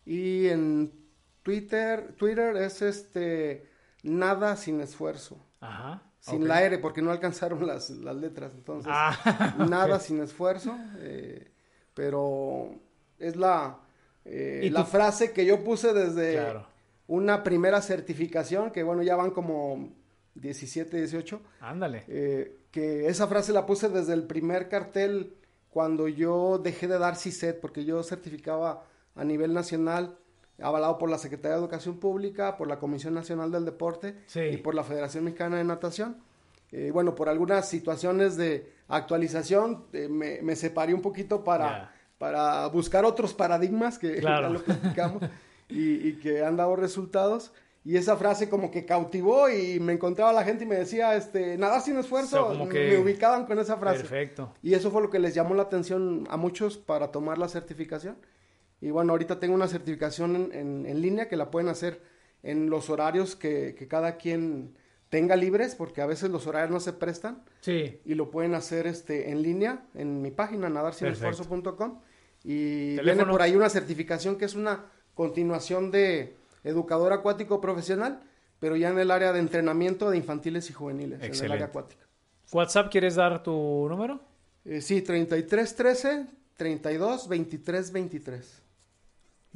y 0.06 0.48
en 0.48 0.94
Twitter. 1.42 2.14
Twitter 2.16 2.56
es 2.58 2.84
este 2.84 3.68
Nada 4.04 4.56
Sin 4.56 4.82
Esfuerzo. 4.82 5.44
Ajá. 5.62 6.04
Sin 6.30 6.42
ok. 6.44 6.48
la 6.48 6.62
R 6.64 6.78
porque 6.80 7.02
no 7.02 7.12
alcanzaron 7.12 7.66
las, 7.66 7.90
las 7.90 8.16
letras. 8.16 8.52
Entonces, 8.54 8.92
Ah, 8.94 9.56
nada 9.70 10.00
sin 10.00 10.22
esfuerzo. 10.22 10.76
eh, 11.00 11.52
pero 11.94 12.76
es 13.20 13.36
la, 13.36 13.80
eh, 14.26 14.62
¿Y 14.66 14.70
la 14.70 14.84
tú- 14.84 14.92
frase 14.92 15.32
que 15.32 15.46
yo 15.46 15.64
puse 15.64 15.94
desde 15.94 16.34
Claro. 16.34 16.68
una 17.08 17.44
primera 17.44 17.82
certificación, 17.82 18.72
que 18.72 18.84
bueno, 18.84 19.02
ya 19.04 19.16
van 19.16 19.32
como 19.32 19.90
17, 20.36 20.98
18. 20.98 21.42
Ándale. 21.62 22.04
eh, 22.08 22.54
que 22.72 23.08
esa 23.08 23.26
frase 23.28 23.54
la 23.54 23.66
puse 23.66 23.90
desde 23.90 24.14
el 24.14 24.24
primer 24.24 24.70
cartel 24.70 25.34
cuando 25.72 26.08
yo 26.08 26.60
dejé 26.60 26.88
de 26.88 27.00
dar 27.00 27.16
CISET, 27.16 27.60
porque 27.60 27.86
yo 27.86 28.04
certificaba 28.04 28.84
a 29.16 29.24
nivel 29.24 29.54
nacional, 29.54 30.18
avalado 30.62 30.98
por 30.98 31.10
la 31.10 31.18
Secretaría 31.18 31.56
de 31.58 31.62
Educación 31.62 32.00
Pública, 32.00 32.58
por 32.58 32.68
la 32.68 32.80
Comisión 32.80 33.14
Nacional 33.14 33.52
del 33.52 33.66
Deporte 33.66 34.16
Sí. 34.28 34.40
y 34.42 34.58
por 34.58 34.74
la 34.76 34.84
Federación 34.84 35.24
Mexicana 35.26 35.58
de 35.58 35.64
Natación. 35.64 36.18
Eh, 36.72 36.92
bueno, 36.92 37.16
por 37.16 37.30
algunas 37.30 37.70
situaciones 37.70 38.36
de 38.38 38.72
actualización 38.88 39.86
eh, 39.94 40.08
me, 40.10 40.42
me 40.42 40.56
separé 40.56 40.94
un 40.94 41.02
poquito 41.02 41.44
para, 41.44 41.66
Ya. 41.68 41.92
para 42.18 42.68
buscar 42.68 43.06
otros 43.06 43.34
paradigmas 43.34 43.98
que 43.98 44.16
Claro. 44.20 44.48
ya 44.48 44.54
lo 44.54 44.64
platicamos 44.64 45.24
y, 45.70 46.08
y 46.10 46.14
que 46.20 46.44
han 46.44 46.58
dado 46.58 46.76
resultados. 46.76 47.54
Y 47.86 47.96
esa 47.96 48.18
frase 48.18 48.50
como 48.50 48.70
que 48.70 48.84
cautivó 48.86 49.48
y 49.50 49.80
me 49.80 49.94
encontraba 49.94 50.34
la 50.34 50.44
gente 50.44 50.66
y 50.66 50.68
me 50.68 50.76
decía, 50.76 51.16
este, 51.16 51.58
nada 51.58 51.80
sin 51.80 51.96
esfuerzo, 51.96 52.48
O 52.48 52.50
sea, 52.50 52.58
como 52.60 52.70
que- 52.70 52.90
me 52.90 52.98
ubicaban 52.98 53.46
con 53.46 53.60
esa 53.60 53.78
frase. 53.78 54.00
Perfecto. 54.00 54.54
Y 54.62 54.74
eso 54.74 54.92
fue 54.92 55.02
lo 55.02 55.10
que 55.10 55.20
les 55.20 55.34
llamó 55.34 55.54
la 55.56 55.64
atención 55.64 56.26
a 56.30 56.36
muchos 56.36 56.78
para 56.78 57.12
tomar 57.14 57.38
la 57.38 57.48
certificación. 57.48 58.18
Y 58.82 58.92
bueno, 58.92 59.14
ahorita 59.14 59.40
tengo 59.40 59.56
una 59.56 59.68
certificación 59.68 60.36
en, 60.36 60.52
en- 60.54 60.86
en 60.86 61.02
línea 61.02 61.28
que 61.28 61.36
la 61.38 61.50
pueden 61.52 61.68
hacer 61.70 62.02
en 62.44 62.70
los 62.70 62.90
horarios 62.90 63.36
que, 63.36 63.76
que 63.76 63.88
cada 63.88 64.18
quien 64.18 64.76
tenga 65.10 65.36
libres, 65.36 65.74
porque 65.76 66.02
a 66.02 66.06
veces 66.06 66.30
los 66.30 66.48
horarios 66.48 66.70
no 66.72 66.80
se 66.80 66.94
prestan, 66.94 67.44
Sí. 67.62 68.00
y 68.06 68.14
lo 68.16 68.30
pueden 68.30 68.54
hacer 68.56 68.86
este, 68.88 69.32
en 69.32 69.42
línea 69.42 69.86
en 69.96 70.22
mi 70.22 70.32
página 70.32 70.70
nadarsinesfuerzo.com. 70.70 72.00
Y 72.44 72.96
Teléfono. 72.98 73.04
viene 73.04 73.32
por 73.32 73.42
ahí 73.42 73.56
una 73.56 73.70
certificación 73.70 74.38
que 74.38 74.46
es 74.46 74.54
una 74.56 74.86
continuación 75.16 75.90
de 75.92 76.36
educador 76.64 77.14
acuático 77.14 77.60
profesional, 77.62 78.22
pero 78.60 78.76
ya 78.76 78.90
en 78.90 79.00
el 79.00 79.10
área 79.12 79.34
de 79.34 79.40
entrenamiento 79.40 80.10
de 80.10 80.18
infantiles 80.18 80.70
y 80.70 80.74
juveniles, 80.74 81.22
en 81.22 81.46
el 81.46 81.52
área 81.52 81.68
acuática. 81.68 82.06
WhatsApp, 82.52 82.90
¿quieres 82.92 83.16
dar 83.16 83.42
tu 83.44 83.88
número? 83.90 84.20
Eh, 84.66 84.82
sí, 84.82 85.02
33 85.02 85.76
13 85.76 86.28
32 86.58 87.28
23 87.28 87.92
23. 87.92 88.62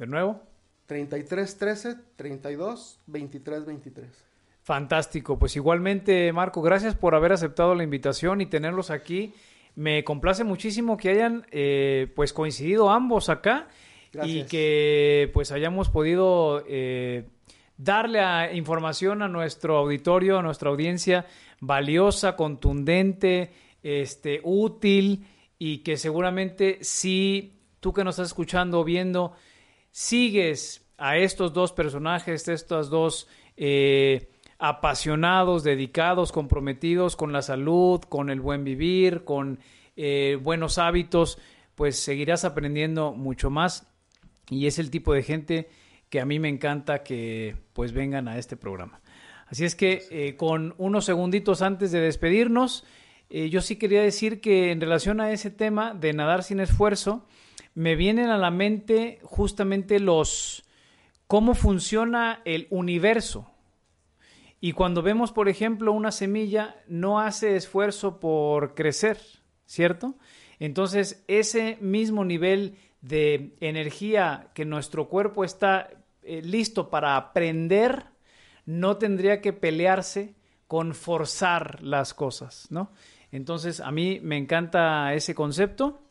De 0.02 0.08
nuevo. 0.08 0.42
33 0.86 1.58
13 1.58 1.94
32 2.16 2.98
23 3.06 3.64
23. 3.66 4.24
Fantástico. 4.64 5.38
Pues 5.38 5.54
igualmente, 5.54 6.32
Marco, 6.32 6.60
gracias 6.60 6.96
por 6.96 7.14
haber 7.14 7.30
aceptado 7.30 7.76
la 7.76 7.84
invitación 7.84 8.40
y 8.40 8.46
tenerlos 8.46 8.90
aquí. 8.90 9.32
Me 9.76 10.02
complace 10.02 10.42
muchísimo 10.42 10.96
que 10.96 11.10
hayan 11.10 11.46
eh, 11.52 12.10
pues 12.16 12.32
coincidido 12.32 12.90
ambos 12.90 13.28
acá 13.28 13.68
y 14.24 14.42
que 14.42 15.30
pues 15.32 15.52
hayamos 15.52 15.88
podido 15.88 16.64
eh, 16.66 17.28
darle 17.76 18.18
a- 18.18 18.52
información 18.52 19.22
a 19.22 19.28
nuestro 19.28 19.76
auditorio, 19.76 20.40
a 20.40 20.42
nuestra 20.42 20.70
audiencia 20.70 21.26
valiosa, 21.60 22.34
contundente, 22.34 23.52
este, 23.84 24.40
útil 24.42 25.28
y 25.60 25.78
que 25.78 25.96
seguramente 25.96 26.78
si 26.80 27.52
tú 27.78 27.92
que 27.92 28.02
nos 28.02 28.14
estás 28.16 28.30
escuchando 28.30 28.80
o 28.80 28.84
viendo 28.84 29.32
sigues 29.92 30.84
a 30.98 31.18
estos 31.18 31.52
dos 31.52 31.72
personajes, 31.72 32.48
estos 32.48 32.90
dos 32.90 33.28
eh, 33.56 34.30
apasionados, 34.58 35.62
dedicados, 35.62 36.32
comprometidos 36.32 37.14
con 37.14 37.32
la 37.32 37.42
salud, 37.42 38.00
con 38.00 38.30
el 38.30 38.40
buen 38.40 38.64
vivir, 38.64 39.24
con 39.24 39.60
eh, 39.96 40.38
buenos 40.42 40.78
hábitos, 40.78 41.38
pues 41.74 41.98
seguirás 41.98 42.44
aprendiendo 42.44 43.12
mucho 43.12 43.50
más 43.50 43.86
y 44.48 44.66
es 44.66 44.78
el 44.78 44.90
tipo 44.90 45.12
de 45.12 45.22
gente 45.22 45.68
que 46.08 46.20
a 46.20 46.26
mí 46.26 46.38
me 46.38 46.48
encanta 46.48 47.02
que 47.02 47.56
pues 47.72 47.92
vengan 47.92 48.28
a 48.28 48.38
este 48.38 48.56
programa. 48.56 49.00
Así 49.46 49.64
es 49.64 49.74
que 49.74 50.06
eh, 50.10 50.36
con 50.36 50.74
unos 50.78 51.04
segunditos 51.04 51.62
antes 51.62 51.92
de 51.92 52.00
despedirnos, 52.00 52.84
yo 53.28 53.62
sí 53.62 53.76
quería 53.76 54.02
decir 54.02 54.42
que 54.42 54.72
en 54.72 54.80
relación 54.82 55.18
a 55.18 55.32
ese 55.32 55.50
tema 55.50 55.94
de 55.94 56.12
nadar 56.12 56.42
sin 56.42 56.60
esfuerzo, 56.60 57.26
me 57.74 57.96
vienen 57.96 58.28
a 58.28 58.38
la 58.38 58.50
mente 58.50 59.18
justamente 59.22 59.98
los 60.00 60.64
cómo 61.26 61.54
funciona 61.54 62.42
el 62.44 62.66
universo. 62.70 63.48
Y 64.60 64.72
cuando 64.72 65.02
vemos, 65.02 65.32
por 65.32 65.48
ejemplo, 65.48 65.92
una 65.92 66.12
semilla, 66.12 66.76
no 66.86 67.20
hace 67.20 67.56
esfuerzo 67.56 68.20
por 68.20 68.74
crecer, 68.74 69.18
¿cierto? 69.66 70.14
Entonces, 70.60 71.24
ese 71.26 71.78
mismo 71.80 72.24
nivel 72.24 72.76
de 73.00 73.56
energía 73.60 74.50
que 74.54 74.64
nuestro 74.64 75.08
cuerpo 75.08 75.42
está 75.42 75.90
eh, 76.22 76.42
listo 76.42 76.90
para 76.90 77.16
aprender, 77.16 78.04
no 78.64 78.98
tendría 78.98 79.40
que 79.40 79.52
pelearse 79.52 80.34
con 80.68 80.94
forzar 80.94 81.82
las 81.82 82.14
cosas, 82.14 82.68
¿no? 82.70 82.92
Entonces, 83.32 83.80
a 83.80 83.90
mí 83.90 84.20
me 84.22 84.36
encanta 84.36 85.12
ese 85.14 85.34
concepto 85.34 86.02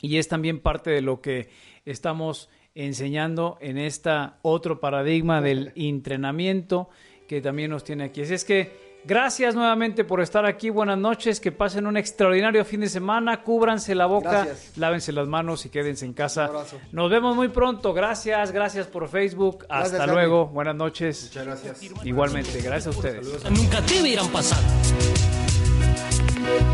y 0.00 0.18
es 0.18 0.28
también 0.28 0.60
parte 0.60 0.90
de 0.90 1.00
lo 1.02 1.20
que 1.20 1.48
estamos 1.84 2.48
enseñando 2.74 3.58
en 3.60 3.78
esta 3.78 4.38
otro 4.42 4.78
paradigma 4.80 5.40
del 5.40 5.72
entrenamiento 5.74 6.88
que 7.26 7.40
también 7.40 7.70
nos 7.70 7.84
tiene 7.84 8.04
aquí. 8.04 8.22
Así 8.22 8.34
es 8.34 8.44
que 8.44 8.88
gracias 9.04 9.54
nuevamente 9.54 10.04
por 10.04 10.20
estar 10.20 10.46
aquí. 10.46 10.70
Buenas 10.70 10.96
noches, 10.96 11.40
que 11.40 11.50
pasen 11.52 11.86
un 11.86 11.96
extraordinario 11.96 12.64
fin 12.64 12.80
de 12.80 12.88
semana. 12.88 13.42
Cúbranse 13.42 13.94
la 13.94 14.06
boca, 14.06 14.44
Gracias. 14.44 14.78
lávense 14.78 15.12
las 15.12 15.26
manos 15.26 15.66
y 15.66 15.70
quédense 15.70 16.04
en 16.04 16.12
casa. 16.14 16.44
Un 16.44 16.48
abrazo. 16.56 16.78
Nos 16.92 17.10
vemos 17.10 17.34
muy 17.36 17.48
pronto. 17.48 17.92
Gracias, 17.92 18.52
gracias 18.52 18.86
por 18.86 19.08
Facebook. 19.08 19.66
Hasta 19.68 19.96
Gracias, 19.96 20.14
luego. 20.14 20.46
Buenas 20.46 20.76
noches. 20.76 21.24
Muchas 21.24 21.46
gracias. 21.46 21.82
Igualmente, 22.04 22.60
gracias 22.62 22.86
a 22.86 22.90
ustedes. 22.98 23.50
nunca 23.50 23.80
deberán 23.82 24.28
pasar. 24.28 24.62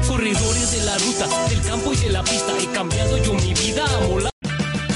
Corredores 0.06 0.72
de 0.72 0.84
la 0.84 0.98
ruta, 0.98 1.48
del 1.48 1.62
campo 1.62 1.92
y 1.92 1.96
de 1.96 2.10
la 2.10 2.22
pista, 2.22 2.52
he 2.58 2.66
cambiado 2.66 3.18
yo 3.18 3.34
mi 3.34 3.54
vida 3.54 3.84
a 3.84 4.08
molar. 4.08 4.30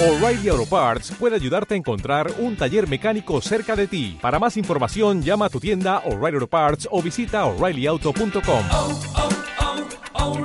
O'Reilly 0.00 0.48
Auto 0.48 0.66
Parts 0.66 1.12
puede 1.18 1.34
ayudarte 1.34 1.74
a 1.74 1.76
encontrar 1.76 2.30
un 2.38 2.56
taller 2.56 2.88
mecánico 2.88 3.40
cerca 3.40 3.74
de 3.74 3.88
ti. 3.88 4.16
Para 4.20 4.38
más 4.38 4.56
información, 4.56 5.22
llama 5.22 5.46
a 5.46 5.48
tu 5.48 5.58
tienda 5.58 6.02
O'Reilly 6.04 6.36
Auto 6.36 6.46
Parts 6.46 6.88
o 6.90 7.02
visita 7.02 7.44
oreillyauto.com. 7.46 8.64
Oh, 8.70 9.00
oh, 9.16 9.28
oh, 10.14 10.38